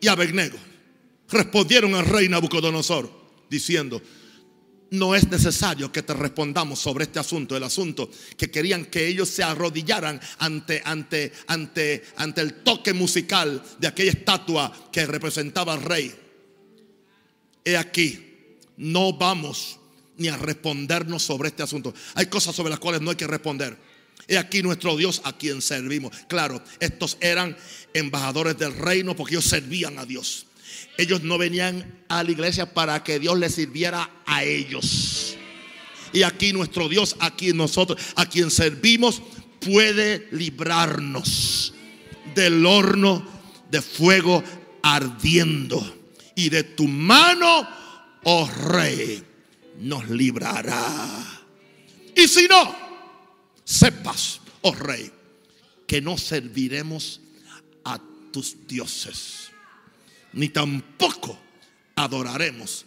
y 0.00 0.08
Abednego 0.08 0.58
respondieron 1.28 1.94
al 1.94 2.06
rey 2.06 2.28
Nabucodonosor 2.28 3.10
diciendo, 3.48 4.02
no 4.90 5.14
es 5.14 5.28
necesario 5.30 5.90
que 5.90 6.02
te 6.02 6.12
respondamos 6.12 6.78
sobre 6.78 7.04
este 7.04 7.18
asunto, 7.18 7.56
el 7.56 7.62
asunto 7.62 8.10
que 8.36 8.50
querían 8.50 8.84
que 8.86 9.06
ellos 9.06 9.28
se 9.30 9.42
arrodillaran 9.42 10.20
ante, 10.38 10.82
ante, 10.84 11.32
ante, 11.46 12.04
ante 12.16 12.40
el 12.42 12.62
toque 12.62 12.92
musical 12.92 13.62
de 13.78 13.88
aquella 13.88 14.12
estatua 14.12 14.90
que 14.92 15.06
representaba 15.06 15.72
al 15.72 15.82
rey. 15.82 16.14
He 17.64 17.76
aquí, 17.76 18.58
no 18.76 19.14
vamos 19.14 19.78
ni 20.22 20.28
a 20.28 20.36
respondernos 20.36 21.22
sobre 21.22 21.48
este 21.48 21.62
asunto. 21.62 21.92
Hay 22.14 22.26
cosas 22.26 22.54
sobre 22.54 22.70
las 22.70 22.78
cuales 22.78 23.02
no 23.02 23.10
hay 23.10 23.16
que 23.16 23.26
responder. 23.26 23.76
He 24.28 24.38
aquí 24.38 24.62
nuestro 24.62 24.96
Dios 24.96 25.20
a 25.24 25.36
quien 25.36 25.60
servimos. 25.60 26.16
Claro, 26.28 26.62
estos 26.78 27.18
eran 27.20 27.56
embajadores 27.92 28.56
del 28.56 28.74
reino 28.74 29.16
porque 29.16 29.34
ellos 29.34 29.46
servían 29.46 29.98
a 29.98 30.06
Dios. 30.06 30.46
Ellos 30.96 31.22
no 31.22 31.38
venían 31.38 32.04
a 32.08 32.22
la 32.22 32.30
iglesia 32.30 32.72
para 32.72 33.02
que 33.02 33.18
Dios 33.18 33.38
les 33.38 33.54
sirviera 33.54 34.08
a 34.24 34.44
ellos. 34.44 35.36
Y 36.12 36.22
aquí 36.22 36.52
nuestro 36.52 36.88
Dios, 36.88 37.16
a 37.18 37.34
quien 37.34 37.56
nosotros, 37.56 38.00
a 38.14 38.26
quien 38.26 38.50
servimos, 38.50 39.22
puede 39.60 40.28
librarnos 40.30 41.74
del 42.34 42.64
horno 42.64 43.26
de 43.70 43.82
fuego 43.82 44.44
ardiendo 44.82 45.96
y 46.36 46.48
de 46.48 46.62
tu 46.62 46.86
mano, 46.86 47.68
oh 48.24 48.48
rey 48.68 49.24
nos 49.82 50.08
librará. 50.08 51.42
Y 52.14 52.28
si 52.28 52.46
no, 52.46 52.74
sepas, 53.64 54.40
oh 54.62 54.74
rey, 54.74 55.10
que 55.86 56.00
no 56.00 56.16
serviremos 56.16 57.20
a 57.84 58.00
tus 58.32 58.66
dioses, 58.66 59.50
ni 60.32 60.48
tampoco 60.48 61.38
adoraremos 61.96 62.86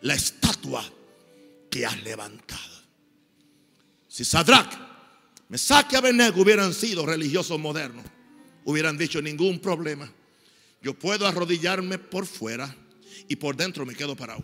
la 0.00 0.14
estatua 0.14 0.84
que 1.70 1.86
has 1.86 2.02
levantado. 2.02 2.82
Si 4.08 4.24
Sadrach, 4.24 4.72
Mesach 5.48 5.92
y 5.92 5.96
Abednego 5.96 6.42
hubieran 6.42 6.74
sido 6.74 7.06
religiosos 7.06 7.58
modernos, 7.58 8.04
hubieran 8.64 8.96
dicho 8.96 9.20
ningún 9.20 9.58
problema. 9.58 10.10
Yo 10.82 10.94
puedo 10.94 11.26
arrodillarme 11.26 11.98
por 11.98 12.26
fuera 12.26 12.74
y 13.28 13.36
por 13.36 13.56
dentro 13.56 13.86
me 13.86 13.94
quedo 13.94 14.16
parado. 14.16 14.42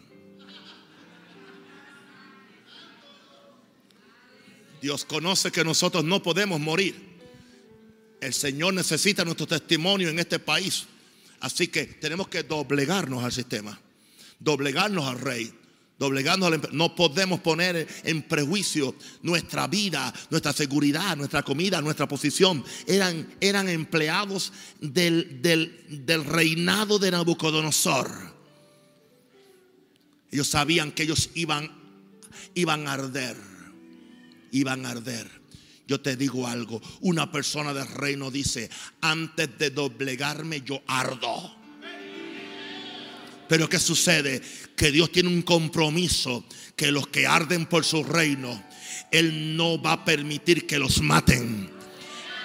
Dios 4.80 5.04
conoce 5.04 5.50
que 5.50 5.64
nosotros 5.64 6.04
no 6.04 6.22
podemos 6.22 6.60
morir. 6.60 6.94
El 8.20 8.34
Señor 8.34 8.74
necesita 8.74 9.24
nuestro 9.24 9.46
testimonio 9.46 10.08
en 10.08 10.18
este 10.18 10.38
país. 10.38 10.86
Así 11.40 11.68
que 11.68 11.84
tenemos 11.84 12.28
que 12.28 12.42
doblegarnos 12.42 13.22
al 13.22 13.32
sistema, 13.32 13.78
doblegarnos 14.40 15.06
al 15.06 15.20
rey, 15.20 15.52
doblegando 15.98 16.50
no 16.72 16.94
podemos 16.94 17.40
poner 17.40 17.86
en 18.04 18.22
prejuicio 18.22 18.94
nuestra 19.22 19.66
vida, 19.66 20.12
nuestra 20.30 20.52
seguridad, 20.52 21.16
nuestra 21.16 21.42
comida, 21.42 21.80
nuestra 21.80 22.06
posición. 22.06 22.64
Eran, 22.86 23.34
eran 23.40 23.68
empleados 23.68 24.52
del, 24.80 25.42
del 25.42 26.24
reinado 26.24 26.98
de 26.98 27.10
Nabucodonosor. 27.10 28.38
Ellos 30.30 30.48
sabían 30.48 30.92
que 30.92 31.04
ellos 31.04 31.30
iban, 31.34 31.70
iban 32.54 32.86
a 32.86 32.92
arder, 32.92 33.36
iban 34.52 34.86
a 34.86 34.90
arder. 34.90 35.28
Yo 35.86 36.00
te 36.00 36.16
digo 36.16 36.46
algo, 36.46 36.82
una 37.00 37.32
persona 37.32 37.72
del 37.72 37.88
reino 37.88 38.30
dice, 38.30 38.68
antes 39.00 39.48
de 39.58 39.70
doblegarme 39.70 40.60
yo 40.60 40.82
ardo. 40.86 41.56
Pero 43.48 43.68
¿qué 43.68 43.78
sucede? 43.78 44.42
Que 44.76 44.92
Dios 44.92 45.10
tiene 45.10 45.30
un 45.30 45.40
compromiso 45.40 46.44
que 46.76 46.92
los 46.92 47.08
que 47.08 47.26
arden 47.26 47.64
por 47.64 47.86
su 47.86 48.04
reino, 48.04 48.62
Él 49.10 49.56
no 49.56 49.80
va 49.80 49.92
a 49.92 50.04
permitir 50.04 50.66
que 50.66 50.78
los 50.78 51.00
maten. 51.00 51.70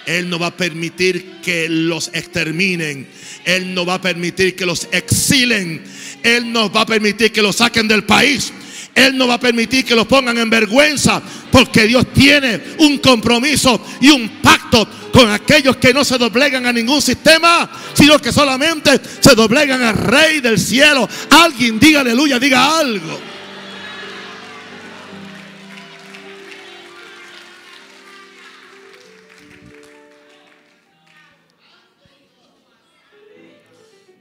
Él 0.05 0.29
no 0.29 0.39
va 0.39 0.47
a 0.47 0.57
permitir 0.57 1.41
que 1.41 1.69
los 1.69 2.09
exterminen. 2.13 3.07
Él 3.45 3.73
no 3.73 3.85
va 3.85 3.95
a 3.95 4.01
permitir 4.01 4.55
que 4.55 4.65
los 4.65 4.87
exilen. 4.91 5.83
Él 6.23 6.51
no 6.51 6.71
va 6.71 6.81
a 6.81 6.85
permitir 6.85 7.31
que 7.31 7.41
los 7.41 7.57
saquen 7.57 7.87
del 7.87 8.05
país. 8.05 8.53
Él 8.95 9.17
no 9.17 9.27
va 9.27 9.35
a 9.35 9.39
permitir 9.39 9.83
que 9.85 9.95
los 9.95 10.05
pongan 10.05 10.37
en 10.37 10.49
vergüenza. 10.49 11.21
Porque 11.51 11.87
Dios 11.87 12.07
tiene 12.13 12.61
un 12.79 12.99
compromiso 12.99 13.83
y 14.01 14.09
un 14.09 14.29
pacto 14.41 14.87
con 15.11 15.29
aquellos 15.31 15.77
que 15.77 15.93
no 15.93 16.03
se 16.03 16.17
doblegan 16.17 16.65
a 16.65 16.73
ningún 16.73 17.01
sistema, 17.01 17.69
sino 17.93 18.19
que 18.19 18.31
solamente 18.31 18.99
se 19.19 19.35
doblegan 19.35 19.81
al 19.83 19.95
Rey 19.95 20.39
del 20.41 20.59
cielo. 20.59 21.07
Alguien 21.29 21.79
diga 21.79 22.01
aleluya, 22.01 22.39
diga 22.39 22.79
algo. 22.79 23.19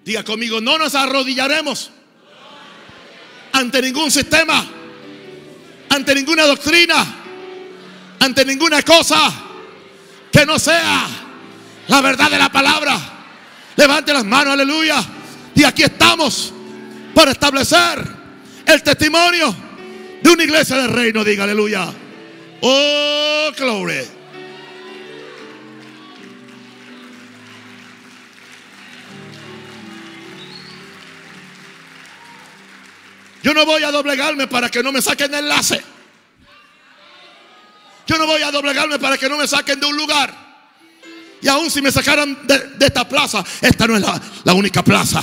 Diga 0.04 0.24
conmigo, 0.24 0.60
no 0.60 0.78
nos 0.78 0.94
arrodillaremos 0.96 1.92
ante 3.52 3.82
ningún 3.82 4.10
sistema, 4.10 4.64
ante 5.88 6.14
ninguna 6.14 6.44
doctrina, 6.44 7.04
ante 8.20 8.44
ninguna 8.44 8.82
cosa 8.82 9.32
que 10.30 10.46
no 10.46 10.58
sea 10.58 11.06
la 11.88 12.00
verdad 12.00 12.30
de 12.30 12.38
la 12.38 12.50
palabra. 12.50 12.98
Levante 13.76 14.12
las 14.12 14.24
manos, 14.24 14.54
aleluya. 14.54 15.02
Y 15.54 15.64
aquí 15.64 15.82
estamos 15.82 16.52
para 17.14 17.32
establecer 17.32 18.06
el 18.66 18.82
testimonio 18.82 19.54
de 20.22 20.30
una 20.30 20.44
iglesia 20.44 20.76
del 20.76 20.90
reino. 20.90 21.24
Diga, 21.24 21.44
aleluya. 21.44 21.92
Oh, 22.62 23.50
gloria. 23.56 24.21
Yo 33.42 33.54
no 33.54 33.66
voy 33.66 33.82
a 33.82 33.90
doblegarme 33.90 34.46
para 34.46 34.70
que 34.70 34.82
no 34.82 34.92
me 34.92 35.02
saquen 35.02 35.32
el 35.34 35.40
enlace. 35.40 35.82
Yo 38.06 38.18
no 38.18 38.26
voy 38.26 38.42
a 38.42 38.50
doblegarme 38.50 38.98
para 38.98 39.18
que 39.18 39.28
no 39.28 39.36
me 39.36 39.46
saquen 39.46 39.80
de 39.80 39.86
un 39.86 39.96
lugar. 39.96 40.32
Y 41.40 41.48
aún 41.48 41.70
si 41.70 41.82
me 41.82 41.90
sacaran 41.90 42.46
de, 42.46 42.86
esta 42.86 43.08
plaza, 43.08 43.44
esta 43.60 43.86
no 43.86 43.96
es 43.96 44.02
la, 44.02 44.20
la 44.44 44.54
única 44.54 44.82
plaza. 44.84 45.22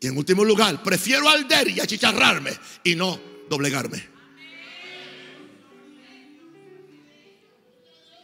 Y 0.00 0.08
en 0.08 0.18
último 0.18 0.44
lugar, 0.44 0.82
prefiero 0.82 1.28
alder 1.28 1.68
y 1.68 1.80
achicharrarme 1.80 2.50
y 2.82 2.96
no 2.96 3.18
doblegarme. 3.48 4.12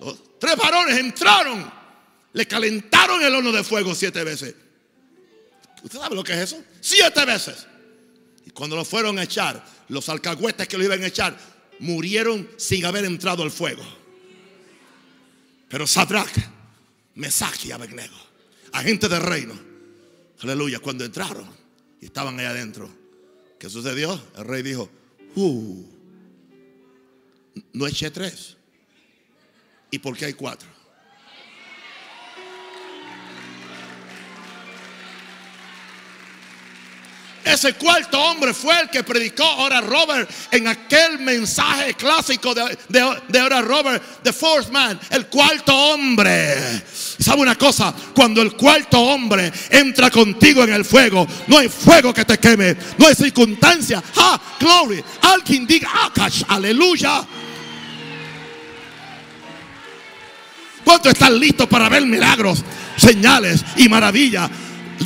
Los 0.00 0.38
tres 0.38 0.56
varones 0.56 0.98
entraron, 0.98 1.70
le 2.32 2.46
calentaron 2.46 3.22
el 3.22 3.34
horno 3.34 3.52
de 3.52 3.64
fuego 3.64 3.94
siete 3.94 4.22
veces. 4.24 4.54
¿Usted 5.82 5.98
sabe 5.98 6.16
lo 6.16 6.24
que 6.24 6.32
es 6.32 6.52
eso? 6.52 6.62
Siete 6.80 7.24
veces. 7.24 7.66
Y 8.44 8.50
cuando 8.50 8.76
lo 8.76 8.84
fueron 8.84 9.18
a 9.18 9.22
echar, 9.22 9.64
los 9.88 10.08
alcahuetes 10.08 10.66
que 10.68 10.78
lo 10.78 10.84
iban 10.84 11.02
a 11.02 11.06
echar 11.06 11.38
murieron 11.80 12.48
sin 12.56 12.84
haber 12.84 13.04
entrado 13.04 13.42
al 13.42 13.50
fuego. 13.50 13.82
Pero 15.68 15.86
Sadrach, 15.86 16.32
Mesach 17.14 17.64
y 17.64 17.72
Abednego, 17.72 18.16
agentes 18.72 19.08
del 19.10 19.22
reino, 19.22 19.58
aleluya, 20.40 20.80
cuando 20.80 21.04
entraron 21.04 21.48
y 22.00 22.06
estaban 22.06 22.38
ahí 22.40 22.46
adentro, 22.46 22.88
¿qué 23.58 23.68
sucedió? 23.68 24.20
El 24.36 24.44
rey 24.44 24.62
dijo, 24.62 24.88
uh, 25.34 25.84
no 27.72 27.86
eché 27.86 28.10
tres. 28.10 28.56
¿Y 29.90 29.98
por 29.98 30.16
qué 30.16 30.26
hay 30.26 30.34
cuatro? 30.34 30.77
Ese 37.48 37.72
cuarto 37.72 38.20
hombre 38.20 38.52
fue 38.52 38.78
el 38.78 38.90
que 38.90 39.02
predicó 39.02 39.42
ahora 39.42 39.80
Robert 39.80 40.30
en 40.50 40.68
aquel 40.68 41.18
mensaje 41.20 41.94
clásico 41.94 42.54
de, 42.54 42.76
de, 42.88 43.40
ahora 43.40 43.62
Robert, 43.62 44.02
The 44.22 44.34
Fourth 44.34 44.68
Man, 44.70 45.00
el 45.08 45.28
cuarto 45.28 45.74
hombre. 45.74 46.82
¿Sabe 47.18 47.40
una 47.40 47.54
cosa? 47.56 47.94
Cuando 48.14 48.42
el 48.42 48.52
cuarto 48.52 49.00
hombre 49.00 49.50
entra 49.70 50.10
contigo 50.10 50.62
en 50.62 50.74
el 50.74 50.84
fuego, 50.84 51.26
no 51.46 51.56
hay 51.56 51.70
fuego 51.70 52.12
que 52.12 52.26
te 52.26 52.38
queme, 52.38 52.76
no 52.98 53.06
hay 53.06 53.14
circunstancia. 53.14 54.02
Ah, 54.16 54.38
glory. 54.60 55.02
Alguien 55.22 55.66
diga, 55.66 55.88
Akash, 56.04 56.42
aleluya. 56.48 57.26
¿Cuánto 60.84 61.08
están 61.08 61.38
listos 61.40 61.66
para 61.66 61.88
ver 61.88 62.04
milagros, 62.04 62.62
señales 62.96 63.64
y 63.76 63.88
maravillas? 63.88 64.50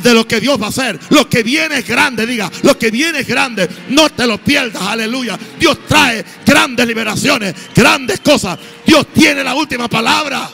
De 0.01 0.13
lo 0.13 0.27
que 0.27 0.39
Dios 0.39 0.61
va 0.61 0.67
a 0.67 0.69
hacer. 0.69 0.99
Lo 1.09 1.29
que 1.29 1.43
viene 1.43 1.79
es 1.79 1.87
grande, 1.87 2.25
diga, 2.25 2.49
lo 2.63 2.77
que 2.77 2.91
viene 2.91 3.19
es 3.19 3.27
grande. 3.27 3.69
No 3.89 4.09
te 4.09 4.25
lo 4.25 4.37
pierdas, 4.43 4.81
aleluya. 4.81 5.37
Dios 5.59 5.85
trae 5.87 6.23
grandes 6.45 6.87
liberaciones, 6.87 7.55
grandes 7.75 8.19
cosas. 8.21 8.57
Dios 8.85 9.07
tiene 9.13 9.43
la 9.43 9.55
última 9.55 9.87
palabra. 9.87 10.49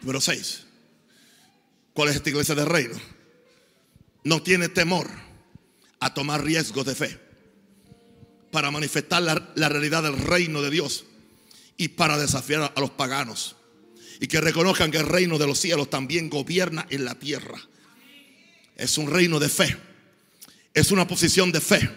Número 0.00 0.20
6. 0.20 0.64
¿Cuál 1.92 2.08
es 2.08 2.16
esta 2.16 2.30
iglesia 2.30 2.54
del 2.54 2.66
reino? 2.66 2.94
No 4.24 4.40
tiene 4.42 4.68
temor 4.68 5.08
a 6.00 6.14
tomar 6.14 6.42
riesgos 6.42 6.86
de 6.86 6.94
fe 6.94 7.27
para 8.50 8.70
manifestar 8.70 9.22
la, 9.22 9.68
realidad 9.68 10.02
del 10.02 10.18
reino 10.18 10.62
de 10.62 10.70
Dios 10.70 11.04
y 11.76 11.88
para 11.88 12.18
desafiar 12.18 12.72
a 12.74 12.80
los 12.80 12.90
paganos. 12.90 13.56
Y 14.20 14.26
que 14.26 14.40
reconozcan 14.40 14.90
que 14.90 14.98
el 14.98 15.06
reino 15.06 15.38
de 15.38 15.46
los 15.46 15.58
cielos 15.58 15.90
también 15.90 16.28
gobierna 16.28 16.86
en 16.90 17.04
la 17.04 17.14
tierra. 17.14 17.60
Es 18.76 18.98
un 18.98 19.10
reino 19.10 19.38
de 19.38 19.48
fe. 19.48 19.76
Es 20.74 20.90
una 20.90 21.06
posición 21.06 21.52
de 21.52 21.60
fe. 21.60 21.90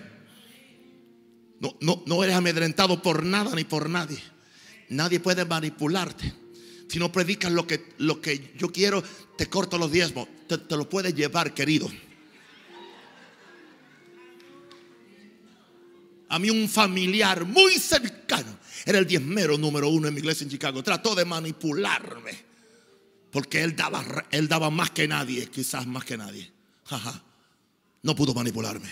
No, 1.60 1.78
no, 1.80 2.04
no 2.06 2.24
eres 2.24 2.36
amedrentado 2.36 3.02
por 3.02 3.24
nada 3.24 3.56
ni 3.56 3.64
por 3.64 3.90
nadie. 3.90 4.20
Nadie 4.90 5.20
puede 5.20 5.46
manipularte. 5.46 6.34
Si 6.88 7.00
no 7.00 7.12
predicas 7.12 7.52
lo 7.52 7.66
que, 7.66 7.94
lo 7.98 8.20
que 8.20 8.54
yo 8.58 8.72
quiero, 8.72 9.04
te 9.38 9.48
corto 9.48 9.78
los 9.78 9.92
diezmos. 9.92 10.28
Te, 10.48 10.58
te 10.58 10.76
lo 10.76 10.90
puedes 10.90 11.16
llevar, 11.16 11.54
querido. 11.54 11.90
A 16.32 16.40
mí 16.40 16.50
un 16.50 16.70
familiar 16.70 17.44
muy 17.44 17.78
cercano, 17.78 18.58
era 18.86 19.00
el 19.00 19.06
diezmero 19.06 19.58
número 19.58 19.90
uno 19.90 20.08
en 20.08 20.14
mi 20.14 20.22
iglesia 20.22 20.46
en 20.46 20.50
Chicago, 20.50 20.82
trató 20.82 21.14
de 21.14 21.26
manipularme, 21.26 22.32
porque 23.30 23.62
él 23.62 23.76
daba, 23.76 24.26
él 24.32 24.48
daba 24.48 24.70
más 24.70 24.92
que 24.92 25.10
nadie, 25.10 25.48
quizás 25.48 25.86
más 25.86 26.06
que 26.06 26.16
nadie. 26.18 26.50
No 28.02 28.16
pudo 28.16 28.34
manipularme. 28.34 28.90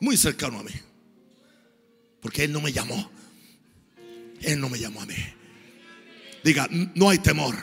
Muy 0.00 0.16
cercano 0.18 0.60
a 0.60 0.62
mí. 0.62 0.72
Porque 2.20 2.44
él 2.44 2.52
no 2.52 2.60
me 2.60 2.72
llamó. 2.72 3.10
Él 4.42 4.60
no 4.60 4.68
me 4.68 4.78
llamó 4.78 5.02
a 5.02 5.06
mí. 5.06 5.16
Diga, 6.44 6.68
no 6.94 7.08
hay 7.10 7.18
temor 7.18 7.56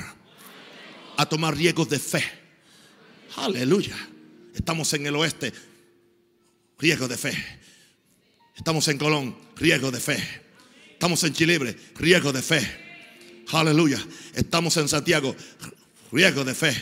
a 1.15 1.25
tomar 1.27 1.55
riesgos 1.55 1.89
de 1.89 1.99
fe. 1.99 2.23
Aleluya. 3.37 3.95
Estamos 4.53 4.91
en 4.93 5.07
el 5.07 5.15
oeste. 5.15 5.53
Riesgos 6.77 7.09
de 7.09 7.17
fe. 7.17 7.66
Estamos 8.57 8.87
en 8.87 8.97
Colón, 8.97 9.35
riesgo 9.55 9.91
de 9.91 9.99
fe. 9.99 10.17
Estamos 10.91 11.23
en 11.23 11.33
Chilibre, 11.33 11.75
riesgo 11.97 12.33
de 12.33 12.41
fe. 12.41 12.59
Aleluya. 13.51 13.99
Estamos 14.33 14.75
en 14.77 14.89
Santiago, 14.89 15.35
riesgo 16.11 16.43
de 16.43 16.55
fe. 16.55 16.75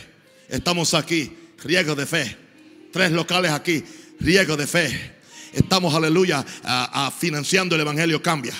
Estamos 0.49 0.93
aquí, 0.93 1.31
riesgo 1.63 1.95
de 1.95 2.05
fe. 2.05 2.37
Tres 2.91 3.11
locales 3.11 3.51
aquí, 3.51 3.83
riego 4.21 4.55
de 4.55 4.65
fe. 4.67 5.15
Estamos, 5.51 5.93
aleluya, 5.93 6.45
a- 6.63 7.11
financiando 7.11 7.75
el 7.75 7.81
Evangelio 7.81 8.21
Cambia. 8.21 8.53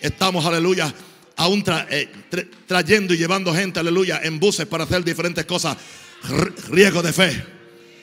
Estamos, 0.00 0.44
aleluya, 0.46 0.94
aún 1.36 1.64
eh, 1.90 2.08
tra- 2.30 2.48
trayendo 2.66 3.14
y 3.14 3.18
llevando 3.18 3.52
gente, 3.54 3.80
aleluya, 3.80 4.20
en 4.22 4.38
buses 4.38 4.66
para 4.66 4.84
hacer 4.84 5.02
diferentes 5.04 5.44
cosas. 5.44 5.76
R- 6.28 6.52
riego 6.68 7.02
de 7.02 7.12
fe. 7.12 7.44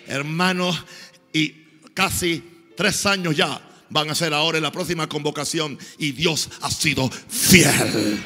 Hermanos, 0.08 0.84
y 1.32 1.50
casi 1.94 2.44
tres 2.76 3.06
años 3.06 3.36
ya 3.36 3.62
van 3.92 4.10
a 4.10 4.16
ser 4.16 4.34
ahora 4.34 4.58
en 4.58 4.64
la 4.64 4.72
próxima 4.72 5.08
convocación 5.08 5.78
y 5.98 6.14
Dios 6.14 6.50
ha 6.62 6.72
sido 6.72 7.10
fiel. 7.10 8.24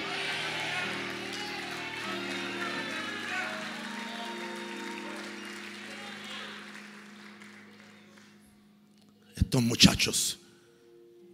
Estos 9.36 9.62
muchachos 9.62 10.40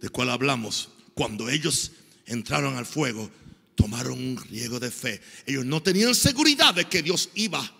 de 0.00 0.08
cual 0.08 0.30
hablamos, 0.30 0.88
cuando 1.14 1.48
ellos 1.48 1.92
entraron 2.26 2.76
al 2.76 2.86
fuego, 2.86 3.30
tomaron 3.74 4.18
un 4.18 4.36
riego 4.48 4.80
de 4.80 4.90
fe. 4.90 5.20
Ellos 5.46 5.66
no 5.66 5.82
tenían 5.82 6.14
seguridad 6.14 6.74
de 6.74 6.86
que 6.86 7.02
Dios 7.02 7.28
iba 7.34 7.70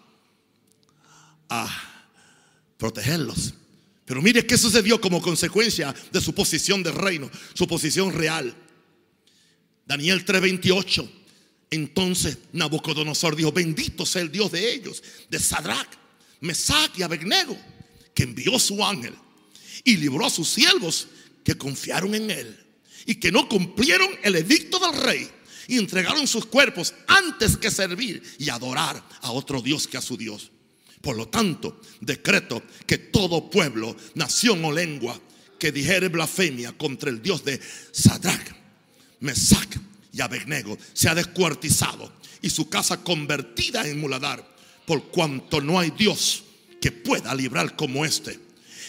a 1.48 1.68
protegerlos. 2.76 3.54
Pero 4.04 4.20
mire 4.20 4.46
qué 4.46 4.58
sucedió 4.58 5.00
como 5.00 5.22
consecuencia 5.22 5.94
de 6.10 6.20
su 6.20 6.34
posición 6.34 6.82
de 6.82 6.92
reino, 6.92 7.30
su 7.54 7.66
posición 7.66 8.12
real. 8.12 8.54
Daniel 9.86 10.24
3:28. 10.24 11.08
Entonces 11.70 12.38
Nabucodonosor 12.52 13.34
dijo, 13.34 13.50
bendito 13.50 14.04
sea 14.04 14.22
el 14.22 14.30
Dios 14.30 14.52
de 14.52 14.74
ellos, 14.74 15.02
de 15.30 15.38
Sadrach, 15.38 15.88
Mesach 16.40 16.90
y 16.98 17.02
Abednego, 17.02 17.56
que 18.14 18.24
envió 18.24 18.58
su 18.58 18.84
ángel 18.84 19.14
y 19.82 19.96
libró 19.96 20.26
a 20.26 20.30
sus 20.30 20.48
siervos 20.48 21.08
que 21.42 21.56
confiaron 21.56 22.14
en 22.14 22.30
él 22.30 22.66
y 23.06 23.14
que 23.14 23.32
no 23.32 23.48
cumplieron 23.48 24.08
el 24.22 24.36
edicto 24.36 24.78
del 24.78 25.00
rey 25.00 25.30
y 25.66 25.78
entregaron 25.78 26.26
sus 26.26 26.44
cuerpos 26.44 26.94
antes 27.06 27.56
que 27.56 27.70
servir 27.70 28.22
y 28.38 28.50
adorar 28.50 29.02
a 29.22 29.32
otro 29.32 29.62
Dios 29.62 29.86
que 29.86 29.96
a 29.96 30.02
su 30.02 30.16
Dios. 30.16 30.51
Por 31.02 31.16
lo 31.16 31.28
tanto, 31.28 31.80
decreto 32.00 32.62
que 32.86 32.96
todo 32.96 33.50
pueblo, 33.50 33.94
nación 34.14 34.64
o 34.64 34.72
lengua 34.72 35.20
que 35.58 35.72
dijere 35.72 36.08
blasfemia 36.08 36.72
contra 36.78 37.10
el 37.10 37.20
Dios 37.20 37.44
de 37.44 37.60
Sadrach, 37.90 38.54
Mesach 39.20 39.76
y 40.12 40.20
Abednego 40.20 40.78
sea 40.92 41.14
descuartizado 41.14 42.12
y 42.40 42.50
su 42.50 42.68
casa 42.68 43.02
convertida 43.02 43.86
en 43.86 44.00
muladar, 44.00 44.48
por 44.86 45.10
cuanto 45.10 45.60
no 45.60 45.78
hay 45.78 45.90
Dios 45.90 46.44
que 46.80 46.92
pueda 46.92 47.34
librar 47.34 47.76
como 47.76 48.04
este. 48.04 48.38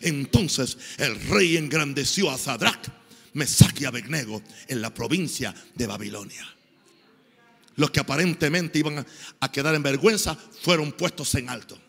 Entonces 0.01 0.77
el 0.97 1.19
rey 1.27 1.57
engrandeció 1.57 2.29
a 2.29 2.37
Sadrach, 2.37 2.89
Mesach 3.33 3.79
y 3.81 3.85
Abednego 3.85 4.41
en 4.67 4.81
la 4.81 4.93
provincia 4.93 5.53
de 5.73 5.87
Babilonia. 5.87 6.47
Los 7.75 7.89
que 7.89 7.99
aparentemente 7.99 8.77
iban 8.79 8.99
a- 8.99 9.05
a 9.39 9.51
quedar 9.51 9.73
en 9.73 9.81
vergüenza 9.81 10.37
fueron 10.61 10.91
puestos 10.91 11.33
en 11.35 11.49
alto. 11.49 11.79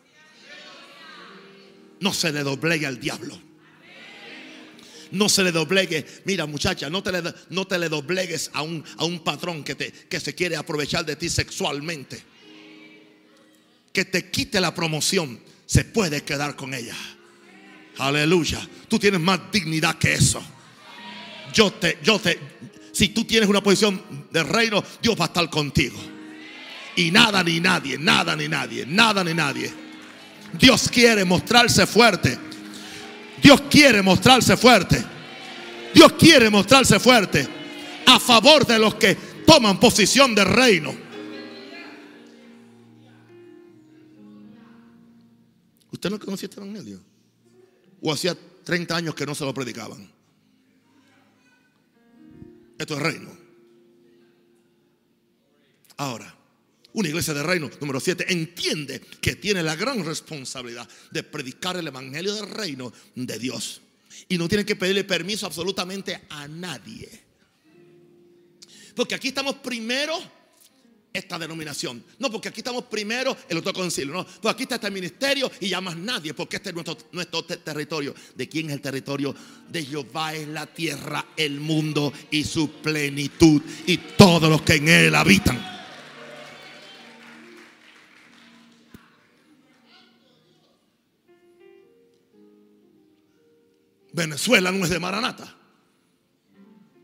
No 2.05 2.13
se 2.13 2.31
le 2.31 2.43
doblegue 2.43 2.85
al 2.85 3.01
diablo. 3.01 3.41
No 5.13 5.27
se 5.31 5.43
le 5.43 5.53
doblegue. 5.53 6.05
Mira, 6.27 6.45
muchacha, 6.45 6.91
no 6.91 7.03
te 7.03 7.11
le, 7.11 7.23
no 7.49 7.67
te 7.67 7.79
le 7.79 7.89
doblegues 7.89 8.51
a 8.53 8.61
un, 8.61 8.85
a 8.99 9.07
un 9.07 9.25
patrón 9.25 9.65
que, 9.65 9.75
te, 9.75 9.91
que 9.91 10.21
se 10.21 10.35
quiere 10.35 10.55
aprovechar 10.55 11.07
de 11.07 11.17
ti 11.17 11.31
sexualmente. 11.31 12.23
Que 13.91 14.05
te 14.05 14.31
quite 14.31 14.61
la 14.61 14.75
promoción. 14.75 15.41
Se 15.65 15.87
puede 15.87 16.23
quedar 16.25 16.57
con 16.57 16.75
ella. 16.75 16.95
Aleluya. 17.97 18.61
Tú 18.87 18.99
tienes 18.99 19.21
más 19.21 19.41
dignidad 19.51 19.97
que 19.97 20.13
eso. 20.13 20.43
Yo 21.55 21.73
te, 21.73 22.01
yo 22.03 22.19
te, 22.19 22.39
si 22.93 23.09
tú 23.09 23.25
tienes 23.25 23.49
una 23.49 23.63
posición 23.63 24.29
de 24.31 24.43
reino, 24.43 24.85
Dios 25.01 25.19
va 25.19 25.25
a 25.25 25.29
estar 25.29 25.49
contigo. 25.49 25.99
Y 26.97 27.11
nada 27.11 27.43
ni 27.43 27.61
nadie, 27.61 27.97
nada 27.97 28.37
ni 28.37 28.47
nadie, 28.47 28.85
nada 28.85 29.25
ni 29.25 29.33
nadie. 29.33 29.84
Dios 30.59 30.89
quiere 30.89 31.25
mostrarse 31.25 31.87
fuerte. 31.87 32.39
Dios 33.43 33.63
quiere 33.71 34.03
mostrarse 34.03 34.57
fuerte. 34.57 35.05
Dios 35.95 36.13
quiere 36.15 36.51
mostrarse 36.51 36.99
fuerte 36.99 37.47
a 38.07 38.19
favor 38.19 38.67
de 38.67 38.79
los 38.79 38.95
que 38.97 39.15
toman 39.47 39.79
posición 39.79 40.35
de 40.35 40.45
reino. 40.45 40.95
¿Usted 45.91 46.11
no 46.11 46.19
conocía 46.19 46.49
este 46.49 46.61
evangelio? 46.61 47.01
¿O 48.03 48.13
hacía 48.13 48.37
30 48.65 48.97
años 48.97 49.15
que 49.15 49.25
no 49.25 49.35
se 49.35 49.45
lo 49.45 49.55
predicaban? 49.55 50.11
Esto 52.77 52.95
es 52.95 53.01
reino. 53.01 53.31
Ahora, 55.97 56.35
una 56.95 57.09
iglesia 57.09 57.34
de 57.34 57.42
reino, 57.42 57.70
número 57.80 58.01
7, 58.01 58.26
entiende 58.32 59.01
que 59.20 59.36
tiene 59.36 59.62
la 59.62 59.76
gran 59.76 60.05
responsabilidad 60.05 60.88
de 61.11 61.22
predicar 61.22 61.76
el 61.76 61.86
evangelio 61.86 62.34
del 62.34 62.49
reino 62.49 62.92
de 63.14 63.38
Dios. 63.38 63.80
Y 64.28 64.38
no 64.38 64.49
tiene 64.49 64.64
que 64.64 64.76
pedirle 64.76 65.05
permiso 65.05 65.45
absolutamente 65.47 66.22
a 66.30 66.49
nadie. 66.49 67.09
Porque 68.95 69.14
aquí 69.14 69.28
estamos 69.28 69.57
primero 69.57 70.14
esta 71.12 71.38
denominación. 71.38 72.03
No, 72.18 72.30
porque 72.30 72.49
aquí 72.49 72.61
estamos 72.61 72.84
primero 72.84 73.36
el 73.49 73.59
otro 73.59 73.72
concilio. 73.72 74.14
No, 74.14 74.24
porque 74.24 74.49
aquí 74.51 74.62
está 74.64 74.76
este 74.76 74.90
ministerio 74.90 75.51
y 75.61 75.68
ya 75.68 75.80
más 75.80 75.97
nadie, 75.97 76.32
porque 76.32 76.57
este 76.57 76.68
es 76.70 76.74
nuestro, 76.74 76.97
nuestro 77.12 77.45
te- 77.45 77.57
territorio. 77.59 78.14
¿De 78.36 78.49
quién 78.49 78.66
es 78.68 78.74
el 78.74 78.80
territorio? 78.80 79.34
De 79.68 79.84
Jehová 79.84 80.34
es 80.34 80.47
la 80.49 80.66
tierra, 80.66 81.26
el 81.36 81.59
mundo 81.61 82.12
y 82.30 82.45
su 82.45 82.70
plenitud 82.80 83.61
y 83.86 83.97
todos 84.16 84.49
los 84.49 84.62
que 84.62 84.74
en 84.74 84.88
él 84.88 85.14
habitan. 85.14 85.74
Venezuela 94.15 94.71
no 94.71 94.85
es 94.85 94.91
de 94.91 95.01
Maranata. 95.01 95.53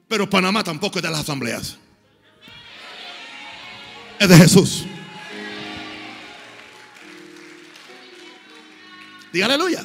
Pero 0.06 0.30
Panamá 0.30 0.62
tampoco 0.62 1.00
es 1.00 1.02
de 1.02 1.10
las 1.10 1.20
asambleas. 1.20 1.76
Es 4.20 4.28
de 4.28 4.36
Jesús. 4.36 4.84
Diga 9.32 9.46
aleluya. 9.46 9.84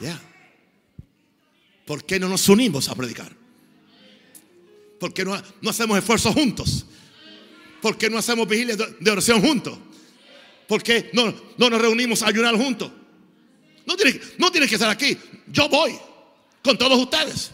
Ya. 0.00 0.20
¿Por 1.86 2.04
qué 2.04 2.18
no 2.18 2.28
nos 2.28 2.48
unimos 2.48 2.88
a 2.88 2.96
predicar? 2.96 3.32
¿Por 4.98 5.14
qué 5.14 5.24
no, 5.24 5.40
no 5.60 5.70
hacemos 5.70 5.96
esfuerzos 5.98 6.34
juntos? 6.34 6.84
¿Por 7.80 7.96
qué 7.96 8.10
no 8.10 8.18
hacemos 8.18 8.48
vigilia 8.48 8.74
de, 8.74 8.96
de 8.98 9.10
oración 9.10 9.40
juntos? 9.40 9.78
¿Por 10.66 10.82
qué 10.82 11.10
no, 11.12 11.32
no 11.56 11.70
nos 11.70 11.80
reunimos 11.80 12.22
a 12.22 12.28
ayunar 12.28 12.56
juntos? 12.56 12.90
No 13.86 13.96
tienes, 13.96 14.68
que 14.68 14.74
estar 14.74 14.88
aquí. 14.88 15.16
Yo 15.46 15.68
voy 15.68 15.98
con 16.62 16.78
todos 16.78 16.98
ustedes. 16.98 17.50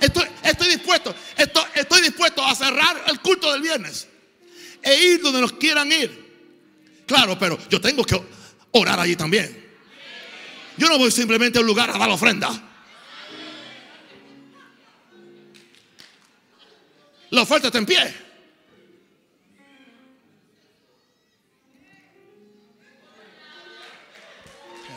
Estoy, 0.00 0.26
estoy 0.42 0.68
dispuesto, 0.68 1.14
estoy, 1.36 1.64
estoy 1.74 2.02
dispuesto 2.02 2.44
a 2.44 2.54
cerrar 2.54 3.02
el 3.06 3.18
culto 3.20 3.50
del 3.50 3.62
viernes 3.62 4.06
e 4.82 4.94
ir 5.04 5.22
donde 5.22 5.40
nos 5.40 5.52
quieran 5.52 5.90
ir. 5.90 6.30
Claro, 7.06 7.38
pero 7.38 7.58
yo 7.68 7.80
tengo 7.80 8.04
que 8.04 8.20
orar 8.72 9.00
allí 9.00 9.16
también. 9.16 9.68
Yo 10.76 10.88
no 10.88 10.98
voy 10.98 11.10
simplemente 11.10 11.58
a 11.58 11.62
un 11.62 11.66
lugar 11.66 11.90
a 11.90 11.98
dar 11.98 12.10
ofrenda. 12.10 12.50
La 17.30 17.42
oferta 17.42 17.68
está 17.68 17.78
en 17.78 17.86
pie. 17.86 18.29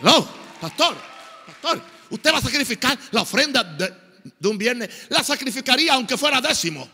Hello, 0.04 0.28
pastor, 0.60 0.98
pastor, 1.48 1.82
usted 2.10 2.34
va 2.34 2.40
a 2.40 2.42
sacrificar 2.42 3.00
la 3.12 3.22
ofrenda 3.22 3.64
de, 3.64 4.48
un 4.50 4.58
viernes. 4.58 4.90
La 5.08 5.24
sacrificaría 5.24 5.94
aunque 5.94 6.18
fuera 6.18 6.42
décimo. 6.42 6.90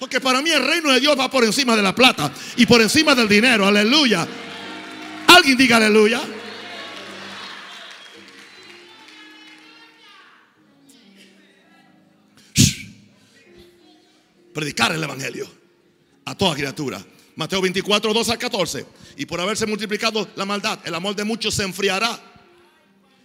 Porque 0.00 0.20
para 0.20 0.42
mí 0.42 0.50
el 0.50 0.66
reino 0.66 0.90
de 0.90 0.98
Dios 0.98 1.16
va 1.16 1.30
por 1.30 1.44
encima 1.44 1.76
de 1.76 1.82
la 1.82 1.94
plata 1.94 2.32
y 2.56 2.66
por 2.66 2.80
encima 2.80 3.14
del 3.14 3.28
dinero. 3.28 3.64
Aleluya. 3.64 4.26
Alguien 5.28 5.56
diga 5.56 5.76
aleluya. 5.76 6.20
Predicar 14.52 14.90
el 14.90 15.02
evangelio 15.04 15.48
a 16.24 16.36
toda 16.36 16.56
criatura. 16.56 17.00
Mateo 17.36 17.60
24, 17.60 18.12
2 18.12 18.28
al 18.28 18.38
14. 18.38 18.86
Y 19.16 19.26
por 19.26 19.40
haberse 19.40 19.66
multiplicado 19.66 20.28
la 20.36 20.44
maldad, 20.44 20.78
el 20.84 20.94
amor 20.94 21.14
de 21.14 21.24
muchos 21.24 21.54
se 21.54 21.64
enfriará. 21.64 22.18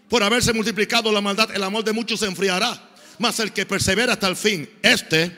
Por 0.09 0.23
haberse 0.23 0.53
multiplicado 0.53 1.11
la 1.11 1.21
maldad, 1.21 1.53
el 1.53 1.63
amor 1.63 1.83
de 1.83 1.93
muchos 1.93 2.19
se 2.19 2.25
enfriará. 2.25 2.91
Mas 3.19 3.39
el 3.39 3.51
que 3.51 3.65
persevera 3.65 4.13
hasta 4.13 4.27
el 4.27 4.35
fin, 4.35 4.69
este, 4.81 5.35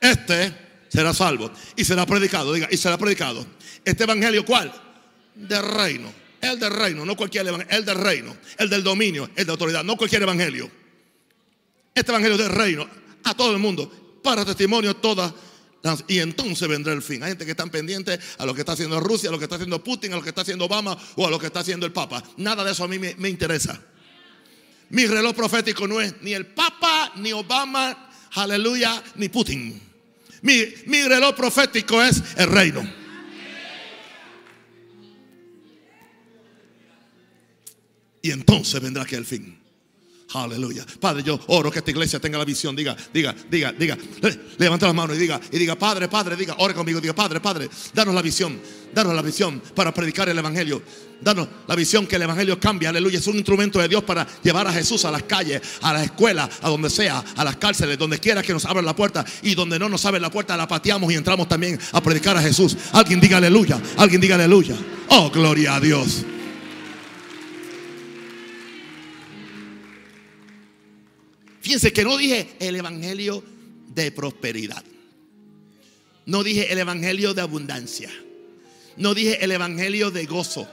este 0.00 0.52
será 0.88 1.12
salvo 1.12 1.50
y 1.74 1.84
será 1.84 2.06
predicado. 2.06 2.52
Diga, 2.52 2.68
y 2.70 2.76
será 2.76 2.96
predicado. 2.96 3.46
Este 3.84 4.04
evangelio, 4.04 4.44
¿cuál? 4.44 4.72
del 5.36 5.62
reino. 5.62 6.12
El 6.40 6.58
del 6.58 6.70
reino, 6.70 7.04
no 7.04 7.16
cualquier 7.16 7.46
evangelio. 7.46 7.76
El 7.76 7.84
del 7.84 7.98
reino. 7.98 8.36
El 8.58 8.70
del 8.70 8.82
dominio. 8.82 9.30
El 9.36 9.46
de 9.46 9.52
autoridad. 9.52 9.84
No 9.84 9.96
cualquier 9.96 10.22
evangelio. 10.22 10.70
Este 11.94 12.10
evangelio 12.10 12.36
del 12.36 12.50
reino. 12.50 12.88
A 13.24 13.34
todo 13.34 13.52
el 13.52 13.58
mundo. 13.58 14.20
Para 14.22 14.44
testimonio 14.44 14.96
todas 14.96 15.32
y 16.08 16.18
entonces 16.18 16.68
vendrá 16.68 16.92
el 16.92 17.02
fin. 17.02 17.22
Hay 17.22 17.30
gente 17.30 17.44
que 17.44 17.52
está 17.52 17.66
pendiente 17.66 18.18
a 18.38 18.46
lo 18.46 18.54
que 18.54 18.60
está 18.60 18.72
haciendo 18.72 19.00
Rusia, 19.00 19.28
a 19.28 19.32
lo 19.32 19.38
que 19.38 19.44
está 19.44 19.56
haciendo 19.56 19.82
Putin, 19.82 20.12
a 20.12 20.16
lo 20.16 20.22
que 20.22 20.30
está 20.30 20.42
haciendo 20.42 20.64
Obama 20.64 20.96
o 21.16 21.26
a 21.26 21.30
lo 21.30 21.38
que 21.38 21.46
está 21.46 21.60
haciendo 21.60 21.86
el 21.86 21.92
Papa. 21.92 22.22
Nada 22.36 22.64
de 22.64 22.72
eso 22.72 22.84
a 22.84 22.88
mí 22.88 22.98
me, 22.98 23.28
interesa. 23.28 23.80
Mi 24.90 25.06
reloj 25.06 25.34
profético 25.34 25.86
no 25.86 26.00
es 26.00 26.14
ni 26.22 26.32
el 26.32 26.46
Papa, 26.46 27.12
ni 27.16 27.32
Obama, 27.32 28.10
aleluya, 28.32 29.02
ni 29.16 29.28
Putin. 29.28 29.80
Mi, 30.42 30.64
mi 30.86 31.02
reloj 31.02 31.34
profético 31.34 32.02
es 32.02 32.22
el 32.36 32.48
reino. 32.48 32.88
Y 38.22 38.30
entonces 38.32 38.80
vendrá 38.80 39.04
que 39.04 39.16
el 39.16 39.24
fin. 39.24 39.55
Aleluya. 40.34 40.84
Padre, 41.00 41.22
yo 41.22 41.38
oro 41.46 41.70
que 41.70 41.78
esta 41.78 41.90
iglesia 41.90 42.18
tenga 42.18 42.36
la 42.36 42.44
visión. 42.44 42.74
Diga, 42.74 42.96
diga, 43.12 43.34
diga, 43.48 43.72
diga. 43.72 43.96
Levanta 44.58 44.86
la 44.86 44.92
mano 44.92 45.14
y 45.14 45.18
diga, 45.18 45.40
y 45.52 45.58
diga, 45.58 45.76
Padre, 45.76 46.08
Padre, 46.08 46.36
diga, 46.36 46.56
ore 46.58 46.74
conmigo. 46.74 47.00
Diga, 47.00 47.14
Padre, 47.14 47.40
Padre, 47.40 47.70
danos 47.94 48.14
la 48.14 48.22
visión. 48.22 48.60
Danos 48.92 49.14
la 49.14 49.22
visión 49.22 49.62
para 49.74 49.94
predicar 49.94 50.28
el 50.28 50.38
Evangelio. 50.38 50.82
Danos 51.20 51.48
la 51.66 51.76
visión 51.76 52.06
que 52.06 52.16
el 52.16 52.22
Evangelio 52.22 52.58
cambia. 52.58 52.88
Aleluya. 52.88 53.18
Es 53.18 53.26
un 53.28 53.36
instrumento 53.36 53.78
de 53.78 53.88
Dios 53.88 54.02
para 54.02 54.26
llevar 54.42 54.66
a 54.66 54.72
Jesús 54.72 55.04
a 55.04 55.12
las 55.12 55.22
calles, 55.22 55.62
a 55.80 55.92
la 55.92 56.02
escuela, 56.02 56.48
a 56.60 56.68
donde 56.68 56.90
sea, 56.90 57.24
a 57.36 57.44
las 57.44 57.56
cárceles, 57.56 57.96
donde 57.96 58.18
quiera 58.18 58.42
que 58.42 58.52
nos 58.52 58.64
abran 58.64 58.84
la 58.84 58.96
puerta. 58.96 59.24
Y 59.42 59.54
donde 59.54 59.78
no 59.78 59.88
nos 59.88 60.04
abren 60.06 60.22
la 60.22 60.30
puerta, 60.30 60.56
la 60.56 60.66
pateamos 60.66 61.12
y 61.12 61.14
entramos 61.14 61.48
también 61.48 61.78
a 61.92 62.02
predicar 62.02 62.36
a 62.36 62.42
Jesús. 62.42 62.76
Alguien 62.92 63.20
diga 63.20 63.36
aleluya. 63.36 63.80
Alguien 63.96 64.20
diga 64.20 64.34
aleluya. 64.34 64.74
Oh, 65.08 65.30
gloria 65.30 65.76
a 65.76 65.80
Dios. 65.80 66.24
Fíjense 71.66 71.92
que 71.92 72.04
no 72.04 72.16
dije 72.16 72.46
el 72.60 72.76
evangelio 72.76 73.42
de 73.88 74.12
prosperidad. 74.12 74.84
No 76.26 76.44
dije 76.44 76.72
el 76.72 76.78
evangelio 76.78 77.34
de 77.34 77.42
abundancia. 77.42 78.08
No 78.96 79.14
dije 79.14 79.42
el 79.42 79.50
evangelio 79.50 80.12
de 80.12 80.26
gozo. 80.26 80.68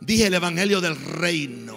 Dije 0.00 0.26
el 0.26 0.34
evangelio 0.34 0.80
del 0.80 0.96
reino. 0.96 1.76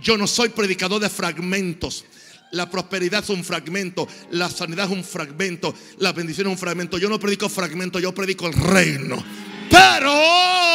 Yo 0.00 0.16
no 0.16 0.28
soy 0.28 0.50
predicador 0.50 1.00
de 1.00 1.10
fragmentos. 1.10 2.04
La 2.52 2.70
prosperidad 2.70 3.24
es 3.24 3.30
un 3.30 3.42
fragmento, 3.42 4.06
la 4.30 4.48
sanidad 4.48 4.84
es 4.84 4.92
un 4.92 5.02
fragmento, 5.02 5.74
la 5.98 6.12
bendición 6.12 6.46
es 6.46 6.52
un 6.52 6.58
fragmento. 6.58 6.96
Yo 6.96 7.08
no 7.08 7.18
predico 7.18 7.48
fragmentos, 7.48 8.00
yo 8.00 8.14
predico 8.14 8.46
el 8.46 8.52
reino. 8.52 9.20
Pero 9.68 10.69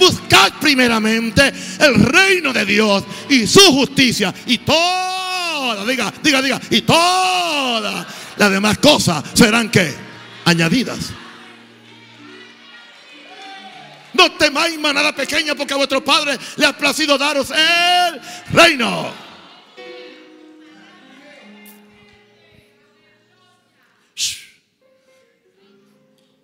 buscad 0.00 0.54
primeramente 0.60 1.52
el 1.78 1.94
reino 2.02 2.52
de 2.52 2.64
Dios 2.64 3.04
y 3.28 3.46
su 3.46 3.60
justicia 3.60 4.34
y 4.46 4.58
toda, 4.58 5.84
diga, 5.84 6.12
diga, 6.22 6.42
diga, 6.42 6.60
y 6.70 6.80
todas 6.80 8.06
las 8.36 8.50
demás 8.50 8.78
cosas 8.78 9.22
serán 9.34 9.70
que 9.70 9.94
añadidas. 10.46 11.10
No 14.14 14.32
temáis 14.32 14.78
manada 14.78 15.14
pequeña 15.14 15.54
porque 15.54 15.74
a 15.74 15.76
vuestro 15.76 16.02
Padre 16.02 16.36
le 16.56 16.66
ha 16.66 16.76
placido 16.76 17.16
daros 17.16 17.50
el 17.50 18.20
reino. 18.52 19.12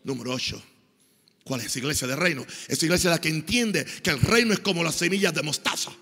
Número 0.04 0.34
8. 0.34 0.75
¿Cuál 1.46 1.60
es 1.60 1.68
esa 1.68 1.78
iglesia 1.78 2.08
de 2.08 2.16
reino? 2.16 2.44
Esa 2.66 2.86
iglesia 2.86 3.08
la 3.08 3.20
que 3.20 3.28
entiende 3.28 3.84
que 3.84 4.10
el 4.10 4.20
reino 4.20 4.52
es 4.52 4.58
como 4.58 4.82
las 4.82 4.96
semillas 4.96 5.32
de 5.32 5.44
mostaza. 5.44 5.92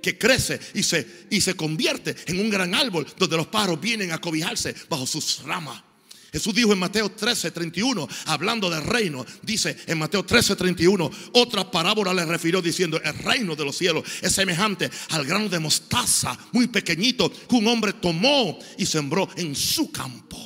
Que 0.00 0.16
crece 0.16 0.60
y 0.72 0.84
se, 0.84 1.26
y 1.30 1.40
se 1.40 1.54
convierte 1.54 2.14
en 2.26 2.38
un 2.38 2.48
gran 2.48 2.72
árbol 2.76 3.04
donde 3.18 3.36
los 3.36 3.48
pájaros 3.48 3.80
vienen 3.80 4.12
a 4.12 4.20
cobijarse 4.20 4.76
bajo 4.88 5.04
sus 5.04 5.42
ramas. 5.42 5.82
Jesús 6.30 6.54
dijo 6.54 6.72
en 6.72 6.78
Mateo 6.78 7.10
13, 7.10 7.50
31, 7.50 8.06
hablando 8.26 8.70
del 8.70 8.84
reino, 8.84 9.26
dice 9.42 9.76
en 9.84 9.98
Mateo 9.98 10.24
13, 10.24 10.54
31, 10.54 11.10
otra 11.32 11.68
parábola 11.68 12.14
le 12.14 12.24
refirió 12.24 12.62
diciendo, 12.62 13.00
el 13.02 13.18
reino 13.18 13.56
de 13.56 13.64
los 13.64 13.76
cielos 13.76 14.04
es 14.22 14.32
semejante 14.32 14.88
al 15.10 15.26
grano 15.26 15.48
de 15.48 15.58
mostaza, 15.58 16.38
muy 16.52 16.68
pequeñito, 16.68 17.32
que 17.32 17.56
un 17.56 17.66
hombre 17.66 17.94
tomó 17.94 18.60
y 18.76 18.86
sembró 18.86 19.28
en 19.36 19.56
su 19.56 19.90
campo. 19.90 20.38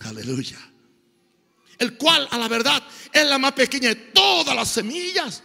Aleluya 0.00 0.71
el 1.82 1.96
cual 1.96 2.26
a 2.30 2.38
la 2.38 2.48
verdad 2.48 2.82
es 3.12 3.26
la 3.26 3.38
más 3.38 3.52
pequeña 3.52 3.90
de 3.90 3.96
todas 3.96 4.54
las 4.54 4.68
semillas. 4.68 5.42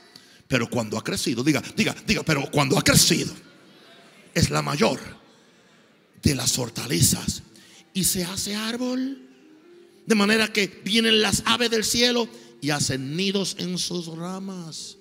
Pero 0.47 0.69
cuando 0.69 0.97
ha 0.97 1.03
crecido, 1.03 1.43
diga, 1.43 1.61
diga, 1.75 1.95
diga, 2.05 2.23
pero 2.23 2.49
cuando 2.49 2.77
ha 2.77 2.83
crecido, 2.83 3.33
es 4.33 4.49
la 4.49 4.61
mayor 4.61 4.99
de 6.21 6.35
las 6.35 6.57
hortalizas 6.57 7.43
y 7.93 8.03
se 8.03 8.23
hace 8.23 8.55
árbol. 8.55 9.23
De 10.05 10.15
manera 10.15 10.47
que 10.47 10.67
vienen 10.85 11.21
las 11.21 11.43
aves 11.45 11.69
del 11.69 11.83
cielo 11.83 12.29
y 12.61 12.69
hacen 12.69 13.17
nidos 13.17 13.57
en 13.59 13.77
sus 13.77 14.07
ramas. 14.07 14.97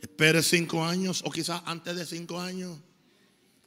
Espere 0.00 0.42
cinco 0.42 0.82
años 0.82 1.20
o 1.26 1.30
quizás 1.30 1.60
antes 1.66 1.94
de 1.94 2.06
cinco 2.06 2.40
años. 2.40 2.78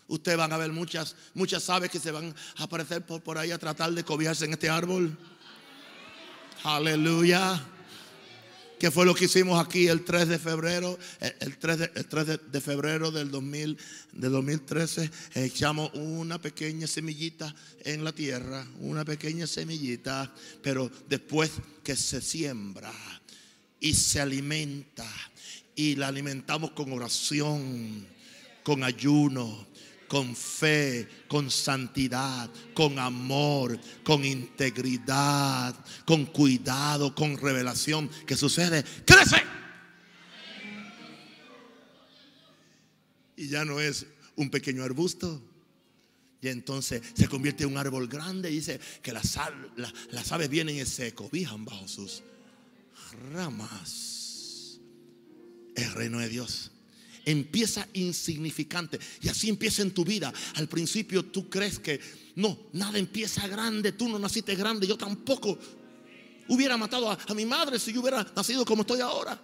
Ustedes 0.08 0.38
van 0.38 0.54
a 0.54 0.58
ver 0.58 0.72
muchas, 0.72 1.16
muchas 1.34 1.70
aves 1.70 1.90
que 1.90 2.00
se 2.00 2.12
van 2.12 2.34
a 2.58 2.64
aparecer 2.64 3.06
por, 3.06 3.22
por 3.22 3.38
ahí 3.38 3.52
a 3.52 3.58
tratar 3.58 3.92
de 3.92 4.04
cobijarse 4.04 4.46
en 4.46 4.54
este 4.54 4.70
árbol. 4.70 5.18
Aleluya. 6.64 7.62
¿Qué 8.84 8.92
fue 8.92 9.06
lo 9.06 9.16
que 9.16 9.26
hicimos 9.26 9.66
aquí 9.66 9.88
el 9.88 10.04
3 10.04 10.28
de 10.28 10.38
febrero? 10.38 11.00
El 11.40 11.58
3 11.58 11.78
de, 11.78 11.92
el 11.96 12.06
3 12.06 12.40
de, 12.52 12.60
febrero 12.60 13.12
del, 13.12 13.32
2000, 13.32 13.78
del 14.12 14.32
2013 14.34 15.10
echamos 15.36 15.90
una 15.94 16.42
pequeña 16.42 16.86
semillita 16.86 17.56
en 17.86 18.04
la 18.04 18.12
tierra, 18.12 18.68
una 18.82 19.06
pequeña 19.06 19.48
semillita, 19.48 20.34
pero 20.62 20.92
después 21.08 21.52
que 21.82 21.96
se 21.96 22.20
siembra 22.20 22.92
y 23.80 23.94
se 23.94 24.20
alimenta 24.20 25.08
y 25.78 25.96
la 25.96 26.10
alimentamos 26.10 26.72
con 26.72 26.92
oración, 26.92 28.06
con 28.64 28.84
ayuno, 28.84 29.66
con 30.14 30.36
fe, 30.36 31.08
con 31.28 31.50
santidad, 31.50 32.48
con 32.76 33.00
amor, 33.00 33.80
con 34.04 34.24
integridad, 34.24 35.76
con 36.06 36.28
cuidado, 36.28 37.16
con 37.16 37.36
revelación. 37.36 38.08
¿Qué 38.28 38.38
sucede? 38.38 38.84
Crece. 39.08 39.38
Y 43.36 43.48
ya 43.48 43.66
no 43.66 43.80
es 43.80 44.06
un 44.36 44.52
pequeño 44.52 44.84
arbusto. 44.84 45.42
Y 46.44 46.50
entonces 46.50 47.02
se 47.16 47.28
convierte 47.28 47.64
en 47.64 47.72
un 47.72 47.80
árbol 47.80 48.08
grande 48.08 48.52
y 48.52 48.58
dice 48.58 48.80
que 49.02 49.14
las, 49.14 49.36
aves 50.32 50.48
vienen 50.48 50.78
y 50.78 50.86
se 50.86 51.16
cobijan 51.16 51.66
bajo 51.66 51.88
sus 51.88 52.22
ramas. 53.34 54.80
El 55.76 55.92
reino 55.94 56.20
de 56.20 56.30
Dios 56.30 56.73
empieza 57.26 57.88
insignificante. 57.94 59.00
Y 59.22 59.30
así 59.30 59.50
empieza 59.50 59.82
en 59.82 59.92
tu 59.92 60.04
vida. 60.04 60.34
Al 60.56 60.68
principio 60.68 61.24
tú 61.24 61.50
crees 61.50 61.80
que 61.80 62.00
no, 62.36 62.58
nada 62.74 62.98
empieza 62.98 63.48
grande. 63.48 63.92
Tú 63.92 64.10
no 64.10 64.20
naciste 64.20 64.56
grande. 64.56 64.88
Yo 64.88 64.98
tampoco 64.98 65.58
hubiera 66.48 66.78
matado 66.78 67.10
a, 67.10 67.34
mi 67.34 67.46
madre 67.46 67.80
si 67.80 67.94
yo 67.94 68.02
hubiera 68.02 68.26
nacido 68.36 68.66
como 68.66 68.82
estoy 68.82 69.02
ahora. 69.02 69.40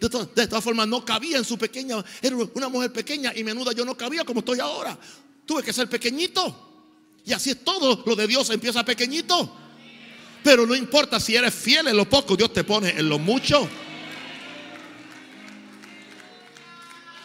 De, 0.00 0.08
de 0.08 0.46
todas 0.46 0.64
formas, 0.64 0.86
no 0.88 1.04
cabía 1.04 1.38
en 1.38 1.44
su 1.44 1.56
pequeña. 1.56 2.04
Era 2.20 2.36
una 2.36 2.68
mujer 2.68 2.92
pequeña 2.92 3.32
y 3.34 3.44
menuda. 3.44 3.72
Yo 3.72 3.84
no 3.84 3.96
cabía 3.96 4.24
como 4.24 4.40
estoy 4.40 4.60
ahora. 4.60 4.98
Tuve 5.46 5.62
que 5.62 5.72
ser 5.72 5.88
pequeñito. 5.88 6.72
Y 7.24 7.32
así 7.32 7.50
es 7.50 7.64
todo. 7.64 8.02
Lo 8.06 8.16
de 8.16 8.26
Dios 8.26 8.50
empieza 8.50 8.84
pequeñito. 8.84 9.60
Pero 10.42 10.66
no 10.66 10.74
importa 10.74 11.18
si 11.18 11.34
eres 11.34 11.54
fiel 11.54 11.88
en 11.88 11.96
lo 11.96 12.06
poco, 12.06 12.36
Dios 12.36 12.52
te 12.52 12.64
pone 12.64 12.90
en 12.90 13.08
lo 13.08 13.18
mucho. 13.18 13.66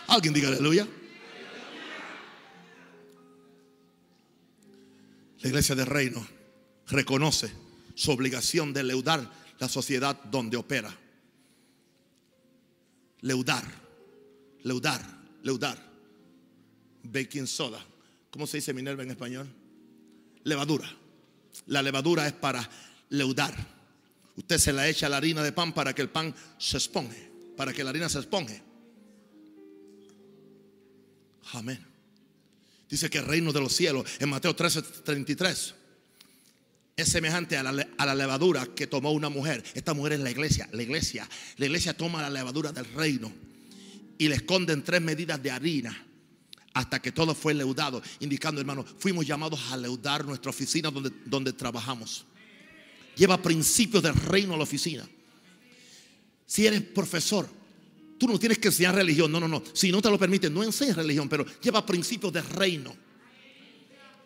Alguien 0.09 0.33
diga 0.33 0.47
aleluya. 0.47 0.87
La 5.41 5.47
iglesia 5.47 5.75
del 5.75 5.85
reino 5.85 6.25
reconoce 6.87 7.51
su 7.93 8.11
obligación 8.11 8.73
de 8.73 8.83
leudar 8.83 9.31
la 9.59 9.69
sociedad 9.69 10.19
donde 10.23 10.57
opera. 10.57 10.93
Leudar, 13.21 13.63
leudar, 14.63 15.01
leudar. 15.43 15.89
Baking 17.03 17.47
soda. 17.47 17.85
¿Cómo 18.31 18.47
se 18.47 18.57
dice 18.57 18.73
Minerva 18.73 19.03
en 19.03 19.11
español? 19.11 19.47
Levadura. 20.43 20.89
La 21.67 21.83
levadura 21.83 22.25
es 22.25 22.33
para 22.33 22.67
leudar. 23.09 23.53
Usted 24.35 24.57
se 24.57 24.73
la 24.73 24.87
echa 24.87 25.05
a 25.05 25.09
la 25.09 25.17
harina 25.17 25.43
de 25.43 25.51
pan 25.51 25.71
para 25.71 25.93
que 25.93 26.01
el 26.01 26.09
pan 26.09 26.33
se 26.57 26.77
esponje, 26.77 27.31
para 27.55 27.73
que 27.73 27.83
la 27.83 27.91
harina 27.91 28.09
se 28.09 28.19
esponje. 28.19 28.68
Amén. 31.53 31.85
Dice 32.89 33.09
que 33.09 33.19
el 33.19 33.25
reino 33.25 33.53
de 33.53 33.59
los 33.59 33.75
cielos, 33.75 34.05
en 34.19 34.29
Mateo 34.29 34.55
13, 34.55 34.81
33, 34.81 35.75
es 36.95 37.09
semejante 37.09 37.55
a 37.55 37.63
la, 37.63 37.87
a 37.97 38.05
la, 38.05 38.15
levadura 38.15 38.67
que 38.75 38.87
tomó 38.87 39.11
una 39.11 39.29
mujer. 39.29 39.63
Esta 39.73 39.93
mujer 39.93 40.13
es 40.13 40.19
la 40.19 40.31
iglesia. 40.31 40.67
La 40.71 40.83
iglesia, 40.83 41.29
la 41.57 41.65
iglesia 41.65 41.95
toma 41.95 42.21
la 42.21 42.29
levadura 42.29 42.71
del 42.71 42.85
reino 42.93 43.31
y 44.17 44.27
le 44.27 44.35
esconden 44.35 44.83
tres 44.83 45.01
medidas 45.01 45.41
de 45.41 45.51
harina 45.51 46.05
hasta 46.73 47.01
que 47.01 47.11
todo 47.11 47.33
fue 47.33 47.53
leudado, 47.53 48.01
indicando, 48.19 48.61
hermano, 48.61 48.85
fuimos 48.97 49.25
llamados 49.25 49.59
a 49.71 49.77
leudar 49.77 50.25
nuestra 50.25 50.49
oficina 50.49 50.91
donde, 50.91 51.11
donde 51.25 51.53
trabajamos. 51.53 52.25
Lleva 53.15 53.41
principios 53.41 54.03
del 54.03 54.13
reino 54.13 54.53
a 54.53 54.57
la 54.57 54.63
oficina. 54.63 55.07
Si 56.45 56.65
eres 56.65 56.81
profesor, 56.81 57.49
tú 58.19 58.27
no 58.27 58.37
tienes 58.37 58.59
que 58.59 58.67
enseñar 58.67 58.93
religión, 58.93 59.31
no, 59.31 59.39
no, 59.39 59.47
no. 59.47 59.63
Si 59.73 59.91
no 59.91 60.01
te 60.01 60.09
lo 60.09 60.19
permite, 60.19 60.49
no 60.49 60.61
enseñes 60.61 60.95
religión, 60.95 61.27
pero 61.29 61.45
lleva 61.61 61.83
principios 61.85 62.31
del 62.33 62.43
reino. 62.43 62.95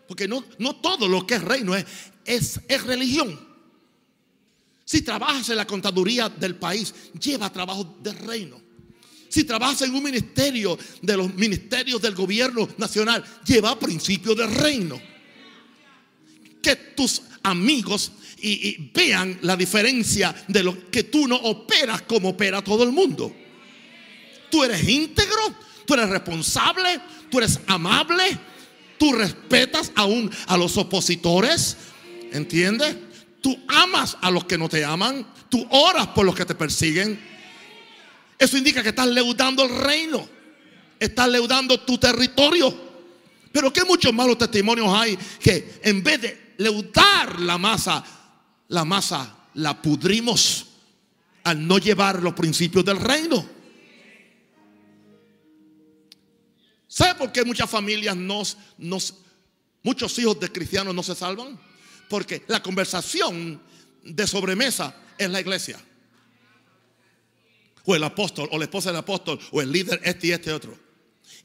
Porque 0.06 0.28
no, 0.28 0.44
no 0.58 0.76
todo 0.76 1.08
lo 1.08 1.26
que 1.26 1.36
es 1.36 1.42
reino 1.42 1.74
es, 1.74 1.86
es, 2.26 2.84
religión. 2.84 3.38
Si 4.84 5.00
trabajas 5.02 5.48
en 5.48 5.56
la 5.56 5.66
contaduría 5.66 6.28
del 6.28 6.56
país, 6.56 6.92
lleva 7.18 7.50
trabajo 7.50 7.96
del 8.02 8.18
reino. 8.18 8.60
Si 9.28 9.44
trabajas 9.44 9.82
en 9.82 9.94
un 9.94 10.02
ministerio 10.02 10.76
de 11.00 11.16
los 11.16 11.34
ministerios 11.34 12.02
del 12.02 12.14
gobierno 12.14 12.68
nacional, 12.76 13.24
lleva 13.46 13.78
principios 13.78 14.36
del 14.36 14.54
reino. 14.54 15.00
Que 16.60 16.76
tus 16.76 17.22
amigos 17.42 18.12
y, 18.40 18.90
vean 18.92 19.38
la 19.42 19.56
diferencia 19.56 20.34
de 20.48 20.62
lo 20.62 20.90
que 20.90 21.04
tú 21.04 21.26
no 21.26 21.36
operas 21.36 22.02
como 22.02 22.30
opera 22.30 22.62
todo 22.62 22.84
el 22.84 22.92
mundo. 22.92 23.34
Tú 24.54 24.62
eres 24.62 24.88
íntegro, 24.88 25.52
tú 25.84 25.94
eres 25.94 26.08
responsable, 26.10 27.00
tú 27.28 27.38
eres 27.38 27.58
amable, 27.66 28.38
tú 28.96 29.12
respetas 29.12 29.90
aún 29.96 30.30
a 30.46 30.56
los 30.56 30.76
opositores, 30.76 31.76
¿entiendes? 32.30 32.94
Tú 33.40 33.58
amas 33.66 34.16
a 34.20 34.30
los 34.30 34.44
que 34.44 34.56
no 34.56 34.68
te 34.68 34.84
aman, 34.84 35.26
tú 35.48 35.66
oras 35.70 36.06
por 36.06 36.24
los 36.24 36.36
que 36.36 36.44
te 36.44 36.54
persiguen. 36.54 37.20
Eso 38.38 38.56
indica 38.56 38.80
que 38.80 38.90
estás 38.90 39.08
leudando 39.08 39.64
el 39.64 39.76
reino. 39.76 40.24
Estás 41.00 41.28
leudando 41.30 41.80
tu 41.80 41.98
territorio. 41.98 42.72
Pero 43.50 43.72
que 43.72 43.82
muchos 43.82 44.14
malos 44.14 44.38
testimonios 44.38 44.86
hay 44.88 45.18
que 45.40 45.80
en 45.82 46.00
vez 46.00 46.20
de 46.22 46.54
leudar 46.58 47.40
la 47.40 47.58
masa, 47.58 48.04
la 48.68 48.84
masa 48.84 49.34
la 49.54 49.82
pudrimos 49.82 50.66
al 51.42 51.66
no 51.66 51.78
llevar 51.78 52.22
los 52.22 52.34
principios 52.34 52.84
del 52.84 53.00
reino. 53.00 53.53
¿Sabe 56.94 57.16
por 57.16 57.32
qué 57.32 57.44
muchas 57.44 57.68
familias 57.68 58.14
nos, 58.16 58.56
muchos 59.82 60.16
hijos 60.20 60.38
de 60.38 60.48
cristianos 60.52 60.94
no 60.94 61.02
se 61.02 61.16
salvan? 61.16 61.58
Porque 62.08 62.44
la 62.46 62.62
conversación 62.62 63.60
de 64.04 64.26
sobremesa 64.28 64.94
es 65.18 65.28
la 65.28 65.40
iglesia 65.40 65.76
o 67.84 67.96
el 67.96 68.04
apóstol, 68.04 68.48
o 68.52 68.58
la 68.58 68.66
esposa 68.66 68.90
del 68.90 68.98
apóstol, 68.98 69.40
o 69.50 69.60
el 69.60 69.72
líder 69.72 70.02
este 70.04 70.28
y 70.28 70.32
este 70.32 70.52
otro. 70.52 70.78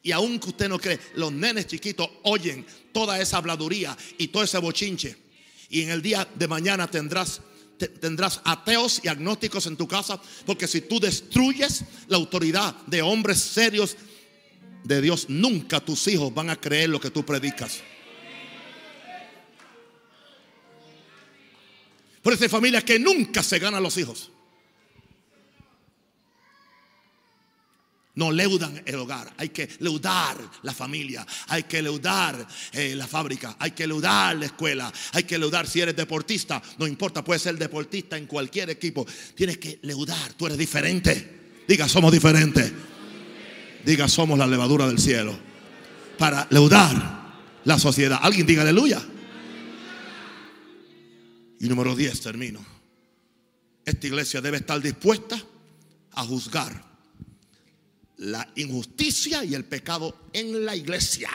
Y 0.03 0.11
aun 0.11 0.39
que 0.39 0.49
usted 0.49 0.69
no 0.69 0.77
cree, 0.77 0.99
los 1.15 1.31
nenes 1.31 1.65
chiquitos 1.65 2.07
oyen 2.21 2.63
toda 2.93 3.19
esa 3.19 3.37
habladuría 3.37 3.97
y 4.19 4.27
todo 4.27 4.43
ese 4.43 4.59
bochinche. 4.59 5.17
Y 5.67 5.81
en 5.81 5.89
el 5.89 6.03
día 6.03 6.27
de 6.35 6.47
mañana 6.47 6.91
tendrás, 6.91 7.41
tendrás 7.99 8.39
ateos 8.43 9.01
y 9.03 9.07
agnósticos 9.07 9.65
en 9.65 9.77
tu 9.77 9.87
casa. 9.87 10.21
Porque 10.45 10.67
si 10.67 10.81
tú 10.81 10.99
destruyes 10.99 11.85
la 12.07 12.17
autoridad 12.17 12.75
de 12.85 13.01
hombres 13.01 13.39
serios 13.39 13.97
de 14.83 15.01
Dios, 15.01 15.29
nunca 15.29 15.79
tus 15.79 16.07
hijos 16.07 16.33
van 16.33 16.49
a 16.49 16.55
creer 16.55 16.89
lo 16.89 16.99
que 16.99 17.11
tú 17.11 17.25
predicas. 17.25 17.81
Por 22.21 22.33
esa 22.33 22.49
familia 22.49 22.81
que 22.81 22.99
nunca 22.99 23.41
se 23.43 23.59
ganan 23.59 23.81
los 23.81 23.97
hijos. 23.97 24.31
No 28.15 28.31
leudan 28.31 28.83
el 28.85 28.95
hogar, 28.95 29.33
hay 29.37 29.47
que 29.49 29.69
leudar 29.79 30.37
la 30.63 30.73
familia, 30.73 31.25
hay 31.47 31.63
que 31.63 31.81
leudar 31.81 32.45
eh, 32.73 32.93
la 32.93 33.07
fábrica, 33.07 33.55
hay 33.57 33.71
que 33.71 33.87
leudar 33.87 34.35
la 34.35 34.47
escuela, 34.47 34.91
hay 35.13 35.23
que 35.23 35.37
leudar 35.37 35.65
si 35.65 35.79
eres 35.79 35.95
deportista, 35.95 36.61
no 36.79 36.85
importa, 36.85 37.23
puedes 37.23 37.43
ser 37.43 37.57
deportista 37.57 38.17
en 38.17 38.25
cualquier 38.25 38.71
equipo, 38.71 39.07
tienes 39.35 39.57
que 39.57 39.79
leudar, 39.83 40.33
tú 40.33 40.47
eres 40.47 40.57
diferente. 40.57 41.63
Diga, 41.65 41.87
somos 41.87 42.11
diferentes. 42.11 42.73
Diga, 43.85 44.07
somos 44.07 44.37
la 44.37 44.47
levadura 44.47 44.87
del 44.87 44.99
cielo. 44.99 45.37
Para 46.17 46.47
leudar 46.49 47.19
la 47.63 47.79
sociedad. 47.79 48.19
Alguien 48.21 48.45
diga 48.45 48.61
aleluya. 48.61 49.01
Y 51.59 51.67
número 51.67 51.95
10, 51.95 52.21
termino. 52.21 52.65
Esta 53.85 54.07
iglesia 54.07 54.41
debe 54.41 54.57
estar 54.57 54.81
dispuesta 54.81 55.41
a 56.13 56.23
juzgar 56.23 56.89
la 58.17 58.47
injusticia 58.55 59.43
y 59.43 59.55
el 59.55 59.65
pecado 59.65 60.29
en 60.33 60.65
la 60.65 60.75
iglesia. 60.75 61.29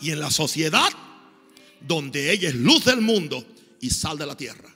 Y 0.00 0.10
en 0.12 0.20
la 0.20 0.30
sociedad 0.30 0.90
donde 1.80 2.32
ella 2.32 2.48
es 2.48 2.54
luz 2.54 2.84
del 2.84 3.00
mundo 3.00 3.44
y 3.80 3.90
sal 3.90 4.18
de 4.18 4.26
la 4.26 4.36
tierra. 4.36 4.74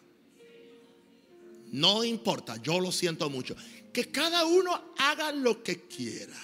No 1.72 2.04
importa, 2.04 2.60
yo 2.62 2.78
lo 2.80 2.92
siento 2.92 3.28
mucho. 3.30 3.56
Que 3.94 4.10
cada 4.10 4.44
uno 4.44 4.94
haga 4.98 5.32
lo 5.32 5.62
que 5.62 5.86
quiera. 5.86 6.36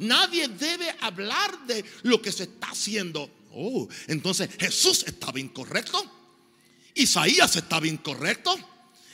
Nadie 0.00 0.48
debe 0.48 0.94
hablar 1.00 1.66
de 1.66 1.84
lo 2.02 2.20
que 2.20 2.30
se 2.30 2.44
está 2.44 2.68
haciendo. 2.68 3.28
Oh, 3.52 3.88
entonces 4.06 4.50
Jesús 4.58 5.04
estaba 5.06 5.40
incorrecto. 5.40 6.00
Isaías 6.94 7.56
estaba 7.56 7.86
incorrecto. 7.86 8.54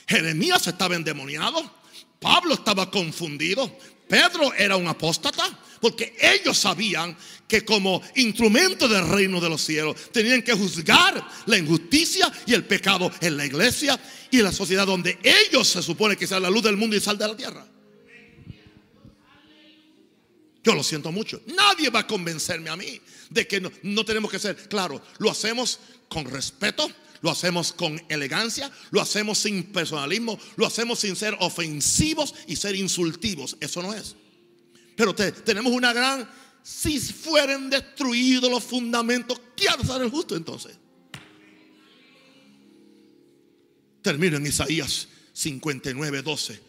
Jeremías 0.05 0.67
estaba 0.67 0.95
endemoniado. 0.95 1.77
Pablo 2.19 2.55
estaba 2.55 2.91
confundido. 2.91 3.75
Pedro 4.07 4.53
era 4.53 4.75
un 4.75 4.87
apóstata 4.87 5.43
porque 5.79 6.15
ellos 6.19 6.57
sabían 6.57 7.15
que 7.47 7.63
como 7.63 8.01
instrumento 8.15 8.87
del 8.87 9.07
reino 9.07 9.39
de 9.39 9.49
los 9.49 9.61
cielos 9.61 10.11
tenían 10.11 10.41
que 10.41 10.53
juzgar 10.53 11.25
la 11.45 11.57
injusticia 11.57 12.31
y 12.45 12.53
el 12.53 12.65
pecado 12.65 13.11
en 13.21 13.37
la 13.37 13.45
iglesia 13.45 13.99
y 14.31 14.39
en 14.39 14.43
la 14.43 14.51
sociedad 14.51 14.85
donde 14.85 15.19
ellos 15.23 15.67
se 15.67 15.81
supone 15.81 16.15
que 16.15 16.27
sean 16.27 16.43
la 16.43 16.49
luz 16.49 16.63
del 16.63 16.77
mundo 16.77 16.95
y 16.95 16.99
sal 16.99 17.17
de 17.17 17.27
la 17.27 17.37
tierra. 17.37 17.67
Yo 20.67 20.75
lo 20.75 20.83
siento 20.83 21.13
mucho. 21.13 21.41
Nadie 21.45 21.89
va 21.89 21.99
a 21.99 22.07
convencerme 22.07 22.69
a 22.69 22.75
mí 22.75 22.99
de 23.29 23.47
que 23.47 23.61
no, 23.61 23.71
no 23.83 24.03
tenemos 24.03 24.29
que 24.29 24.37
ser, 24.37 24.67
claro, 24.67 25.01
lo 25.17 25.31
hacemos 25.31 25.79
con 26.09 26.25
respeto, 26.25 26.91
lo 27.21 27.31
hacemos 27.31 27.71
con 27.71 27.97
elegancia, 28.09 28.69
lo 28.91 28.99
hacemos 28.99 29.37
sin 29.37 29.63
personalismo, 29.71 30.37
lo 30.57 30.65
hacemos 30.65 30.99
sin 30.99 31.15
ser 31.15 31.37
ofensivos 31.39 32.35
y 32.47 32.57
ser 32.57 32.75
insultivos. 32.75 33.55
Eso 33.61 33.81
no 33.81 33.93
es. 33.93 34.17
Pero 34.97 35.15
tenemos 35.15 35.71
una 35.71 35.93
gran, 35.93 36.29
si 36.61 36.99
fueren 36.99 37.69
destruidos 37.69 38.51
los 38.51 38.61
fundamentos, 38.61 39.39
¿qué 39.55 39.69
ha 39.69 39.77
de 39.77 39.85
ser 39.85 40.01
el 40.01 40.09
justo 40.09 40.35
entonces? 40.35 40.77
Termino 44.01 44.35
en 44.35 44.45
Isaías 44.45 45.07
59, 45.31 46.23
12 46.23 46.66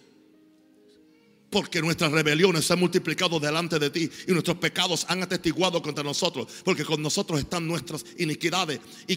porque 1.51 1.81
nuestras 1.81 2.13
rebeliones 2.13 2.67
se 2.67 2.75
han 2.75 2.79
multiplicado 2.79 3.41
delante 3.41 3.79
de 3.79 3.91
ti 3.91 4.11
y 4.27 4.33
nuestros 4.33 4.59
pecados 4.59 5.07
han 5.09 5.23
atestiguado 5.23 5.81
contra 5.81 6.05
nosotros. 6.05 6.47
Porque 6.65 6.85
con 6.85 7.01
nosotros 7.01 7.41
están 7.41 7.67
nuestras 7.67 8.05
iniquidades 8.19 8.81
y, 9.07 9.17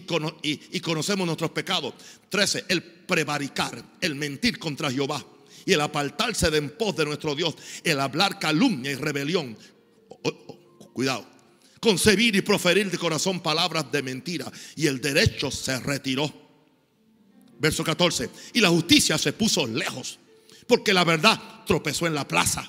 conocemos 0.80 1.26
nuestros 1.26 1.50
pecados. 1.50 1.94
13. 2.28 2.64
El 2.68 2.82
prevaricar, 2.82 3.84
el 4.00 4.14
mentir 4.14 4.58
contra 4.58 4.90
Jehová 4.90 5.24
y 5.66 5.72
el 5.72 5.80
apartarse 5.80 6.50
de 6.50 6.58
en 6.58 6.70
pos 6.70 6.96
de 6.96 7.04
nuestro 7.04 7.34
Dios. 7.34 7.54
El 7.84 8.00
hablar 8.00 8.38
calumnia 8.38 8.92
y 8.92 8.94
rebelión. 8.94 9.56
cuidado. 10.94 11.26
Concebir 11.80 12.36
y 12.36 12.42
proferir 12.42 12.90
de 12.90 12.96
corazón 12.96 13.40
palabras 13.40 13.92
de 13.92 14.02
mentira. 14.02 14.50
Y 14.76 14.86
el 14.86 15.00
derecho 15.00 15.50
se 15.50 15.78
retiró. 15.80 16.32
Verso 17.58 17.84
14. 17.84 18.30
Y 18.54 18.60
la 18.60 18.70
justicia 18.70 19.18
se 19.18 19.34
puso 19.34 19.66
lejos 19.66 20.18
porque 20.72 20.94
la 20.94 21.04
verdad 21.04 21.38
tropezó 21.66 22.06
en 22.06 22.14
la 22.14 22.26
plaza. 22.26 22.66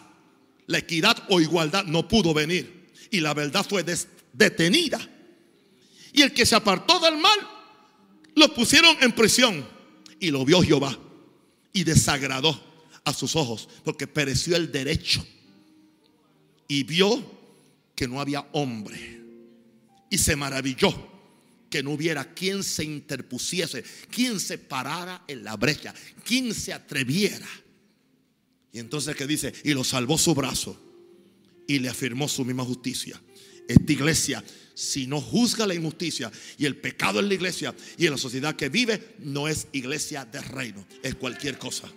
La 0.68 0.80
equidad 0.80 1.24
o 1.30 1.39
igualdad 1.39 1.86
no 1.86 2.06
pudo 2.06 2.34
venir. 2.34 2.91
Y 3.12 3.22
la 3.22 3.34
verdad 3.34 3.66
fue 3.66 3.86
detenida. 4.34 4.99
Y 6.12 6.22
el 6.22 6.34
que 6.34 6.45
se 6.45 6.54
apartó 6.54 6.99
del 6.99 7.16
mal, 7.16 7.39
lo 8.36 8.54
pusieron 8.54 8.97
en 8.99 9.14
prisión. 9.14 9.66
Y 10.20 10.32
lo 10.32 10.43
vio 10.43 10.62
Jehová. 10.62 10.99
Y 11.72 11.86
desagradó 11.86 12.62
a 13.06 13.14
sus 13.14 13.38
ojos. 13.38 13.70
Porque 13.86 14.06
pereció 14.06 14.58
el 14.58 14.70
derecho. 14.70 15.26
Y 16.68 16.84
vio 16.84 17.24
que 17.95 18.06
no 18.06 18.20
había 18.20 18.45
hombre. 18.51 19.22
Y 20.10 20.18
se 20.18 20.36
maravilló 20.36 20.93
que 21.70 21.82
no 21.82 21.91
hubiera 21.91 22.34
quien 22.34 22.64
se 22.64 22.84
interpusiese, 22.84 23.86
quien 24.12 24.41
se 24.41 24.58
parara 24.58 25.24
en 25.26 25.45
la 25.45 25.56
brecha, 25.56 25.93
quien 26.26 26.54
se 26.54 26.74
atreviera 26.74 27.47
y 28.74 28.80
entonces 28.80 29.15
que 29.15 29.28
dice, 29.28 29.53
y 29.63 29.74
lo 29.74 29.84
salvó 29.84 30.17
su 30.17 30.34
brazo 30.34 30.76
y 31.67 31.78
le 31.78 31.89
afirmó 31.89 32.28
su 32.28 32.43
misma 32.43 32.65
justicia. 32.65 33.21
Esta 33.67 33.93
iglesia, 33.93 34.43
si 34.74 35.05
no 35.05 35.21
juzga 35.21 35.67
la 35.67 35.76
injusticia 35.76 36.32
y 36.57 36.65
el 36.65 36.76
pecado 36.76 37.19
en 37.19 37.28
la 37.30 37.36
iglesia 37.36 37.74
y 37.97 38.07
en 38.07 38.11
la 38.11 38.17
sociedad 38.17 38.55
que 38.55 38.69
vive, 38.69 39.15
no 39.19 39.47
es 39.47 39.67
iglesia 39.74 40.26
de 40.26 40.41
reino, 40.41 40.86
es 41.03 41.13
cualquier 41.15 41.59
cosa. 41.59 41.88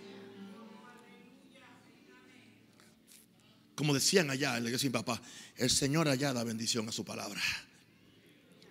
Como 3.73 3.93
decían 3.93 4.29
allá 4.29 4.55
en 4.57 4.63
la 4.63 4.69
iglesia 4.69 4.91
papá, 4.91 5.19
el 5.55 5.71
Señor 5.71 6.07
allá 6.07 6.31
da 6.31 6.43
bendición 6.43 6.87
a 6.87 6.91
su 6.91 7.03
palabra. 7.03 7.41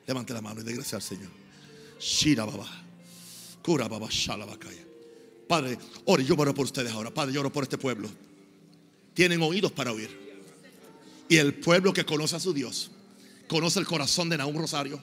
Levante 0.07 0.33
la 0.33 0.41
mano 0.41 0.61
y 0.61 0.65
dé 0.65 0.75
al 0.75 1.03
Señor. 1.03 1.31
Shira 1.99 2.45
baba. 2.45 2.85
Cura 3.63 3.89
baba 3.89 4.09
shalabakaya. 4.09 4.86
Padre, 5.49 5.79
ore, 6.05 6.25
yo 6.25 6.35
oro 6.37 6.55
por 6.55 6.65
ustedes 6.65 6.93
ahora. 6.93 7.13
Padre, 7.13 7.35
yo 7.35 7.41
oro 7.41 7.53
por 7.53 7.63
este 7.63 7.79
pueblo. 7.79 8.09
Tienen 9.15 9.41
oídos 9.43 9.73
para 9.73 9.93
oír. 9.93 10.11
Y 11.29 11.37
el 11.37 11.55
pueblo 11.55 11.93
que 11.93 12.05
conoce 12.05 12.37
a 12.37 12.41
su 12.41 12.53
Dios, 12.53 12.91
conoce 13.49 13.79
el 13.79 13.87
corazón 13.87 14.29
de 14.29 14.39
Naúm 14.39 14.57
Rosario 14.57 15.01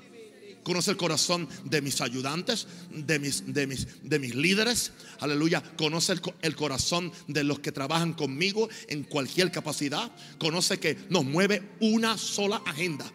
conoce 0.63 0.91
el 0.91 0.97
corazón 0.97 1.47
de 1.65 1.81
mis 1.81 2.01
ayudantes, 2.01 2.67
de 2.89 3.19
mis, 3.19 3.53
de 3.53 3.67
mis, 3.67 3.87
de 4.01 4.19
mis 4.19 4.33
líderes. 4.33 4.91
Aleluya. 5.19 5.61
Conoce 5.75 6.13
el, 6.41 6.55
corazón 6.55 7.11
de 7.27 7.43
los 7.43 7.59
que 7.59 7.71
trabajan 7.71 8.13
conmigo 8.13 8.69
en 8.87 9.03
cualquier 9.03 9.51
capacidad. 9.51 10.11
Conoce 10.39 10.79
que 10.79 10.97
nos 11.09 11.25
mueve 11.25 11.61
una 11.81 12.17
sola 12.17 12.61
agenda. 12.65 13.05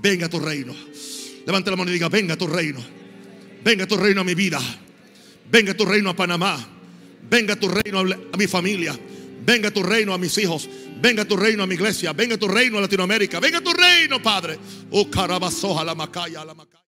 Venga 0.00 0.26
a 0.26 0.30
tu 0.30 0.40
reino. 0.40 0.74
Levante 1.46 1.70
la 1.70 1.76
mano 1.76 1.90
y 1.90 1.94
diga, 1.94 2.08
venga 2.08 2.34
a 2.34 2.38
tu 2.38 2.46
reino. 2.46 2.84
Venga 3.64 3.84
a 3.84 3.88
tu 3.88 3.96
reino 3.96 4.20
a 4.20 4.24
mi 4.24 4.34
vida. 4.34 4.60
Venga 5.50 5.72
a 5.72 5.76
tu 5.76 5.86
reino 5.86 6.10
a 6.10 6.16
Panamá. 6.16 6.75
Venga 7.28 7.56
tu 7.56 7.68
reino 7.68 8.00
a 8.00 8.36
mi 8.36 8.46
familia. 8.46 8.96
Venga 9.44 9.70
tu 9.70 9.82
reino 9.82 10.12
a 10.14 10.18
mis 10.18 10.36
hijos. 10.38 10.68
Venga 11.00 11.24
tu 11.24 11.36
reino 11.36 11.62
a 11.62 11.66
mi 11.66 11.74
iglesia. 11.74 12.12
Venga 12.12 12.36
tu 12.36 12.48
reino 12.48 12.78
a 12.78 12.80
Latinoamérica. 12.80 13.40
Venga 13.40 13.60
tu 13.60 13.72
reino, 13.72 14.20
Padre. 14.20 14.58
Oh, 14.90 15.08
carabasoja 15.10 15.84
la 15.84 15.94
macaya, 15.94 16.44
la 16.44 16.54
macaya. 16.54 16.85